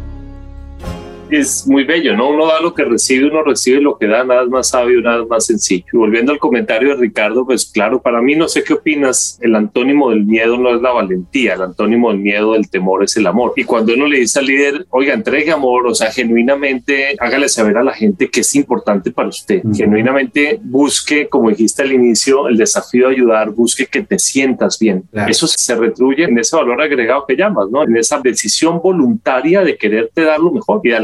es 1.37 1.67
muy 1.67 1.85
bello, 1.85 2.17
¿no? 2.17 2.31
Uno 2.31 2.47
da 2.47 2.61
lo 2.61 2.75
que 2.75 2.85
recibe, 2.85 3.29
uno 3.29 3.43
recibe 3.43 3.81
lo 3.81 3.99
que 3.99 4.07
da, 4.07 4.25
nada 4.25 4.43
es 4.43 4.49
más 4.49 4.69
sabio, 4.69 5.01
nada 5.01 5.23
es 5.23 5.29
más 5.29 5.47
sencillo. 5.47 5.85
Y 5.93 5.97
volviendo 5.97 6.33
al 6.33 6.39
comentario 6.39 6.91
de 6.91 7.01
Ricardo, 7.01 7.45
pues 7.45 7.67
claro, 7.67 8.01
para 8.01 8.21
mí 8.21 8.35
no 8.35 8.49
sé 8.49 8.63
qué 8.65 8.75
opinas, 8.75 9.39
el 9.43 9.55
antónimo 9.55 10.11
del 10.11 10.25
miedo 10.25 10.57
no 10.57 10.75
es 10.75 10.81
la 10.81 10.93
valentía, 10.93 11.55
el 11.55 11.63
antónimo 11.63 12.11
del 12.11 12.21
miedo, 12.21 12.53
del 12.53 12.69
temor 12.69 13.05
es 13.05 13.17
el 13.17 13.27
amor. 13.27 13.53
Y 13.57 13.65
cuando 13.65 13.95
uno 13.95 14.07
le 14.07 14.21
dice 14.21 14.39
al 14.39 14.47
líder, 14.47 14.87
oiga, 14.91 15.15
entregue 15.15 15.51
amor, 15.51 15.87
o 15.87 15.95
sea, 15.95 16.11
genuinamente 16.11 17.17
hágale 17.19 17.49
saber 17.49 17.77
a 17.77 17.83
la 17.83 17.93
gente 17.93 18.29
que 18.29 18.41
es 18.41 18.55
importante 18.55 19.11
para 19.11 19.29
usted, 19.29 19.63
genuinamente 19.75 20.59
busque, 20.63 21.29
como 21.29 21.51
dijiste 21.51 21.83
al 21.83 21.93
inicio, 21.93 22.49
el 22.49 22.57
desafío 22.57 23.09
de 23.09 23.15
ayudar, 23.15 23.51
busque 23.51 23.87
que 23.87 24.03
te 24.03 24.19
sientas 24.19 24.79
bien. 24.79 25.05
Eso 25.29 25.47
se 25.47 25.75
retribuye 25.75 26.25
en 26.25 26.39
ese 26.39 26.57
valor 26.57 26.81
agregado 26.81 27.25
que 27.27 27.37
llamas, 27.37 27.69
¿no? 27.71 27.83
En 27.83 27.97
esa 27.97 28.21
decisión 28.21 28.81
voluntaria 28.83 29.63
de 29.63 29.77
quererte 29.77 30.23
dar 30.23 30.41
lo 30.41 30.53
mejor 30.53 30.81
y 30.83 30.91
de 30.91 30.97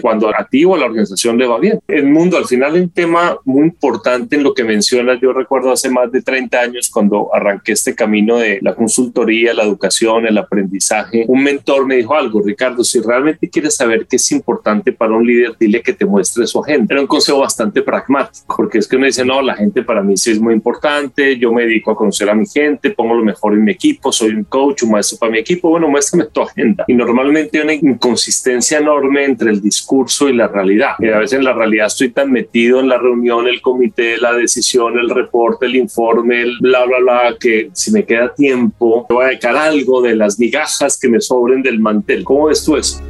cuando 0.00 0.28
a 0.28 0.46
ti 0.48 0.64
o 0.64 0.74
a 0.74 0.78
la 0.78 0.86
organización 0.86 1.38
le 1.38 1.46
va 1.46 1.58
bien. 1.58 1.80
El 1.88 2.06
mundo, 2.06 2.36
al 2.36 2.46
final, 2.46 2.76
es 2.76 2.82
un 2.82 2.90
tema 2.90 3.38
muy 3.44 3.64
importante 3.64 4.36
en 4.36 4.42
lo 4.42 4.54
que 4.54 4.64
mencionas. 4.64 5.20
Yo 5.20 5.32
recuerdo 5.32 5.72
hace 5.72 5.90
más 5.90 6.10
de 6.12 6.22
30 6.22 6.58
años 6.58 6.90
cuando 6.90 7.34
arranqué 7.34 7.72
este 7.72 7.94
camino 7.94 8.38
de 8.38 8.58
la 8.62 8.74
consultoría, 8.74 9.54
la 9.54 9.64
educación, 9.64 10.26
el 10.26 10.38
aprendizaje. 10.38 11.24
Un 11.28 11.42
mentor 11.42 11.86
me 11.86 11.96
dijo 11.96 12.14
algo, 12.14 12.42
Ricardo, 12.42 12.84
si 12.84 13.00
realmente 13.00 13.48
quieres 13.48 13.76
saber 13.76 14.06
qué 14.06 14.16
es 14.16 14.32
importante 14.32 14.92
para 14.92 15.14
un 15.14 15.26
líder, 15.26 15.52
dile 15.58 15.82
que 15.82 15.92
te 15.92 16.04
muestre 16.04 16.46
su 16.46 16.60
agenda. 16.60 16.94
Era 16.94 17.00
un 17.00 17.06
consejo 17.06 17.40
bastante 17.40 17.82
pragmático, 17.82 18.54
porque 18.56 18.78
es 18.78 18.88
que 18.88 18.96
uno 18.96 19.06
dice, 19.06 19.24
no, 19.24 19.42
la 19.42 19.54
gente 19.54 19.82
para 19.82 20.02
mí 20.02 20.16
sí 20.16 20.32
es 20.32 20.40
muy 20.40 20.54
importante, 20.54 21.36
yo 21.38 21.52
me 21.52 21.64
dedico 21.64 21.90
a 21.90 21.96
conocer 21.96 22.28
a 22.30 22.34
mi 22.34 22.46
gente, 22.46 22.90
pongo 22.90 23.14
lo 23.14 23.24
mejor 23.24 23.54
en 23.54 23.64
mi 23.64 23.72
equipo, 23.72 24.12
soy 24.12 24.30
un 24.30 24.44
coach, 24.44 24.82
un 24.82 24.92
maestro 24.92 25.18
para 25.18 25.32
mi 25.32 25.38
equipo, 25.38 25.70
bueno, 25.70 25.88
muéstrame 25.88 26.26
tu 26.26 26.42
agenda. 26.42 26.84
Y 26.86 26.94
normalmente 26.94 27.58
hay 27.58 27.64
una 27.64 27.74
inconsistencia 27.74 28.78
enorme 28.78 29.24
entre 29.38 29.52
el 29.52 29.60
discurso 29.60 30.28
y 30.28 30.32
la 30.32 30.48
realidad. 30.48 30.96
Y 30.98 31.08
a 31.08 31.18
veces 31.18 31.38
en 31.38 31.44
la 31.44 31.52
realidad 31.52 31.86
estoy 31.86 32.10
tan 32.10 32.32
metido 32.32 32.80
en 32.80 32.88
la 32.88 32.98
reunión, 32.98 33.46
el 33.46 33.62
comité, 33.62 34.18
la 34.18 34.32
decisión, 34.32 34.98
el 34.98 35.08
reporte, 35.08 35.66
el 35.66 35.76
informe, 35.76 36.42
el 36.42 36.58
bla, 36.60 36.84
bla, 36.84 36.98
bla, 36.98 37.36
que 37.38 37.70
si 37.72 37.92
me 37.92 38.04
queda 38.04 38.34
tiempo, 38.34 39.06
voy 39.08 39.26
a 39.26 39.28
dejar 39.28 39.56
algo 39.56 40.02
de 40.02 40.16
las 40.16 40.40
migajas 40.40 40.98
que 41.00 41.08
me 41.08 41.20
sobren 41.20 41.62
del 41.62 41.78
mantel. 41.78 42.24
¿Cómo 42.24 42.46
ves 42.46 42.64
tú 42.64 42.76
eso? 42.76 43.00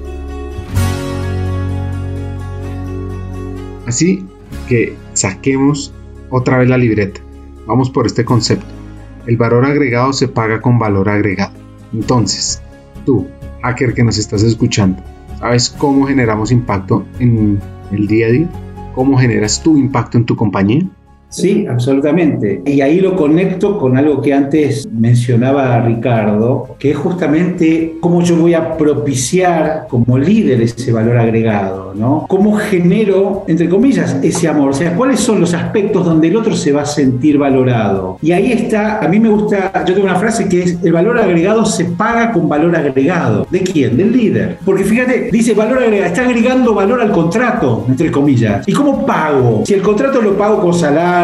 Así 3.87 4.23
que 4.69 4.95
saquemos 5.15 5.95
otra 6.29 6.59
vez 6.59 6.69
la 6.69 6.77
libreta. 6.77 7.23
Vamos 7.67 7.89
por 7.89 8.05
este 8.05 8.27
concepto. 8.27 8.67
El 9.27 9.39
valor 9.39 9.65
agregado 9.65 10.13
se 10.13 10.29
paga 10.29 10.61
con 10.61 10.79
valor 10.79 11.09
agregado. 11.09 11.53
Entonces, 11.95 12.61
tú, 13.07 13.27
hacker 13.63 13.95
que 13.95 14.05
nos 14.05 14.19
estás 14.19 14.43
escuchando, 14.43 15.03
¿Sabes 15.39 15.71
cómo 15.71 16.07
generamos 16.07 16.51
impacto 16.51 17.07
en 17.21 17.61
el 17.93 18.09
día 18.09 18.27
a 18.27 18.31
día? 18.31 18.49
¿Cómo 18.95 19.17
generas 19.19 19.63
tu 19.63 19.77
impacto 19.77 20.19
en 20.19 20.27
tu 20.27 20.35
compañía? 20.35 20.83
Sí, 21.29 21.67
absolutamente. 21.69 22.63
Y 22.65 22.81
ahí 22.81 23.01
lo 23.01 23.15
conecto 23.15 23.79
con 23.79 23.97
algo 23.97 24.23
que 24.23 24.33
antes 24.33 24.89
mencionaba 24.91 25.81
Ricardo, 25.83 26.77
que 26.79 26.93
es 26.93 26.97
justamente 26.97 27.97
cómo 28.01 28.23
yo 28.23 28.37
voy 28.37 28.55
a 28.55 28.77
propiciar 28.77 29.87
como 29.89 30.19
líder 30.19 30.63
ese 30.63 30.91
valor 30.91 31.19
agregado, 31.19 31.93
¿no? 31.95 32.25
Cómo 32.29 32.57
genero, 32.57 33.45
entre 33.47 33.69
comillas, 33.69 34.19
ese 34.23 34.49
amor. 34.49 34.71
O 34.71 34.73
sea, 34.73 34.95
cuáles 34.95 35.21
son 35.21 35.41
los 35.41 35.53
aspectos 35.53 36.05
donde 36.05 36.29
el 36.29 36.37
otro 36.37 36.55
se 36.55 36.73
va 36.73 36.83
a 36.83 36.87
sentir 36.87 37.37
valorado. 37.37 38.19
Y 38.23 38.33
ahí 38.33 38.53
está, 38.53 38.99
a 39.05 39.09
mí 39.09 39.21
me 39.21 39.29
gusta, 39.29 39.85
yo 39.87 39.95
tengo 39.95 40.07
una 40.07 40.19
frase 40.19 40.49
que 40.49 40.63
es, 40.63 40.79
el 40.83 40.93
valor 40.93 41.19
agregado 41.19 41.65
se 41.67 41.85
paga 41.85 42.33
con 42.33 42.49
valor 42.49 42.75
agregado. 42.75 43.47
¿De 43.51 43.61
quién? 43.61 43.97
Del 43.97 44.13
líder. 44.13 44.59
Porque 44.65 44.85
fíjate, 44.85 45.29
dice 45.31 45.53
valor 45.53 45.79
agregado, 45.79 46.07
está 46.07 46.23
agregando 46.23 46.75
valor 46.75 47.01
al 47.03 47.13
contrato, 47.13 47.85
entre 47.89 48.11
comillas. 48.11 48.67
¿Y 48.67 48.73
cómo 48.73 49.05
pago? 49.05 49.63
Si 49.67 49.75
el 49.75 49.83
contrato 49.83 50.23
lo 50.23 50.37
pago 50.37 50.61
con 50.61 50.73
salario, 50.73 51.18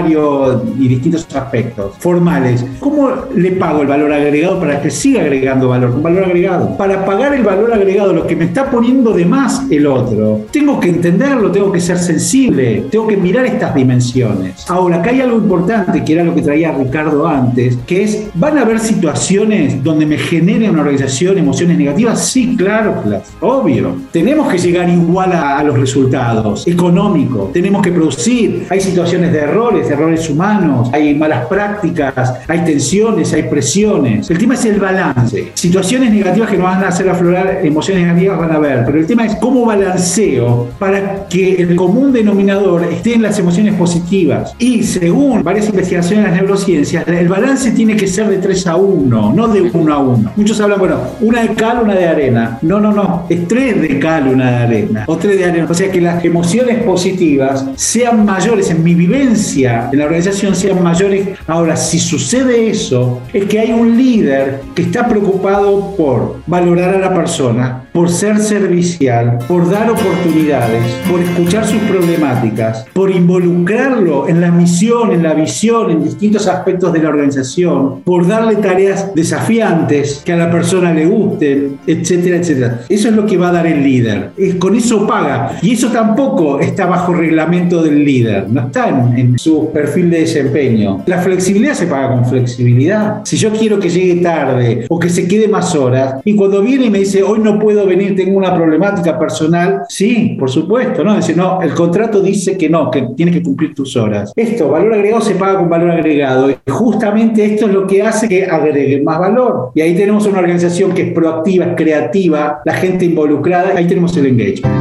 y 0.79 0.89
distintos 0.89 1.27
aspectos 1.35 1.93
formales. 1.99 2.65
¿Cómo 2.81 3.11
le 3.35 3.53
pago 3.53 3.83
el 3.83 3.89
valor 3.89 4.13
agregado 4.13 4.59
para 4.59 4.81
que 4.81 4.91
siga 4.91 5.23
agregando 5.23 5.69
valor? 5.69 5.91
Un 5.91 6.03
valor 6.03 6.25
agregado. 6.25 6.77
Para 6.77 7.05
pagar 7.05 7.35
el 7.35 7.43
valor 7.43 7.73
agregado, 7.73 8.13
lo 8.13 8.27
que 8.27 8.35
me 8.35 8.47
está 8.47 8.71
poniendo 8.71 9.13
de 9.13 9.25
más 9.25 9.71
el 9.71 9.87
otro, 9.87 10.43
tengo 10.51 10.81
que 10.81 10.89
entenderlo, 10.89 11.51
tengo 11.51 11.71
que 11.71 11.81
ser 11.81 11.99
sensible, 11.99 12.87
tengo 12.91 13.07
que 13.07 13.17
mirar 13.17 13.47
estas 13.47 13.75
dimensiones. 13.75 14.65
Ahora, 14.69 14.97
acá 14.97 15.11
hay 15.11 15.21
algo 15.21 15.37
importante, 15.37 16.05
que 16.05 16.13
era 16.13 16.25
lo 16.25 16.35
que 16.35 16.43
traía 16.43 16.73
Ricardo 16.73 17.27
antes, 17.27 17.77
que 17.87 18.03
es, 18.03 18.29
¿van 18.35 18.59
a 18.59 18.63
haber 18.63 18.81
situaciones 18.81 19.83
donde 19.83 20.07
me 20.07 20.19
genere 20.19 20.69
una 20.71 20.81
organización 20.81 21.39
emociones 21.39 21.79
negativas? 21.79 22.27
Sí, 22.27 22.57
claro, 22.57 23.01
claro, 23.03 23.23
obvio. 23.41 23.97
Tenemos 24.13 24.49
que 24.49 24.59
llegar 24.59 24.89
igual 24.89 25.33
a, 25.33 25.59
a 25.59 25.65
los 25.65 25.79
resultados 25.79 26.67
económicos, 26.67 27.53
tenemos 27.53 27.83
que 27.83 27.93
producir, 27.93 28.67
hay 28.71 28.81
situaciones 28.81 29.33
de 29.33 29.39
errores, 29.41 29.84
errores 29.91 30.29
humanos, 30.29 30.91
hay 30.93 31.15
malas 31.15 31.47
prácticas, 31.47 32.35
hay 32.49 32.65
tensiones, 32.65 33.33
hay 33.33 33.45
presiones. 33.45 34.31
El 34.31 34.39
tema 34.39 34.55
es 34.55 34.65
el 34.65 34.81
balance. 34.81 35.53
Situaciones 35.55 36.13
negativas 36.13 36.51
que 36.51 36.57
nos 36.57 36.65
van 36.65 36.85
a 36.85 36.89
hacer 36.89 37.09
aflorar 37.09 37.61
emociones 37.63 38.05
negativas 38.05 38.39
van 38.39 38.53
a 38.53 38.55
haber, 38.57 38.85
pero 38.85 38.99
el 38.99 39.07
tema 39.07 39.27
es 39.27 39.37
cómo 39.37 39.65
balanceo 39.65 40.69
para 40.79 41.27
que 41.29 41.55
el 41.63 41.77
común 41.77 42.13
denominador 42.13 42.85
esté 42.85 43.15
en 43.15 43.23
las 43.23 43.39
emociones 43.39 43.75
positivas. 43.75 44.55
Y 44.59 44.83
según 44.83 45.43
varias 45.43 45.69
investigaciones 45.69 46.25
de 46.25 46.31
las 46.31 46.41
neurociencias, 46.41 47.07
el 47.07 47.29
balance 47.29 47.71
tiene 47.73 47.97
que 47.97 48.07
ser 48.07 48.29
de 48.29 48.39
3 48.39 48.67
a 48.67 48.77
1, 48.77 49.33
no 49.33 49.49
de 49.49 49.63
1 49.63 49.95
a 49.95 49.99
1. 49.99 50.33
Muchos 50.37 50.61
hablan, 50.61 50.79
bueno, 50.79 50.97
una 51.21 51.43
de 51.43 51.55
cal, 51.55 51.83
una 51.83 51.95
de 51.95 52.07
arena. 52.07 52.59
No, 52.63 52.81
no, 52.81 52.93
no, 52.93 53.27
es 53.29 53.47
3 53.47 53.83
de 53.83 53.99
cal, 53.99 54.29
una 54.29 54.51
de 54.51 54.57
arena. 54.57 55.05
O 55.07 55.17
3 55.17 55.39
de 55.39 55.45
arena. 55.45 55.67
O 55.69 55.75
sea, 55.75 55.91
que 55.91 56.01
las 56.01 56.25
emociones 56.25 56.83
positivas 56.83 57.67
sean 57.77 58.25
mayores 58.25 58.71
en 58.71 58.83
mi 58.83 58.95
vivencia 58.95 59.74
en 59.93 59.99
la 59.99 60.05
organización 60.05 60.55
sean 60.55 60.83
mayores. 60.83 61.29
Ahora, 61.47 61.77
si 61.77 61.99
sucede 61.99 62.69
eso, 62.69 63.21
es 63.33 63.45
que 63.45 63.61
hay 63.61 63.73
un 63.73 63.97
líder 63.97 64.63
que 64.75 64.83
está 64.83 65.09
preocupado 65.09 65.95
por 65.97 66.41
valorar 66.47 66.95
a 66.95 66.99
la 66.99 67.15
persona, 67.15 67.84
por 67.95 68.11
ser 68.11 68.41
servicial, 68.41 69.39
por 69.47 69.71
dar 69.71 69.89
oportunidades, 69.89 70.83
por 71.09 71.21
escuchar 71.21 71.65
sus 71.65 71.81
problemáticas, 71.83 72.85
por 72.93 73.09
involucrarlo 73.09 74.29
en 74.29 74.41
la 74.41 74.51
misión, 74.51 75.13
en 75.13 75.23
la 75.23 75.33
visión, 75.33 75.93
en 75.93 76.03
distintos 76.03 76.49
aspectos 76.49 76.93
de 76.93 76.99
la 76.99 77.11
organización, 77.11 78.01
por 78.03 78.27
darle 78.27 78.57
tareas 78.57 79.15
desafiantes 79.15 80.23
que 80.25 80.33
a 80.33 80.37
la 80.37 80.51
persona 80.51 80.93
le 80.93 81.07
gusten, 81.07 81.79
etcétera, 81.87 82.39
etcétera. 82.39 82.81
Eso 82.89 83.11
es 83.11 83.15
lo 83.15 83.27
que 83.27 83.37
va 83.37 83.51
a 83.51 83.53
dar 83.53 83.67
el 83.69 83.85
líder. 83.85 84.33
Con 84.59 84.75
eso 84.75 85.07
paga. 85.07 85.59
Y 85.63 85.75
eso 85.75 85.93
tampoco 85.93 86.59
está 86.59 86.87
bajo 86.87 87.15
reglamento 87.15 87.81
del 87.81 88.05
líder, 88.05 88.51
no 88.51 88.63
está 88.63 88.89
en, 88.89 89.17
en 89.17 89.39
su 89.39 89.71
perfil 89.71 90.11
de 90.11 90.23
desempeño. 90.23 91.05
La 91.07 91.19
flexibilidad 91.19 91.75
se 91.75 91.87
paga 91.87 92.09
con 92.09 92.27
flexibilidad. 92.27 93.21
Si 93.25 93.37
yo 93.37 93.53
quiero 93.53 93.79
que 93.79 93.89
llegue 93.89 94.21
tarde 94.21 94.87
o 94.89 94.99
que 94.99 95.09
se 95.09 95.29
quede 95.29 95.47
más 95.47 95.77
horas, 95.77 96.17
y 96.25 96.35
cuando 96.35 96.61
viene 96.61 96.87
y 96.87 96.91
me 96.91 96.99
dice, 96.99 97.23
hoy 97.23 97.39
no 97.39 97.57
puedo 97.61 97.84
venir, 97.87 98.17
tengo 98.17 98.37
una 98.39 98.55
problemática 98.55 99.19
personal, 99.19 99.83
sí, 99.89 100.37
por 100.39 100.51
supuesto, 100.51 101.05
¿no? 101.05 101.17
Dice, 101.17 101.35
no, 101.35 101.61
el 101.63 101.75
contrato 101.75 102.21
dice 102.21 102.57
que 102.57 102.69
no, 102.69 102.91
que 102.91 103.09
tienes 103.17 103.35
que 103.35 103.43
cumplir 103.43 103.75
tus 103.75 103.97
horas. 103.97 104.33
Esto, 104.37 104.71
valor 104.71 104.95
agregado 104.95 105.23
se 105.23 105.35
paga 105.35 105.59
con 105.59 105.69
valor 105.69 105.91
agregado. 105.91 106.51
Y 106.51 106.57
justamente 106.69 107.45
esto 107.45 107.67
es 107.67 107.73
lo 107.73 107.87
que 107.87 108.03
hace 108.03 108.29
que 108.29 108.45
agregue 108.47 109.03
más 109.03 109.19
valor. 109.19 109.71
Y 109.75 109.81
ahí 109.81 109.95
tenemos 109.95 110.27
una 110.27 110.39
organización 110.39 110.93
que 110.93 111.09
es 111.09 111.13
proactiva, 111.13 111.67
es 111.67 111.77
creativa, 111.77 112.61
la 112.65 112.75
gente 112.75 113.05
involucrada, 113.05 113.73
ahí 113.77 113.87
tenemos 113.87 114.17
el 114.17 114.27
engagement. 114.27 114.75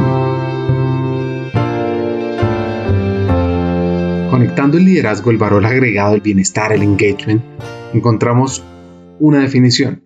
Conectando 4.30 4.78
el 4.78 4.84
liderazgo, 4.84 5.30
el 5.30 5.38
valor 5.38 5.64
agregado, 5.64 6.14
el 6.14 6.20
bienestar, 6.20 6.72
el 6.72 6.82
engagement, 6.82 7.42
encontramos 7.92 8.64
una 9.20 9.38
definición, 9.40 10.02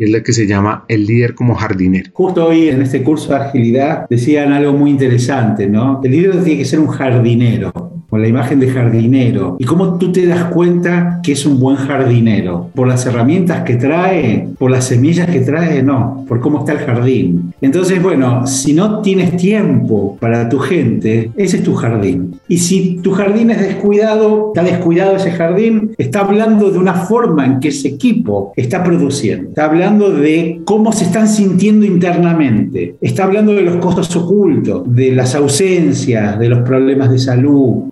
y 0.00 0.04
es 0.04 0.10
la 0.10 0.22
que 0.22 0.32
se 0.32 0.46
llama 0.46 0.86
el 0.88 1.04
líder 1.06 1.34
como 1.34 1.54
jardinero. 1.54 2.10
Justo 2.14 2.46
hoy 2.46 2.70
en 2.70 2.80
este 2.80 3.02
curso 3.02 3.34
de 3.34 3.40
agilidad 3.40 4.06
decían 4.08 4.50
algo 4.50 4.72
muy 4.72 4.90
interesante, 4.90 5.66
¿no? 5.66 6.00
El 6.02 6.12
líder 6.12 6.42
tiene 6.42 6.58
que 6.60 6.64
ser 6.64 6.80
un 6.80 6.88
jardinero. 6.88 7.70
Con 8.10 8.20
la 8.20 8.28
imagen 8.28 8.60
de 8.60 8.68
jardinero. 8.68 9.56
¿Y 9.58 9.64
cómo 9.64 9.96
tú 9.98 10.10
te 10.10 10.26
das 10.26 10.44
cuenta 10.46 11.20
que 11.22 11.32
es 11.32 11.46
un 11.46 11.60
buen 11.60 11.76
jardinero? 11.76 12.68
¿Por 12.74 12.88
las 12.88 13.06
herramientas 13.06 13.62
que 13.62 13.76
trae? 13.76 14.48
¿Por 14.58 14.70
las 14.70 14.84
semillas 14.84 15.30
que 15.30 15.40
trae? 15.40 15.82
No, 15.82 16.24
por 16.28 16.40
cómo 16.40 16.58
está 16.58 16.72
el 16.72 16.78
jardín. 16.78 17.54
Entonces, 17.60 18.02
bueno, 18.02 18.46
si 18.46 18.74
no 18.74 19.00
tienes 19.00 19.36
tiempo 19.36 20.16
para 20.20 20.48
tu 20.48 20.58
gente, 20.58 21.30
ese 21.36 21.58
es 21.58 21.62
tu 21.62 21.74
jardín. 21.74 22.40
Y 22.48 22.58
si 22.58 22.96
tu 22.96 23.12
jardín 23.12 23.50
es 23.50 23.60
descuidado, 23.60 24.52
está 24.54 24.68
descuidado 24.68 25.16
ese 25.16 25.30
jardín, 25.30 25.92
está 25.96 26.20
hablando 26.20 26.70
de 26.70 26.78
una 26.78 26.94
forma 26.94 27.46
en 27.46 27.60
que 27.60 27.68
ese 27.68 27.88
equipo 27.88 28.52
está 28.56 28.82
produciendo. 28.82 29.50
Está 29.50 29.66
hablando 29.66 30.10
de 30.10 30.60
cómo 30.64 30.92
se 30.92 31.04
están 31.04 31.28
sintiendo 31.28 31.86
internamente. 31.86 32.96
Está 33.00 33.24
hablando 33.24 33.52
de 33.52 33.62
los 33.62 33.76
costos 33.76 34.14
ocultos, 34.16 34.82
de 34.92 35.12
las 35.12 35.34
ausencias, 35.34 36.38
de 36.38 36.48
los 36.48 36.60
problemas 36.60 37.10
de 37.10 37.18
salud. 37.18 37.84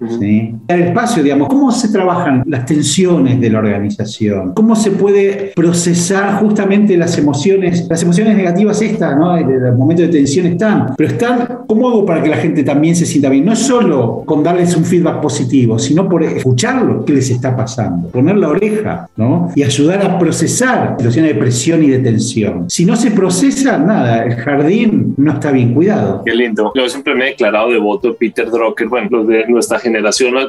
El 0.69 0.81
espacio, 0.83 1.23
digamos, 1.23 1.49
cómo 1.49 1.71
se 1.71 1.89
trabajan 1.89 2.43
las 2.47 2.67
tensiones 2.67 3.41
de 3.41 3.51
la 3.51 3.59
organización, 3.59 4.55
cómo 4.55 4.75
se 4.75 4.91
puede 4.91 5.53
procesar 5.55 6.41
justamente 6.41 6.97
las 6.97 7.17
emociones, 7.19 7.87
las 7.89 8.03
emociones 8.03 8.37
negativas 8.37 8.81
estas, 8.83 9.17
¿no? 9.17 9.37
El 9.37 9.77
momento 9.77 10.03
de 10.03 10.09
tensión 10.09 10.47
están, 10.47 10.95
pero 10.97 11.11
están, 11.11 11.61
¿cómo 11.67 11.89
hago 11.89 12.07
para 12.07 12.23
que 12.23 12.29
la 12.29 12.37
gente 12.37 12.63
también 12.63 12.97
se 12.97 13.07
sienta 13.07 13.29
bien? 13.29 13.45
No 13.45 13.53
es 13.53 13.61
solo 13.61 14.23
con 14.25 14.43
darles 14.43 14.77
un 14.77 14.85
feedback 14.85 15.21
positivo, 15.21 15.79
sino 15.79 16.09
por 16.09 16.23
escucharlo, 16.23 17.05
qué 17.05 17.13
les 17.13 17.31
está 17.31 17.57
pasando, 17.57 18.09
poner 18.09 18.37
la 18.37 18.49
oreja, 18.49 19.09
¿no? 19.17 19.51
Y 19.55 19.63
ayudar 19.63 20.05
a 20.05 20.19
procesar 20.19 20.97
situaciones 20.99 21.35
de 21.35 21.41
presión 21.41 21.83
y 21.83 21.89
de 21.89 21.99
tensión. 21.99 22.65
Si 22.69 22.85
no 22.85 22.97
se 22.97 23.11
procesa, 23.11 23.79
nada, 23.79 24.25
el 24.25 24.35
jardín 24.37 25.15
no 25.17 25.33
está 25.33 25.51
bien 25.51 25.75
cuidado. 25.75 26.23
Qué 26.25 26.35
lindo. 26.35 26.73
Yo 26.75 26.89
siempre 26.89 27.15
me 27.15 27.27
he 27.27 27.29
declarado 27.31 27.71
devoto 27.71 28.09
de 28.09 28.15
Peter 28.15 28.51
Drucker. 28.51 28.89
Bueno, 28.89 29.09
los 29.11 29.27
de 29.27 29.47
nuestra 29.49 29.79
generación 29.79 29.98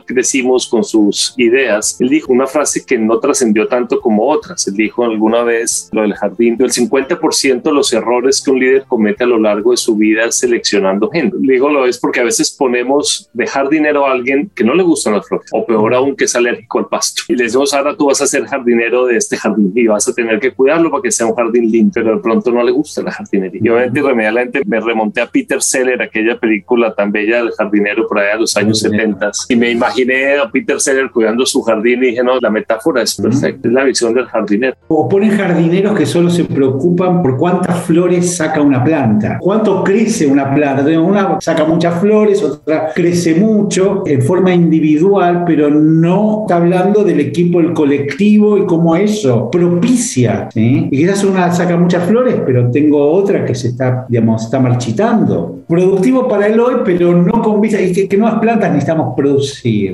crecimos 0.05 0.67
con 0.67 0.83
sus 0.83 1.33
ideas. 1.37 1.97
Él 1.99 2.09
dijo 2.09 2.31
una 2.31 2.47
frase 2.47 2.85
que 2.85 2.97
no 2.97 3.19
trascendió 3.19 3.67
tanto 3.67 3.99
como 4.01 4.27
otras. 4.27 4.67
Él 4.67 4.75
dijo 4.75 5.03
alguna 5.03 5.43
vez 5.43 5.89
lo 5.91 6.01
del 6.01 6.13
jardín, 6.13 6.57
el 6.59 6.71
50% 6.71 7.61
de 7.61 7.71
los 7.71 7.93
errores 7.93 8.41
que 8.41 8.51
un 8.51 8.59
líder 8.59 8.85
comete 8.87 9.23
a 9.23 9.27
lo 9.27 9.39
largo 9.39 9.71
de 9.71 9.77
su 9.77 9.95
vida 9.95 10.31
seleccionando 10.31 11.09
gente. 11.09 11.37
Digo 11.39 11.69
lo 11.69 11.85
es 11.85 11.97
porque 11.99 12.19
a 12.19 12.23
veces 12.23 12.51
ponemos 12.51 13.29
dejar 13.33 13.69
dinero 13.69 14.05
a 14.05 14.11
alguien 14.11 14.49
que 14.55 14.63
no 14.63 14.73
le 14.73 14.83
gustan 14.83 15.13
las 15.13 15.27
flores 15.27 15.49
o 15.51 15.65
peor 15.65 15.93
aún 15.93 16.15
que 16.15 16.25
es 16.25 16.35
alérgico 16.35 16.79
al 16.79 16.87
pasto. 16.87 17.23
Y 17.27 17.35
le 17.35 17.45
decimos, 17.45 17.73
ahora 17.73 17.95
tú 17.95 18.07
vas 18.07 18.21
a 18.21 18.27
ser 18.27 18.45
jardinero 18.45 19.05
de 19.05 19.17
este 19.17 19.37
jardín 19.37 19.71
y 19.75 19.87
vas 19.87 20.07
a 20.07 20.13
tener 20.13 20.39
que 20.39 20.51
cuidarlo 20.51 20.91
para 20.91 21.03
que 21.03 21.11
sea 21.11 21.25
un 21.25 21.35
jardín 21.35 21.71
limpio, 21.71 22.03
pero 22.03 22.15
de 22.15 22.21
pronto 22.21 22.51
no 22.51 22.63
le 22.63 22.71
gusta 22.71 23.01
la 23.01 23.11
jardinería. 23.11 23.61
Y 23.63 23.69
obviamente 23.69 23.99
irremediablemente 23.99 24.61
me 24.65 24.79
remonté 24.79 25.21
a 25.21 25.27
Peter 25.27 25.61
Seller, 25.61 26.01
aquella 26.01 26.39
película 26.39 26.93
tan 26.93 27.11
bella 27.11 27.43
del 27.43 27.51
jardinero 27.51 28.07
por 28.07 28.19
allá 28.19 28.33
de 28.33 28.41
los 28.41 28.57
años 28.57 28.79
70 28.79 29.31
y 29.47 29.55
me 29.55 29.71
imaginé 29.71 30.37
a 30.37 30.49
Peter 30.49 30.79
Seller 30.79 31.09
cuidando 31.11 31.45
su 31.45 31.61
jardín 31.61 32.03
y 32.03 32.07
dije, 32.07 32.23
no, 32.23 32.39
la 32.39 32.49
metáfora 32.49 33.01
es 33.01 33.15
perfecta, 33.15 33.67
es 33.67 33.73
la 33.73 33.83
visión 33.83 34.13
del 34.13 34.25
jardinero. 34.25 34.75
O 34.87 35.07
ponen 35.07 35.31
jardineros 35.31 35.97
que 35.97 36.05
solo 36.05 36.29
se 36.29 36.45
preocupan 36.45 37.21
por 37.21 37.37
cuántas 37.37 37.81
flores 37.83 38.35
saca 38.35 38.61
una 38.61 38.83
planta, 38.83 39.37
cuánto 39.39 39.83
crece 39.83 40.27
una 40.27 40.53
planta. 40.53 40.59
Una 40.99 41.37
saca 41.41 41.65
muchas 41.65 41.99
flores, 41.99 42.43
otra 42.43 42.91
crece 42.93 43.35
mucho 43.35 44.03
en 44.05 44.21
forma 44.21 44.53
individual, 44.53 45.43
pero 45.45 45.69
no 45.69 46.41
está 46.41 46.57
hablando 46.57 47.03
del 47.03 47.19
equipo, 47.19 47.59
el 47.59 47.73
colectivo 47.73 48.57
y 48.57 48.65
cómo 48.65 48.95
eso 48.95 49.49
propicia. 49.49 50.49
Y 50.55 50.89
quizás 50.89 51.23
una 51.23 51.51
saca 51.51 51.77
muchas 51.77 52.03
flores, 52.05 52.35
pero 52.45 52.69
tengo 52.71 53.11
otra 53.11 53.45
que 53.45 53.55
se 53.55 53.69
está, 53.69 54.05
digamos, 54.07 54.43
está 54.43 54.59
marchitando. 54.59 55.59
Productivo 55.67 56.27
para 56.27 56.47
el 56.47 56.59
hoy, 56.59 56.75
pero 56.83 57.15
no 57.15 57.41
con 57.41 57.61
vista. 57.61 57.79
¿Y 57.81 58.07
qué, 58.07 58.17
nuevas 58.17 58.39
plantas 58.39 58.69
necesitamos 58.69 59.13
producir? 59.15 59.28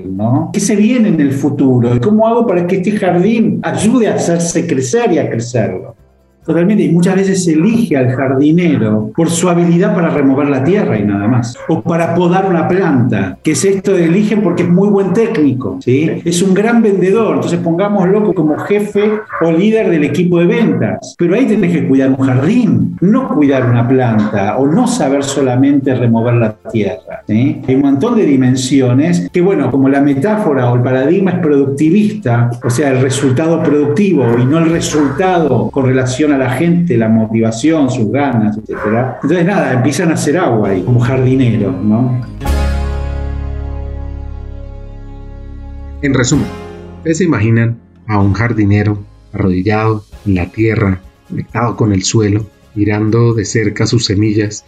¿No? 0.05 0.49
¿Qué 0.53 0.59
se 0.59 0.75
viene 0.75 1.09
en 1.09 1.19
el 1.21 1.31
futuro? 1.31 1.95
¿Y 1.95 1.99
cómo 1.99 2.27
hago 2.27 2.45
para 2.45 2.65
que 2.67 2.77
este 2.77 2.91
jardín 2.91 3.59
ayude 3.63 4.07
a 4.07 4.15
hacerse 4.15 4.67
crecer 4.67 5.11
y 5.11 5.17
a 5.17 5.29
crecerlo? 5.29 5.95
Totalmente, 6.45 6.83
y 6.83 6.91
muchas 6.91 7.15
veces 7.15 7.43
se 7.43 7.53
elige 7.53 7.97
al 7.97 8.11
jardinero 8.11 9.11
por 9.15 9.29
su 9.29 9.49
habilidad 9.49 9.95
para 9.95 10.09
remover 10.09 10.47
la 10.47 10.63
tierra 10.63 10.97
y 10.97 11.03
nada 11.03 11.27
más, 11.27 11.57
o 11.67 11.81
para 11.81 12.13
podar 12.13 12.45
una 12.45 12.67
planta, 12.67 13.37
que 13.41 13.51
es 13.51 13.65
esto 13.65 13.93
de 13.93 14.05
eligen 14.05 14.41
porque 14.41 14.63
es 14.63 14.69
muy 14.69 14.89
buen 14.89 15.13
técnico, 15.13 15.79
¿sí? 15.81 16.21
es 16.23 16.41
un 16.41 16.53
gran 16.53 16.81
vendedor, 16.81 17.35
entonces 17.35 17.59
pongámoslo 17.59 18.33
como 18.33 18.57
jefe 18.59 19.11
o 19.41 19.51
líder 19.51 19.89
del 19.89 20.03
equipo 20.03 20.39
de 20.39 20.45
ventas, 20.45 21.15
pero 21.17 21.35
ahí 21.35 21.45
tenés 21.45 21.71
que 21.71 21.87
cuidar 21.87 22.09
un 22.09 22.17
jardín, 22.17 22.97
no 23.01 23.29
cuidar 23.29 23.69
una 23.69 23.87
planta 23.87 24.57
o 24.57 24.67
no 24.67 24.87
saber 24.87 25.23
solamente 25.23 25.95
remover 25.95 26.35
la 26.35 26.55
tierra. 26.71 27.23
¿sí? 27.27 27.61
Hay 27.67 27.75
un 27.75 27.81
montón 27.81 28.15
de 28.15 28.25
dimensiones 28.25 29.29
que, 29.31 29.41
bueno, 29.41 29.71
como 29.71 29.89
la 29.89 30.01
metáfora 30.01 30.71
o 30.71 30.75
el 30.75 30.81
paradigma 30.81 31.31
es 31.31 31.39
productivista, 31.39 32.51
o 32.63 32.69
sea, 32.69 32.91
el 32.91 33.01
resultado 33.01 33.63
productivo 33.63 34.25
y 34.39 34.45
no 34.45 34.59
el 34.59 34.69
resultado 34.69 35.69
con 35.71 35.87
relación 35.87 36.33
a 36.33 36.34
la 36.37 36.51
gente, 36.51 36.97
la 36.97 37.09
motivación, 37.09 37.89
sus 37.89 38.11
ganas, 38.11 38.57
etc. 38.57 38.77
Entonces 39.21 39.45
nada, 39.45 39.73
empiezan 39.73 40.11
a 40.11 40.13
hacer 40.13 40.37
agua 40.37 40.69
ahí, 40.69 40.81
como 40.83 40.99
jardinero, 40.99 41.71
¿no? 41.71 42.21
En 46.01 46.13
resumen, 46.13 46.47
ustedes 46.97 47.17
se 47.17 47.23
imaginan 47.23 47.79
a 48.07 48.19
un 48.19 48.33
jardinero 48.33 49.03
arrodillado 49.33 50.05
en 50.25 50.35
la 50.35 50.51
tierra, 50.51 51.01
conectado 51.27 51.75
con 51.75 51.93
el 51.93 52.03
suelo, 52.03 52.45
mirando 52.75 53.33
de 53.33 53.45
cerca 53.45 53.87
sus 53.87 54.05
semillas, 54.05 54.65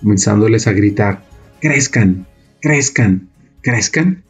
comenzándoles 0.00 0.66
a 0.66 0.72
gritar, 0.72 1.24
crezcan, 1.60 2.26
crezcan, 2.60 3.28
crezcan. 3.60 4.22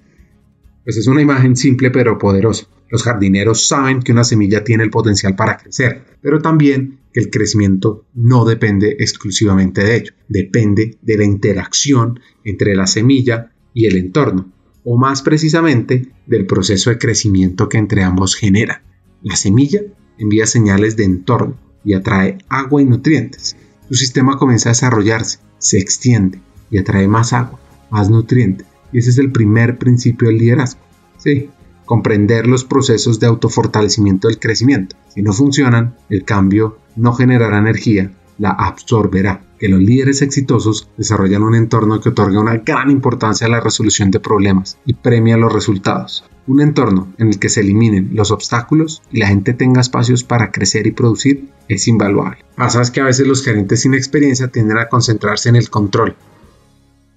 Pues 0.85 0.97
es 0.97 1.07
una 1.07 1.23
imagen 1.23 1.57
simple 1.57 1.91
pero 1.91 2.19
poderosa. 2.19 2.67
Los 2.91 3.03
jardineros 3.03 3.67
saben 3.67 4.01
que 4.01 4.13
una 4.13 4.25
semilla 4.25 4.65
tiene 4.65 4.85
el 4.85 4.91
potencial 4.91 5.37
para 5.37 5.59
crecer, 5.59 6.05
pero 6.23 6.41
también 6.41 7.01
que 7.13 7.21
el 7.21 7.31
crecimiento 7.31 8.07
no 8.15 8.45
depende 8.45 8.97
exclusivamente 8.99 9.83
de 9.83 9.97
ello, 9.97 10.13
depende 10.29 10.97
de 11.03 11.17
la 11.19 11.25
interacción 11.25 12.21
entre 12.45 12.75
la 12.75 12.87
semilla 12.87 13.53
y 13.75 13.87
el 13.87 13.97
entorno, 13.97 14.51
o 14.85 14.97
más 14.97 15.23
precisamente 15.23 16.09
del 16.27 16.47
proceso 16.47 16.91
de 16.91 16.99
crecimiento 16.99 17.69
que 17.69 17.79
entre 17.79 18.03
ambos 18.03 18.35
genera. 18.35 18.83
La 19.23 19.37
semilla 19.37 19.83
envía 20.19 20.47
señales 20.47 20.97
de 20.97 21.05
entorno 21.05 21.59
y 21.85 21.95
atrae 21.95 22.39
agua 22.49 22.83
y 22.83 22.87
nutrientes. 22.87 23.57
Su 23.89 23.95
sistema 23.95 24.39
comienza 24.39 24.71
a 24.71 24.73
desarrollarse, 24.73 25.39
se 25.59 25.79
extiende 25.79 26.41
y 26.71 26.79
atrae 26.79 27.09
más 27.09 27.33
agua, 27.33 27.61
más 27.91 28.11
nutrientes. 28.11 28.67
Y 28.93 28.99
ese 28.99 29.11
es 29.11 29.19
el 29.19 29.33
primer 29.33 29.79
principio 29.79 30.29
del 30.29 30.39
liderazgo. 30.39 30.81
Sí, 31.19 31.51
comprender 31.89 32.47
los 32.47 32.65
procesos 32.65 33.19
de 33.19 33.27
autofortalecimiento 33.27 34.29
del 34.29 34.39
crecimiento. 34.39 34.95
Si 35.09 35.23
no 35.23 35.33
funcionan, 35.33 35.97
el 36.11 36.23
cambio 36.25 36.79
no 36.97 37.15
generará 37.15 37.59
energía, 37.59 38.13
la 38.37 38.51
absorberá. 38.51 39.43
Que 39.59 39.71
los 39.71 39.81
líderes 39.81 40.21
exitosos 40.23 40.89
desarrollan 40.99 41.43
un 41.43 41.55
entorno 41.57 42.01
que 42.01 42.11
otorga 42.11 42.41
una 42.41 42.59
gran 42.59 42.91
importancia 42.91 43.47
a 43.47 43.51
la 43.51 43.61
resolución 43.61 44.11
de 44.11 44.21
problemas 44.21 44.79
y 44.85 44.93
premia 44.93 45.39
los 45.39 45.53
resultados. 45.53 46.25
Un 46.47 46.61
entorno 46.61 47.13
en 47.19 47.29
el 47.29 47.39
que 47.39 47.49
se 47.49 47.63
eliminen 47.63 48.11
los 48.13 48.31
obstáculos 48.31 49.03
y 49.11 49.19
la 49.19 49.29
gente 49.29 49.55
tenga 49.55 49.81
espacios 49.81 50.23
para 50.25 50.53
crecer 50.53 50.87
y 50.87 50.93
producir 50.93 51.49
es 51.69 51.89
invaluable. 51.89 52.45
Pasa 52.55 52.83
que 52.93 53.01
a 53.01 53.05
veces 53.05 53.27
los 53.27 53.43
gerentes 53.43 53.81
sin 53.81 53.95
experiencia 53.95 54.49
tienden 54.49 54.79
a 54.79 54.89
concentrarse 54.89 55.49
en 55.49 55.57
el 55.57 55.71
control. 55.71 56.17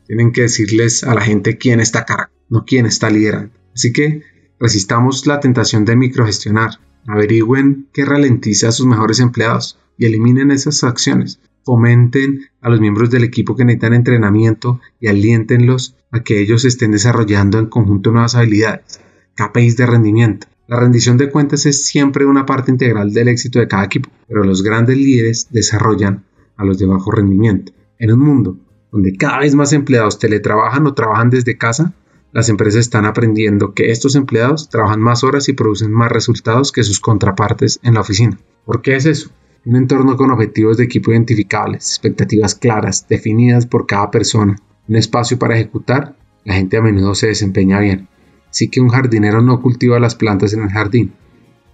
Tienen 0.08 0.32
que 0.32 0.44
decirles 0.44 1.04
a 1.04 1.14
la 1.14 1.22
gente 1.22 1.58
quién 1.58 1.82
está 1.82 2.06
a 2.08 2.30
no 2.50 2.66
quién 2.66 2.86
está 2.86 3.10
liderando. 3.10 3.54
Así 3.74 3.94
que 3.94 4.24
Resistamos 4.62 5.26
la 5.26 5.40
tentación 5.40 5.86
de 5.86 5.96
microgestionar. 5.96 6.80
Averigüen 7.08 7.88
qué 7.94 8.06
ralentiza 8.06 8.68
a 8.68 8.72
sus 8.72 8.86
mejores 8.86 9.20
empleados 9.20 9.80
y 9.98 10.06
eliminen 10.06 10.52
esas 10.52 10.84
acciones. 10.84 11.40
Fomenten 11.66 12.42
a 12.62 12.70
los 12.70 12.80
miembros 12.80 13.10
del 13.10 13.24
equipo 13.24 13.56
que 13.56 13.66
necesitan 13.66 13.96
entrenamiento 13.96 14.80
y 15.00 15.08
aliéntenlos 15.08 15.96
a 16.12 16.20
que 16.20 16.40
ellos 16.40 16.64
estén 16.64 16.92
desarrollando 16.92 17.58
en 17.58 17.66
conjunto 17.66 18.12
nuevas 18.12 18.36
habilidades. 18.36 19.02
KPIs 19.34 19.78
de 19.78 19.86
rendimiento. 19.88 20.46
La 20.68 20.80
rendición 20.80 21.18
de 21.18 21.32
cuentas 21.32 21.66
es 21.66 21.84
siempre 21.88 22.28
una 22.28 22.46
parte 22.46 22.70
integral 22.70 23.14
del 23.14 23.30
éxito 23.30 23.58
de 23.58 23.68
cada 23.68 23.86
equipo, 23.86 24.12
pero 24.28 24.44
los 24.44 24.62
grandes 24.62 24.96
líderes 24.96 25.48
desarrollan 25.50 26.24
a 26.56 26.66
los 26.66 26.78
de 26.78 26.86
bajo 26.86 27.10
rendimiento. 27.10 27.74
En 27.98 28.12
un 28.12 28.20
mundo 28.20 28.58
donde 28.92 29.18
cada 29.18 29.40
vez 29.40 29.56
más 29.56 29.74
empleados 29.74 30.20
teletrabajan 30.20 30.86
o 30.86 30.94
trabajan 30.94 31.32
desde 31.32 31.58
casa, 31.58 31.96
las 32.32 32.50
empresas 32.50 32.82
están 32.82 33.06
aprendiendo 33.06 33.74
que 33.74 33.92
estos 33.92 34.16
empleados 34.16 34.70
trabajan 34.70 35.02
más 35.02 35.24
horas 35.24 35.50
y 35.50 35.54
producen 35.54 35.92
más 35.92 36.12
resultados 36.12 36.72
que 36.72 36.84
sus 36.84 37.00
contrapartes 37.00 37.80
en 37.84 37.96
la 37.96 38.02
oficina. 38.02 38.40
¿Por 38.66 38.82
qué 38.82 38.96
es 38.96 39.06
eso? 39.06 39.32
Un 39.66 39.76
entorno 39.76 40.18
con 40.18 40.32
objetivos 40.32 40.78
de 40.78 40.86
equipo 40.86 41.12
identificables, 41.12 41.90
expectativas 41.90 42.56
claras, 42.56 43.08
definidas 43.08 43.66
por 43.66 43.86
cada 43.86 44.10
persona, 44.10 44.56
un 44.88 44.96
espacio 44.96 45.38
para 45.38 45.56
ejecutar, 45.56 46.16
la 46.46 46.56
gente 46.56 46.78
a 46.78 46.82
menudo 46.82 47.14
se 47.16 47.28
desempeña 47.28 47.80
bien. 47.80 48.08
Así 48.50 48.70
que 48.70 48.82
un 48.82 48.90
jardinero 48.90 49.42
no 49.42 49.62
cultiva 49.62 50.00
las 50.00 50.16
plantas 50.16 50.54
en 50.54 50.64
el 50.64 50.70
jardín, 50.70 51.14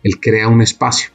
él 0.04 0.20
crea 0.20 0.48
un 0.48 0.62
espacio 0.62 1.12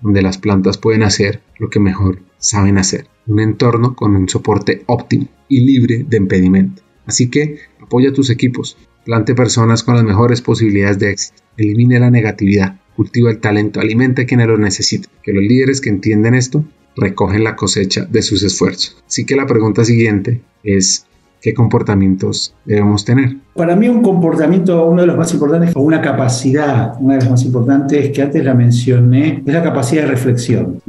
donde 0.00 0.22
las 0.22 0.38
plantas 0.38 0.78
pueden 0.78 1.02
hacer 1.02 1.42
lo 1.58 1.70
que 1.70 1.80
mejor 1.80 2.20
saben 2.38 2.76
hacer, 2.76 3.06
un 3.26 3.40
entorno 3.40 3.94
con 3.94 4.16
un 4.16 4.28
soporte 4.28 4.82
óptimo 4.86 5.28
y 5.48 5.60
libre 5.60 6.04
de 6.08 6.16
impedimento. 6.16 6.82
Así 7.06 7.30
que 7.30 7.58
apoya 7.80 8.10
a 8.10 8.12
tus 8.12 8.30
equipos, 8.30 8.76
plante 9.04 9.34
personas 9.34 9.82
con 9.82 9.96
las 9.96 10.04
mejores 10.04 10.40
posibilidades 10.40 10.98
de 10.98 11.10
éxito, 11.10 11.42
elimine 11.56 11.98
la 11.98 12.10
negatividad, 12.10 12.80
cultiva 12.96 13.30
el 13.30 13.40
talento, 13.40 13.80
alimenta 13.80 14.22
a 14.22 14.26
quienes 14.26 14.46
lo 14.46 14.58
necesiten. 14.58 15.10
Que 15.22 15.32
los 15.32 15.42
líderes 15.42 15.80
que 15.80 15.90
entienden 15.90 16.34
esto 16.34 16.64
recogen 16.96 17.44
la 17.44 17.56
cosecha 17.56 18.04
de 18.04 18.22
sus 18.22 18.42
esfuerzos. 18.42 19.02
Así 19.06 19.24
que 19.24 19.36
la 19.36 19.46
pregunta 19.46 19.84
siguiente 19.84 20.42
es, 20.62 21.06
¿qué 21.42 21.52
comportamientos 21.52 22.54
debemos 22.64 23.04
tener? 23.04 23.36
Para 23.54 23.76
mí 23.76 23.86
un 23.86 24.00
comportamiento, 24.00 24.86
uno 24.86 25.02
de 25.02 25.08
los 25.08 25.18
más 25.18 25.30
importantes, 25.34 25.76
o 25.76 25.80
una 25.80 26.00
capacidad, 26.00 26.94
una 26.98 27.14
de 27.14 27.20
las 27.20 27.30
más 27.30 27.44
importantes 27.44 28.10
que 28.10 28.22
antes 28.22 28.42
la 28.42 28.54
mencioné, 28.54 29.42
es 29.44 29.52
la 29.52 29.62
capacidad 29.62 30.02
de 30.02 30.08
reflexión. 30.08 30.80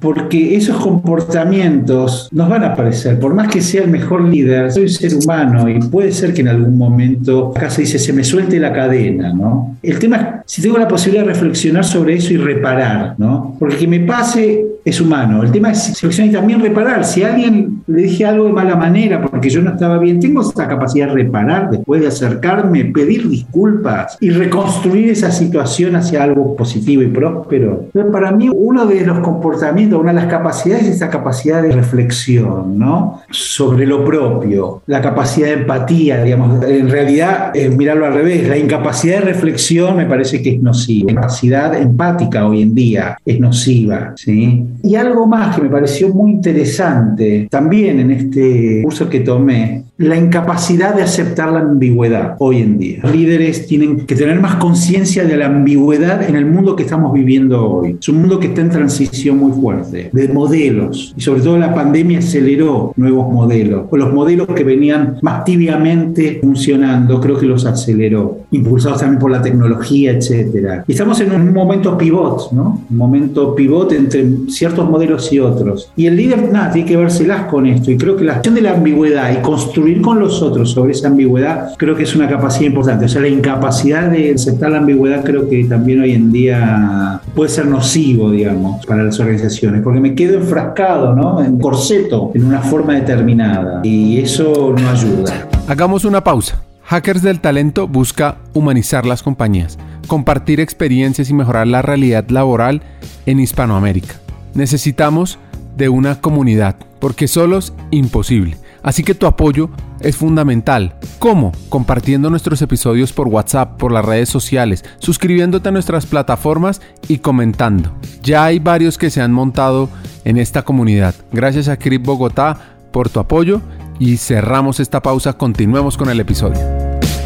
Porque 0.00 0.54
esos 0.54 0.76
comportamientos 0.76 2.28
nos 2.30 2.48
van 2.48 2.64
a 2.64 2.72
aparecer, 2.72 3.18
por 3.18 3.32
más 3.32 3.48
que 3.48 3.62
sea 3.62 3.84
el 3.84 3.90
mejor 3.90 4.22
líder, 4.24 4.70
soy 4.70 4.88
ser 4.90 5.14
humano 5.14 5.66
y 5.68 5.78
puede 5.78 6.12
ser 6.12 6.34
que 6.34 6.42
en 6.42 6.48
algún 6.48 6.76
momento, 6.76 7.52
acá 7.56 7.70
se 7.70 7.82
dice, 7.82 7.98
se 7.98 8.12
me 8.12 8.22
suelte 8.22 8.60
la 8.60 8.72
cadena, 8.72 9.32
¿no? 9.32 9.76
El 9.82 9.98
tema 9.98 10.42
es 10.44 10.52
si 10.52 10.60
tengo 10.60 10.76
la 10.76 10.88
posibilidad 10.88 11.24
de 11.24 11.32
reflexionar 11.32 11.84
sobre 11.84 12.14
eso 12.16 12.34
y 12.34 12.36
reparar, 12.36 13.14
¿no? 13.16 13.56
Porque 13.58 13.76
que 13.76 13.86
me 13.86 14.00
pase 14.00 14.66
es 14.84 15.00
humano. 15.00 15.42
El 15.42 15.52
tema 15.52 15.70
es 15.70 15.92
reflexionar 15.92 16.30
y 16.30 16.34
también 16.34 16.60
reparar. 16.60 17.04
Si 17.04 17.22
a 17.22 17.32
alguien 17.32 17.82
le 17.86 18.02
dije 18.02 18.26
algo 18.26 18.46
de 18.46 18.52
mala 18.52 18.76
manera 18.76 19.22
porque 19.22 19.48
yo 19.48 19.62
no 19.62 19.70
estaba 19.70 19.98
bien, 20.00 20.20
tengo 20.20 20.42
esa 20.42 20.66
capacidad 20.68 21.08
de 21.08 21.14
reparar 21.14 21.70
después 21.70 22.00
de 22.00 22.08
acercarme, 22.08 22.86
pedir 22.86 23.28
disculpas 23.28 24.16
y 24.20 24.30
reconstruir 24.30 25.10
esa 25.10 25.30
situación 25.30 25.96
hacia 25.96 26.22
algo 26.22 26.56
positivo 26.56 27.02
y 27.02 27.08
próspero. 27.08 27.86
Pero 27.92 28.10
para 28.10 28.32
mí 28.32 28.48
uno 28.52 28.86
de 28.86 29.04
los 29.06 29.20
comportamientos, 29.20 30.00
una 30.00 30.12
de 30.12 30.20
las 30.20 30.26
capacidades 30.26 30.86
es 30.86 30.96
esa 30.96 31.10
capacidad 31.10 31.62
de 31.62 31.72
reflexión, 31.72 32.78
¿no? 32.78 33.22
Sobre 33.30 33.86
lo 33.86 34.04
propio, 34.04 34.82
la 34.86 35.00
capacidad 35.00 35.48
de 35.48 35.54
empatía, 35.54 36.22
digamos. 36.22 36.64
En 36.64 36.88
realidad, 36.88 37.52
eh, 37.54 37.68
mirarlo 37.68 38.06
al 38.06 38.14
revés, 38.14 38.48
la 38.48 38.56
incapacidad 38.56 39.20
de 39.20 39.26
reflexión 39.26 39.96
me 39.96 40.06
parece 40.06 40.42
que 40.42 40.50
es 40.50 40.62
nociva. 40.62 41.12
La 41.12 41.20
capacidad 41.20 41.74
empática 41.74 42.46
hoy 42.46 42.62
en 42.62 42.74
día 42.74 43.18
es 43.24 43.40
nociva, 43.40 44.12
¿sí? 44.16 44.64
Y 44.82 44.94
algo 44.94 45.26
más 45.26 45.56
que 45.56 45.62
me 45.62 45.68
pareció 45.68 46.08
muy 46.08 46.30
interesante 46.32 47.48
también 47.50 48.00
en 48.00 48.10
este 48.10 48.80
curso 48.82 49.08
que 49.08 49.20
tomé, 49.20 49.84
la 50.00 50.16
incapacidad 50.16 50.94
de 50.94 51.02
aceptar 51.02 51.52
la 51.52 51.60
ambigüedad 51.60 52.34
hoy 52.38 52.62
en 52.62 52.78
día. 52.78 53.02
Líderes 53.12 53.66
tienen 53.66 54.06
que 54.06 54.14
tener 54.14 54.40
más 54.40 54.54
conciencia 54.54 55.24
de 55.24 55.36
la 55.36 55.46
ambigüedad 55.46 56.26
en 56.26 56.36
el 56.36 56.46
mundo 56.46 56.74
que 56.74 56.84
estamos 56.84 57.12
viviendo 57.12 57.70
hoy. 57.70 57.98
Es 58.00 58.08
un 58.08 58.22
mundo 58.22 58.40
que 58.40 58.46
está 58.46 58.62
en 58.62 58.70
transición 58.70 59.36
muy 59.36 59.52
fuerte, 59.52 60.08
de 60.10 60.28
modelos. 60.28 61.12
Y 61.18 61.20
sobre 61.20 61.42
todo 61.42 61.58
la 61.58 61.74
pandemia 61.74 62.20
aceleró 62.20 62.94
nuevos 62.96 63.30
modelos. 63.30 63.88
O 63.90 63.96
los 63.98 64.10
modelos 64.10 64.48
que 64.48 64.64
venían 64.64 65.18
más 65.20 65.44
tibiamente 65.44 66.38
funcionando, 66.40 67.20
creo 67.20 67.38
que 67.38 67.44
los 67.44 67.66
aceleró, 67.66 68.38
impulsados 68.52 69.00
también 69.00 69.20
por 69.20 69.30
la 69.30 69.42
tecnología, 69.42 70.12
etc. 70.12 70.82
Y 70.86 70.92
estamos 70.92 71.20
en 71.20 71.32
un 71.32 71.52
momento 71.52 71.98
pivot, 71.98 72.52
¿no? 72.52 72.82
Un 72.90 72.96
momento 72.96 73.54
pivot 73.54 73.92
entre 73.92 74.26
ciertos 74.48 74.88
modelos 74.88 75.30
y 75.30 75.40
otros. 75.40 75.92
Y 75.94 76.06
el 76.06 76.16
líder, 76.16 76.50
nada, 76.50 76.72
tiene 76.72 76.88
que 76.88 76.96
vérselas 76.96 77.44
con 77.50 77.66
esto. 77.66 77.90
Y 77.90 77.98
creo 77.98 78.16
que 78.16 78.24
la 78.24 78.36
acción 78.36 78.54
de 78.54 78.62
la 78.62 78.72
ambigüedad 78.72 79.30
y 79.30 79.42
construir 79.42 79.89
con 80.00 80.18
los 80.18 80.42
otros 80.42 80.70
sobre 80.70 80.92
esa 80.92 81.08
ambigüedad 81.08 81.74
creo 81.76 81.94
que 81.94 82.04
es 82.04 82.14
una 82.14 82.28
capacidad 82.28 82.66
importante. 82.66 83.06
O 83.06 83.08
sea, 83.08 83.20
la 83.20 83.28
incapacidad 83.28 84.10
de 84.10 84.32
aceptar 84.32 84.70
la 84.70 84.78
ambigüedad 84.78 85.24
creo 85.24 85.48
que 85.48 85.64
también 85.64 86.00
hoy 86.00 86.12
en 86.12 86.32
día 86.32 87.20
puede 87.34 87.50
ser 87.50 87.66
nocivo, 87.66 88.30
digamos, 88.30 88.84
para 88.86 89.02
las 89.02 89.18
organizaciones, 89.20 89.82
porque 89.82 90.00
me 90.00 90.14
quedo 90.14 90.38
enfrascado, 90.38 91.14
¿no? 91.14 91.42
En 91.42 91.58
corseto, 91.58 92.30
en 92.34 92.44
una 92.44 92.60
forma 92.60 92.94
determinada. 92.94 93.80
Y 93.82 94.18
eso 94.18 94.74
no 94.78 94.90
ayuda. 94.90 95.48
Hagamos 95.66 96.04
una 96.04 96.22
pausa. 96.22 96.62
Hackers 96.84 97.22
del 97.22 97.40
Talento 97.40 97.86
busca 97.86 98.38
humanizar 98.52 99.06
las 99.06 99.22
compañías, 99.22 99.78
compartir 100.08 100.58
experiencias 100.58 101.30
y 101.30 101.34
mejorar 101.34 101.68
la 101.68 101.82
realidad 101.82 102.28
laboral 102.30 102.82
en 103.26 103.38
Hispanoamérica. 103.38 104.14
Necesitamos 104.54 105.38
de 105.76 105.88
una 105.88 106.20
comunidad, 106.20 106.76
porque 106.98 107.28
solos 107.28 107.72
imposible. 107.92 108.56
Así 108.82 109.02
que 109.02 109.14
tu 109.14 109.26
apoyo 109.26 109.70
es 110.00 110.16
fundamental. 110.16 110.96
¿Cómo? 111.18 111.52
Compartiendo 111.68 112.30
nuestros 112.30 112.62
episodios 112.62 113.12
por 113.12 113.28
WhatsApp, 113.28 113.76
por 113.76 113.92
las 113.92 114.04
redes 114.04 114.28
sociales, 114.28 114.84
suscribiéndote 114.98 115.68
a 115.68 115.72
nuestras 115.72 116.06
plataformas 116.06 116.80
y 117.08 117.18
comentando. 117.18 117.92
Ya 118.22 118.44
hay 118.44 118.58
varios 118.58 118.98
que 118.98 119.10
se 119.10 119.20
han 119.20 119.32
montado 119.32 119.88
en 120.24 120.36
esta 120.38 120.62
comunidad. 120.62 121.14
Gracias 121.32 121.68
a 121.68 121.78
Crip 121.78 122.04
Bogotá 122.04 122.76
por 122.92 123.08
tu 123.08 123.20
apoyo 123.20 123.60
y 123.98 124.16
cerramos 124.16 124.80
esta 124.80 125.02
pausa. 125.02 125.34
Continuemos 125.34 125.96
con 125.96 126.08
el 126.08 126.20
episodio. 126.20 126.60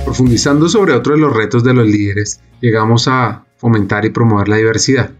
Profundizando 0.05 0.69
sobre 0.69 0.93
otro 0.93 1.15
de 1.15 1.21
los 1.21 1.35
retos 1.35 1.65
de 1.65 1.75
los 1.75 1.87
líderes, 1.87 2.41
llegamos 2.61 3.09
a 3.09 3.45
fomentar 3.57 4.05
y 4.05 4.11
promover 4.11 4.49
la 4.49 4.57
diversidad. 4.57 5.11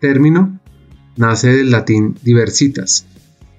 Término 0.00 0.58
nace 1.16 1.48
del 1.48 1.70
latín 1.70 2.18
diversitas, 2.22 3.06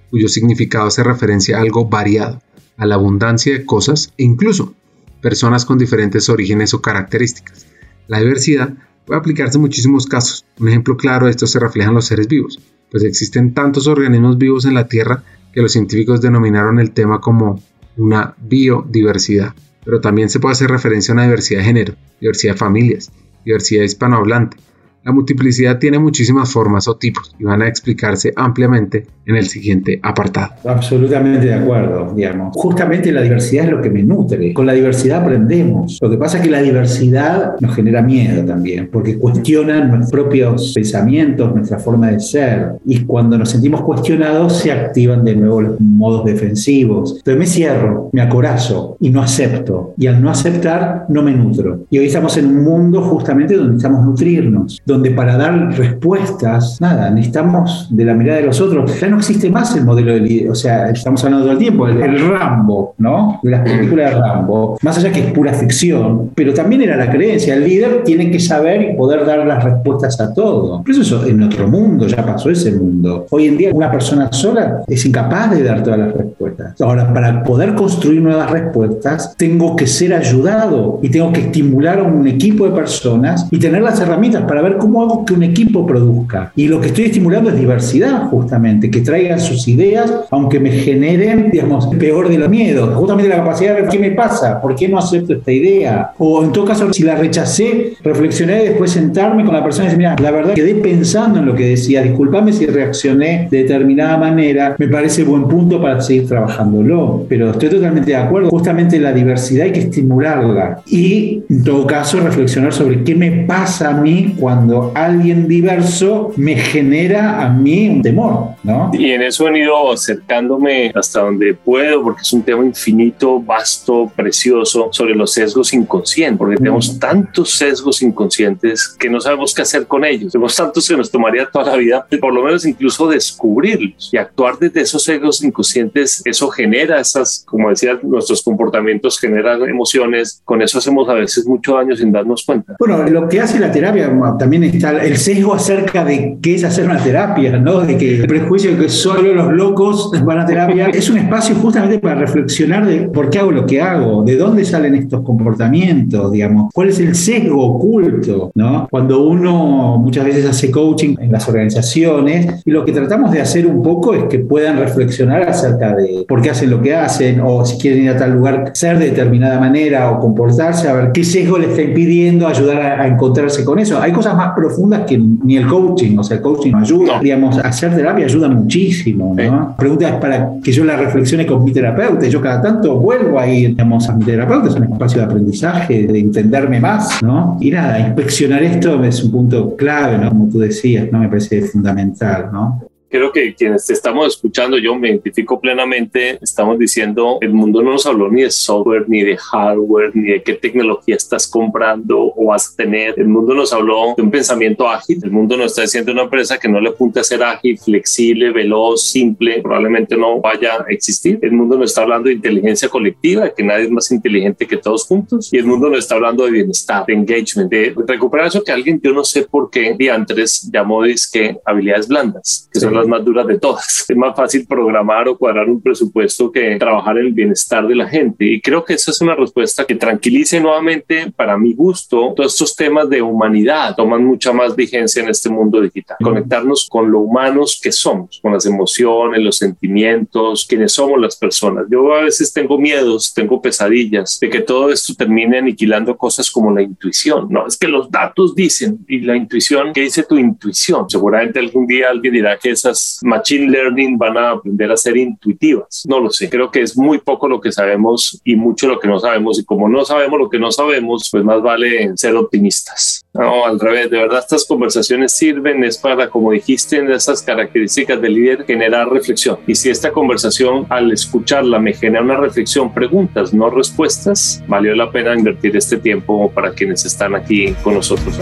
cuyo 0.09 0.27
significado 0.27 0.87
hace 0.87 1.03
referencia 1.03 1.57
a 1.57 1.61
algo 1.61 1.87
variado, 1.87 2.41
a 2.77 2.85
la 2.85 2.95
abundancia 2.95 3.53
de 3.53 3.65
cosas 3.65 4.13
e 4.17 4.23
incluso 4.23 4.73
personas 5.21 5.65
con 5.65 5.77
diferentes 5.77 6.29
orígenes 6.29 6.73
o 6.73 6.81
características. 6.81 7.67
La 8.07 8.19
diversidad 8.19 8.73
puede 9.05 9.19
aplicarse 9.19 9.57
en 9.57 9.61
muchísimos 9.61 10.05
casos. 10.07 10.45
Un 10.59 10.69
ejemplo 10.69 10.97
claro 10.97 11.25
de 11.25 11.31
esto 11.31 11.47
se 11.47 11.59
refleja 11.59 11.89
en 11.89 11.95
los 11.95 12.05
seres 12.05 12.27
vivos, 12.27 12.59
pues 12.91 13.03
existen 13.03 13.53
tantos 13.53 13.87
organismos 13.87 14.37
vivos 14.37 14.65
en 14.65 14.73
la 14.73 14.87
Tierra 14.87 15.23
que 15.53 15.61
los 15.61 15.71
científicos 15.71 16.21
denominaron 16.21 16.79
el 16.79 16.91
tema 16.91 17.21
como 17.21 17.61
una 17.97 18.35
biodiversidad. 18.37 19.53
Pero 19.83 20.01
también 20.01 20.29
se 20.29 20.39
puede 20.39 20.53
hacer 20.53 20.69
referencia 20.69 21.11
a 21.11 21.15
una 21.15 21.23
diversidad 21.23 21.59
de 21.59 21.65
género, 21.65 21.95
diversidad 22.19 22.53
de 22.53 22.59
familias, 22.59 23.11
diversidad 23.45 23.83
hispanohablante, 23.83 24.57
la 25.05 25.11
multiplicidad 25.11 25.77
tiene 25.77 25.99
muchísimas 25.99 26.51
formas 26.51 26.87
o 26.87 26.97
tipos 26.97 27.31
y 27.39 27.43
van 27.43 27.61
a 27.61 27.67
explicarse 27.67 28.33
ampliamente 28.35 29.05
en 29.27 29.35
el 29.35 29.45
siguiente 29.45 29.99
apartado. 30.01 30.53
Absolutamente 30.67 31.45
de 31.45 31.53
acuerdo, 31.53 32.11
digamos. 32.15 32.55
Justamente 32.55 33.11
la 33.11 33.21
diversidad 33.21 33.65
es 33.65 33.71
lo 33.71 33.81
que 33.81 33.91
me 33.91 34.01
nutre. 34.01 34.53
Con 34.53 34.65
la 34.65 34.73
diversidad 34.73 35.21
aprendemos. 35.21 35.99
Lo 36.01 36.09
que 36.09 36.17
pasa 36.17 36.37
es 36.37 36.43
que 36.43 36.49
la 36.49 36.61
diversidad 36.61 37.55
nos 37.59 37.75
genera 37.75 38.01
miedo 38.01 38.43
también, 38.45 38.89
porque 38.91 39.19
cuestiona 39.19 39.83
nuestros 39.85 40.11
propios 40.11 40.73
pensamientos, 40.73 41.53
nuestra 41.53 41.77
forma 41.77 42.09
de 42.09 42.19
ser. 42.19 42.71
Y 42.85 43.01
cuando 43.01 43.37
nos 43.37 43.51
sentimos 43.51 43.81
cuestionados, 43.81 44.57
se 44.57 44.71
activan 44.71 45.23
de 45.23 45.35
nuevo 45.35 45.61
los 45.61 45.79
modos 45.79 46.25
defensivos. 46.25 47.17
Entonces 47.17 47.37
me 47.37 47.45
cierro, 47.45 48.09
me 48.11 48.21
acorazo 48.21 48.97
y 48.99 49.11
no 49.11 49.21
acepto. 49.21 49.93
Y 49.97 50.07
al 50.07 50.19
no 50.19 50.31
aceptar, 50.31 51.05
no 51.09 51.21
me 51.21 51.31
nutro. 51.31 51.85
Y 51.91 51.99
hoy 51.99 52.07
estamos 52.07 52.37
en 52.37 52.47
un 52.47 52.63
mundo 52.63 53.03
justamente 53.03 53.55
donde 53.55 53.73
necesitamos 53.73 54.03
nutrirnos, 54.03 54.81
donde 54.83 54.94
para 55.15 55.37
dar 55.37 55.77
respuestas, 55.77 56.79
nada, 56.79 57.09
necesitamos 57.09 57.87
de 57.89 58.05
la 58.05 58.13
mirada 58.13 58.39
de 58.39 58.45
los 58.45 58.59
otros. 58.61 58.99
Ya 58.99 59.07
no 59.07 59.17
existe 59.17 59.49
más 59.49 59.75
el 59.75 59.85
modelo 59.85 60.13
de 60.13 60.19
líder, 60.19 60.51
o 60.51 60.55
sea, 60.55 60.89
estamos 60.89 61.23
hablando 61.23 61.45
todo 61.45 61.53
el 61.53 61.59
tiempo, 61.59 61.87
el, 61.87 62.25
Rambo, 62.25 62.95
¿no? 62.97 63.39
Las 63.43 63.61
películas 63.61 64.11
de 64.11 64.19
Rambo, 64.19 64.77
más 64.81 64.97
allá 64.97 65.11
que 65.11 65.19
es 65.19 65.31
pura 65.31 65.53
ficción, 65.53 66.31
pero 66.33 66.53
también 66.53 66.81
era 66.81 66.95
la 66.95 67.09
creencia, 67.09 67.55
el 67.55 67.63
líder 67.63 68.03
tiene 68.03 68.31
que 68.31 68.39
saber 68.39 68.81
y 68.81 68.95
poder 68.95 69.25
dar 69.25 69.45
las 69.45 69.63
respuestas 69.63 70.19
a 70.19 70.33
todo. 70.33 70.81
Pero 70.85 71.01
eso 71.01 71.25
en 71.25 71.43
otro 71.43 71.67
mundo, 71.67 72.07
ya 72.07 72.25
pasó 72.25 72.49
ese 72.49 72.71
mundo. 72.71 73.25
Hoy 73.29 73.47
en 73.47 73.57
día 73.57 73.71
una 73.73 73.91
persona 73.91 74.31
sola 74.31 74.83
es 74.87 75.05
incapaz 75.05 75.51
de 75.51 75.63
dar 75.63 75.83
todas 75.83 75.99
las 75.99 76.13
respuestas. 76.13 76.81
Ahora, 76.81 77.13
para 77.13 77.43
poder 77.43 77.75
construir 77.75 78.21
nuevas 78.21 78.49
respuestas, 78.49 79.35
tengo 79.37 79.75
que 79.75 79.87
ser 79.87 80.13
ayudado 80.13 80.99
y 81.01 81.09
tengo 81.09 81.31
que 81.31 81.41
estimular 81.41 81.99
a 81.99 82.03
un 82.03 82.27
equipo 82.27 82.65
de 82.65 82.71
personas 82.71 83.47
y 83.51 83.59
tener 83.59 83.81
las 83.81 83.99
herramientas 83.99 84.43
para 84.43 84.61
ver 84.61 84.77
cómo 84.77 84.84
hago 85.01 85.25
que 85.25 85.33
un 85.33 85.43
equipo 85.43 85.85
produzca. 85.85 86.51
Y 86.55 86.67
lo 86.67 86.79
que 86.79 86.87
estoy 86.87 87.05
estimulando 87.05 87.49
es 87.49 87.59
diversidad, 87.59 88.27
justamente, 88.29 88.89
que 88.89 89.01
traigan 89.01 89.39
sus 89.39 89.67
ideas, 89.67 90.13
aunque 90.31 90.59
me 90.59 90.71
generen, 90.71 91.51
digamos, 91.51 91.87
peor 91.97 92.29
de 92.29 92.37
los 92.37 92.49
miedos. 92.49 92.95
Justamente 92.95 93.29
la 93.29 93.37
capacidad 93.37 93.75
de 93.75 93.81
ver 93.81 93.89
qué 93.89 93.99
me 93.99 94.11
pasa, 94.11 94.61
por 94.61 94.75
qué 94.75 94.87
no 94.87 94.97
acepto 94.97 95.33
esta 95.33 95.51
idea. 95.51 96.11
O 96.17 96.43
en 96.43 96.51
todo 96.51 96.65
caso, 96.65 96.91
si 96.93 97.03
la 97.03 97.15
rechacé, 97.15 97.93
reflexioné 98.03 98.63
y 98.63 98.67
después 98.69 98.91
sentarme 98.91 99.43
con 99.45 99.53
la 99.53 99.63
persona 99.63 99.85
y 99.85 99.87
decir, 99.87 99.97
mira, 99.97 100.15
la 100.21 100.31
verdad 100.31 100.53
quedé 100.53 100.75
pensando 100.75 101.39
en 101.39 101.45
lo 101.45 101.55
que 101.55 101.67
decía, 101.67 102.01
discúlpame 102.01 102.53
si 102.53 102.65
reaccioné 102.65 103.47
de 103.49 103.59
determinada 103.59 104.17
manera, 104.17 104.75
me 104.77 104.87
parece 104.87 105.23
buen 105.23 105.47
punto 105.47 105.81
para 105.81 106.01
seguir 106.01 106.27
trabajándolo. 106.27 107.25
Pero 107.27 107.51
estoy 107.51 107.69
totalmente 107.69 108.11
de 108.11 108.17
acuerdo, 108.17 108.49
justamente 108.49 108.99
la 108.99 109.13
diversidad 109.13 109.65
hay 109.65 109.71
que 109.71 109.79
estimularla. 109.81 110.81
Y 110.87 111.43
en 111.49 111.63
todo 111.63 111.85
caso, 111.85 112.19
reflexionar 112.19 112.73
sobre 112.73 113.03
qué 113.03 113.15
me 113.15 113.31
pasa 113.45 113.89
a 113.89 114.01
mí 114.01 114.35
cuando 114.39 114.64
cuando 114.65 114.91
alguien 114.95 115.47
diverso 115.47 116.33
me 116.37 116.55
genera 116.55 117.45
a 117.45 117.49
mí 117.49 117.87
un 117.87 118.01
temor, 118.01 118.55
¿no? 118.63 118.89
Y 118.93 119.11
en 119.11 119.21
eso 119.21 119.47
he 119.47 119.51
venido 119.51 119.91
acercándome 119.91 120.91
hasta 120.95 121.21
donde 121.21 121.53
puedo, 121.53 122.01
porque 122.01 122.23
es 122.23 122.33
un 122.33 122.41
tema 122.41 122.65
infinito, 122.65 123.39
vasto, 123.39 124.11
precioso, 124.15 124.89
sobre 124.91 125.13
los 125.13 125.33
sesgos 125.33 125.71
inconscientes, 125.73 126.39
porque 126.39 126.55
tenemos 126.55 126.97
tantos 126.97 127.51
sesgos 127.51 128.01
inconscientes 128.01 128.87
que 128.87 129.07
no 129.07 129.21
sabemos 129.21 129.53
qué 129.53 129.61
hacer 129.61 129.85
con 129.85 130.03
ellos. 130.03 130.31
Tenemos 130.31 130.55
tantos 130.55 130.87
que 130.87 130.97
nos 130.97 131.11
tomaría 131.11 131.47
toda 131.51 131.71
la 131.71 131.77
vida, 131.77 132.07
por 132.19 132.33
lo 132.33 132.43
menos 132.43 132.65
incluso 132.65 133.07
descubrirlos 133.07 134.09
y 134.11 134.17
actuar 134.17 134.57
desde 134.57 134.81
esos 134.81 135.03
sesgos 135.03 135.43
inconscientes. 135.43 136.23
Eso 136.25 136.49
genera 136.49 136.99
esas, 136.99 137.45
como 137.47 137.69
decía, 137.69 137.99
nuestros 138.01 138.41
comportamientos 138.41 139.19
generan 139.19 139.61
emociones. 139.69 140.41
Con 140.43 140.63
eso 140.63 140.79
hacemos 140.79 141.07
a 141.07 141.13
veces 141.13 141.45
mucho 141.45 141.75
daño 141.75 141.95
sin 141.95 142.11
darnos 142.11 142.43
cuenta. 142.43 142.75
Bueno, 142.79 143.03
lo 143.03 143.29
que 143.29 143.39
hace 143.39 143.59
la 143.59 143.71
terapia 143.71 144.11
también 144.39 144.54
está 144.63 144.91
el 145.03 145.17
sesgo 145.17 145.53
acerca 145.53 146.03
de 146.03 146.37
qué 146.41 146.55
es 146.55 146.63
hacer 146.63 146.85
una 146.85 146.97
terapia, 147.03 147.57
¿no? 147.57 147.81
De 147.81 147.97
que 147.97 148.21
el 148.21 148.27
prejuicio 148.27 148.71
de 148.71 148.77
que 148.77 148.89
solo 148.89 149.33
los 149.33 149.51
locos 149.53 150.11
van 150.23 150.39
a 150.39 150.45
terapia 150.45 150.87
es 150.93 151.09
un 151.09 151.17
espacio 151.17 151.55
justamente 151.55 151.99
para 151.99 152.15
reflexionar 152.15 152.85
de 152.85 153.07
por 153.09 153.29
qué 153.29 153.39
hago 153.39 153.51
lo 153.51 153.65
que 153.65 153.81
hago, 153.81 154.23
de 154.23 154.37
dónde 154.37 154.65
salen 154.65 154.95
estos 154.95 155.21
comportamientos, 155.21 156.31
digamos, 156.31 156.71
cuál 156.73 156.89
es 156.89 156.99
el 156.99 157.15
sesgo 157.15 157.65
oculto, 157.65 158.51
¿no? 158.55 158.87
Cuando 158.89 159.23
uno 159.23 159.97
muchas 159.97 160.25
veces 160.25 160.45
hace 160.45 160.71
coaching 160.71 161.15
en 161.19 161.31
las 161.31 161.47
organizaciones 161.47 162.61
y 162.65 162.71
lo 162.71 162.85
que 162.85 162.91
tratamos 162.91 163.31
de 163.31 163.41
hacer 163.41 163.67
un 163.67 163.81
poco 163.81 164.13
es 164.13 164.25
que 164.25 164.39
puedan 164.39 164.77
reflexionar 164.77 165.43
acerca 165.43 165.95
de 165.95 166.25
por 166.27 166.41
qué 166.41 166.49
hacen 166.49 166.69
lo 166.69 166.81
que 166.81 166.95
hacen 166.95 167.41
o 167.41 167.65
si 167.65 167.77
quieren 167.77 168.03
ir 168.03 168.09
a 168.11 168.17
tal 168.17 168.31
lugar, 168.31 168.71
ser 168.73 168.99
de 168.99 169.05
determinada 169.05 169.59
manera 169.59 170.11
o 170.11 170.19
comportarse, 170.19 170.87
a 170.87 170.93
ver 170.93 171.11
qué 171.11 171.23
sesgo 171.23 171.57
les 171.57 171.69
está 171.69 171.81
impidiendo 171.81 172.47
ayudar 172.47 173.01
a, 173.01 173.07
encontrarse 173.07 173.63
con 173.63 173.79
eso. 173.79 173.99
Hay 174.01 174.11
cosas 174.11 174.35
más 174.35 174.44
profundas 174.53 175.01
que 175.07 175.17
ni 175.17 175.57
el 175.57 175.67
coaching, 175.67 176.17
o 176.17 176.23
sea, 176.23 176.37
el 176.37 176.43
coaching 176.43 176.71
no 176.71 176.79
ayuda. 176.79 177.19
Digamos, 177.19 177.57
hacer 177.57 177.95
terapia 177.95 178.25
ayuda 178.25 178.49
muchísimo, 178.49 179.33
¿no? 179.35 179.43
La 179.43 179.75
pregunta 179.75 180.09
es 180.09 180.15
para 180.15 180.51
que 180.63 180.71
yo 180.71 180.83
la 180.83 180.95
reflexione 180.95 181.45
con 181.45 181.63
mi 181.63 181.71
terapeuta. 181.71 182.27
Yo 182.27 182.41
cada 182.41 182.61
tanto 182.61 182.99
vuelvo 182.99 183.39
a 183.39 183.47
ir, 183.47 183.69
digamos, 183.69 184.09
a 184.09 184.15
mi 184.15 184.25
terapeuta, 184.25 184.69
es 184.69 184.75
un 184.75 184.83
espacio 184.83 185.19
de 185.19 185.25
aprendizaje, 185.25 186.07
de 186.07 186.19
entenderme 186.19 186.79
más, 186.79 187.21
¿no? 187.21 187.57
Y 187.59 187.71
nada, 187.71 187.99
inspeccionar 187.99 188.63
esto 188.63 189.03
es 189.03 189.23
un 189.23 189.31
punto 189.31 189.75
clave, 189.75 190.17
¿no? 190.17 190.29
Como 190.29 190.47
tú 190.49 190.59
decías, 190.59 191.07
¿no? 191.11 191.19
Me 191.19 191.29
parece 191.29 191.61
fundamental, 191.61 192.49
¿no? 192.51 192.81
Creo 193.15 193.31
que 193.31 193.55
quienes 193.55 193.89
estamos 193.89 194.27
escuchando, 194.27 194.77
yo 194.77 194.95
me 194.95 195.09
identifico 195.09 195.59
plenamente, 195.59 196.37
estamos 196.41 196.77
diciendo, 196.77 197.37
el 197.39 197.53
mundo 197.53 197.81
no 197.81 197.91
nos 197.91 198.05
habló 198.05 198.29
ni 198.29 198.41
de 198.41 198.51
software, 198.51 199.05
ni 199.07 199.23
de 199.23 199.37
hardware, 199.37 200.11
ni 200.13 200.31
de 200.33 200.43
qué 200.43 200.53
tecnología 200.53 201.15
estás 201.15 201.47
comprando 201.47 202.33
o 202.35 202.47
vas 202.47 202.73
a 202.73 202.75
tener. 202.75 203.13
El 203.17 203.27
mundo 203.27 203.53
nos 203.53 203.71
habló 203.71 204.13
de 204.17 204.23
un 204.23 204.31
pensamiento 204.31 204.89
ágil. 204.89 205.19
El 205.23 205.31
mundo 205.31 205.55
nos 205.55 205.67
está 205.67 205.83
diciendo 205.83 206.11
una 206.11 206.23
empresa 206.23 206.57
que 206.57 206.67
no 206.67 206.81
le 206.81 206.89
apunte 206.89 207.21
a 207.21 207.23
ser 207.23 207.41
ágil, 207.41 207.77
flexible, 207.77 208.51
veloz, 208.51 209.03
simple, 209.03 209.61
probablemente 209.61 210.17
no 210.17 210.41
vaya 210.41 210.73
a 210.85 210.91
existir. 210.91 211.39
El 211.41 211.53
mundo 211.53 211.77
nos 211.77 211.91
está 211.91 212.01
hablando 212.01 212.27
de 212.27 212.35
inteligencia 212.35 212.89
colectiva, 212.89 213.45
de 213.45 213.53
que 213.53 213.63
nadie 213.63 213.85
es 213.85 213.91
más 213.91 214.11
inteligente 214.11 214.67
que 214.67 214.75
todos 214.75 215.05
juntos. 215.05 215.53
Y 215.53 215.57
el 215.57 215.65
mundo 215.65 215.89
nos 215.89 215.99
está 215.99 216.15
hablando 216.15 216.43
de 216.43 216.51
bienestar, 216.51 217.05
de 217.05 217.13
engagement, 217.13 217.71
de 217.71 217.95
recuperar 218.05 218.47
eso 218.47 218.61
que 218.61 218.73
alguien, 218.73 218.99
yo 219.01 219.13
no 219.13 219.23
sé 219.23 219.43
por 219.43 219.69
qué, 219.69 219.95
Diantres 219.97 220.69
llamó 220.71 221.03
que 221.31 221.57
habilidades 221.65 222.07
blandas, 222.07 222.69
que 222.71 222.79
son 222.79 222.93
las 222.93 223.04
más 223.07 223.23
duras 223.23 223.47
de 223.47 223.59
todas. 223.59 224.05
Es 224.15 224.15
más 224.15 224.35
fácil 224.35 224.65
programar 224.67 225.27
o 225.27 225.37
cuadrar 225.37 225.67
un 225.67 225.81
presupuesto 225.81 226.51
que 226.51 226.77
trabajar 226.77 227.17
en 227.17 227.27
el 227.27 227.33
bienestar 227.33 227.87
de 227.87 227.95
la 227.95 228.07
gente. 228.07 228.45
Y 228.45 228.61
creo 228.61 228.83
que 228.83 228.93
esa 228.93 229.11
es 229.11 229.19
una 229.19 229.35
respuesta 229.35 229.85
que 229.85 229.95
tranquilice 229.95 230.59
nuevamente, 230.59 231.31
para 231.35 231.57
mi 231.57 231.73
gusto, 231.73 232.33
todos 232.35 232.53
estos 232.53 232.75
temas 232.75 233.09
de 233.09 233.21
humanidad 233.21 233.95
toman 233.95 234.23
mucha 234.23 234.53
más 234.53 234.75
vigencia 234.75 235.23
en 235.23 235.29
este 235.29 235.49
mundo 235.49 235.81
digital. 235.81 236.17
Conectarnos 236.21 236.87
con 236.89 237.11
lo 237.11 237.19
humanos 237.19 237.79
que 237.81 237.91
somos, 237.91 238.39
con 238.41 238.53
las 238.53 238.65
emociones, 238.65 239.41
los 239.41 239.57
sentimientos, 239.57 240.65
quienes 240.67 240.93
somos 240.93 241.19
las 241.19 241.35
personas. 241.35 241.85
Yo 241.89 242.13
a 242.13 242.21
veces 242.21 242.53
tengo 242.53 242.77
miedos, 242.77 243.33
tengo 243.33 243.61
pesadillas 243.61 244.39
de 244.39 244.49
que 244.49 244.61
todo 244.61 244.91
esto 244.91 245.13
termine 245.15 245.57
aniquilando 245.57 246.15
cosas 246.17 246.49
como 246.49 246.71
la 246.71 246.81
intuición. 246.81 247.47
No, 247.49 247.67
es 247.67 247.77
que 247.77 247.87
los 247.87 248.09
datos 248.09 248.55
dicen 248.55 249.05
y 249.07 249.19
la 249.21 249.35
intuición, 249.35 249.93
¿qué 249.93 250.01
dice 250.01 250.23
tu 250.23 250.37
intuición? 250.37 251.09
Seguramente 251.09 251.59
algún 251.59 251.87
día 251.87 252.09
alguien 252.09 252.33
dirá 252.33 252.57
que 252.57 252.71
esas 252.95 253.19
machine 253.23 253.67
learning 253.67 254.17
van 254.17 254.37
a 254.37 254.51
aprender 254.51 254.91
a 254.91 254.97
ser 254.97 255.17
intuitivas. 255.17 256.03
No 256.07 256.19
lo 256.19 256.29
sé. 256.29 256.49
Creo 256.49 256.71
que 256.71 256.81
es 256.81 256.97
muy 256.97 257.19
poco 257.19 257.47
lo 257.47 257.61
que 257.61 257.71
sabemos 257.71 258.41
y 258.43 258.55
mucho 258.55 258.87
lo 258.87 258.99
que 258.99 259.07
no 259.07 259.19
sabemos. 259.19 259.59
Y 259.59 259.65
como 259.65 259.87
no 259.89 260.05
sabemos 260.05 260.39
lo 260.39 260.49
que 260.49 260.59
no 260.59 260.71
sabemos, 260.71 261.29
pues 261.31 261.43
más 261.43 261.61
vale 261.61 262.15
ser 262.15 262.35
optimistas. 262.35 263.25
No, 263.33 263.65
al 263.65 263.79
revés. 263.79 264.09
De 264.09 264.17
verdad, 264.17 264.39
estas 264.39 264.65
conversaciones 264.65 265.33
sirven 265.33 265.83
es 265.83 265.97
para, 265.97 266.29
como 266.29 266.51
dijiste, 266.51 266.97
en 266.97 267.11
esas 267.11 267.41
características 267.41 268.21
del 268.21 268.33
líder, 268.33 268.65
generar 268.65 269.09
reflexión. 269.09 269.57
Y 269.67 269.75
si 269.75 269.89
esta 269.89 270.11
conversación, 270.11 270.85
al 270.89 271.11
escucharla, 271.11 271.79
me 271.79 271.93
genera 271.93 272.23
una 272.23 272.37
reflexión, 272.37 272.93
preguntas, 272.93 273.53
no 273.53 273.69
respuestas, 273.69 274.63
valió 274.67 274.95
la 274.95 275.11
pena 275.11 275.33
invertir 275.33 275.75
este 275.75 275.97
tiempo 275.97 276.49
para 276.51 276.71
quienes 276.71 277.05
están 277.05 277.35
aquí 277.35 277.73
con 277.83 277.95
nosotros. 277.95 278.39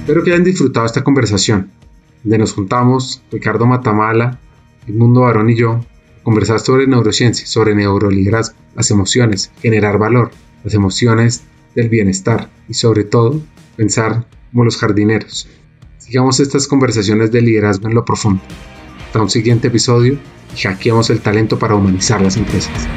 Espero 0.00 0.24
que 0.24 0.30
hayan 0.30 0.44
disfrutado 0.44 0.86
esta 0.86 1.02
conversación 1.02 1.70
donde 2.22 2.38
nos 2.38 2.52
juntamos, 2.52 3.22
Ricardo 3.30 3.66
Matamala, 3.66 4.38
el 4.86 4.94
mundo 4.94 5.22
varón 5.22 5.50
y 5.50 5.56
yo, 5.56 5.72
a 5.72 6.22
conversar 6.22 6.60
sobre 6.60 6.86
neurociencia, 6.86 7.46
sobre 7.46 7.74
neuroliderazgo, 7.74 8.56
las 8.74 8.90
emociones, 8.90 9.50
generar 9.60 9.98
valor, 9.98 10.30
las 10.64 10.74
emociones 10.74 11.42
del 11.74 11.88
bienestar 11.88 12.50
y 12.68 12.74
sobre 12.74 13.04
todo 13.04 13.40
pensar 13.76 14.26
como 14.50 14.64
los 14.64 14.76
jardineros. 14.76 15.48
Sigamos 15.98 16.40
estas 16.40 16.66
conversaciones 16.66 17.30
de 17.30 17.40
liderazgo 17.40 17.88
en 17.88 17.94
lo 17.94 18.04
profundo. 18.04 18.42
Hasta 19.06 19.22
un 19.22 19.30
siguiente 19.30 19.68
episodio 19.68 20.18
y 20.54 20.58
hackeamos 20.58 21.10
el 21.10 21.20
talento 21.20 21.58
para 21.58 21.74
humanizar 21.74 22.20
las 22.20 22.36
empresas. 22.36 22.88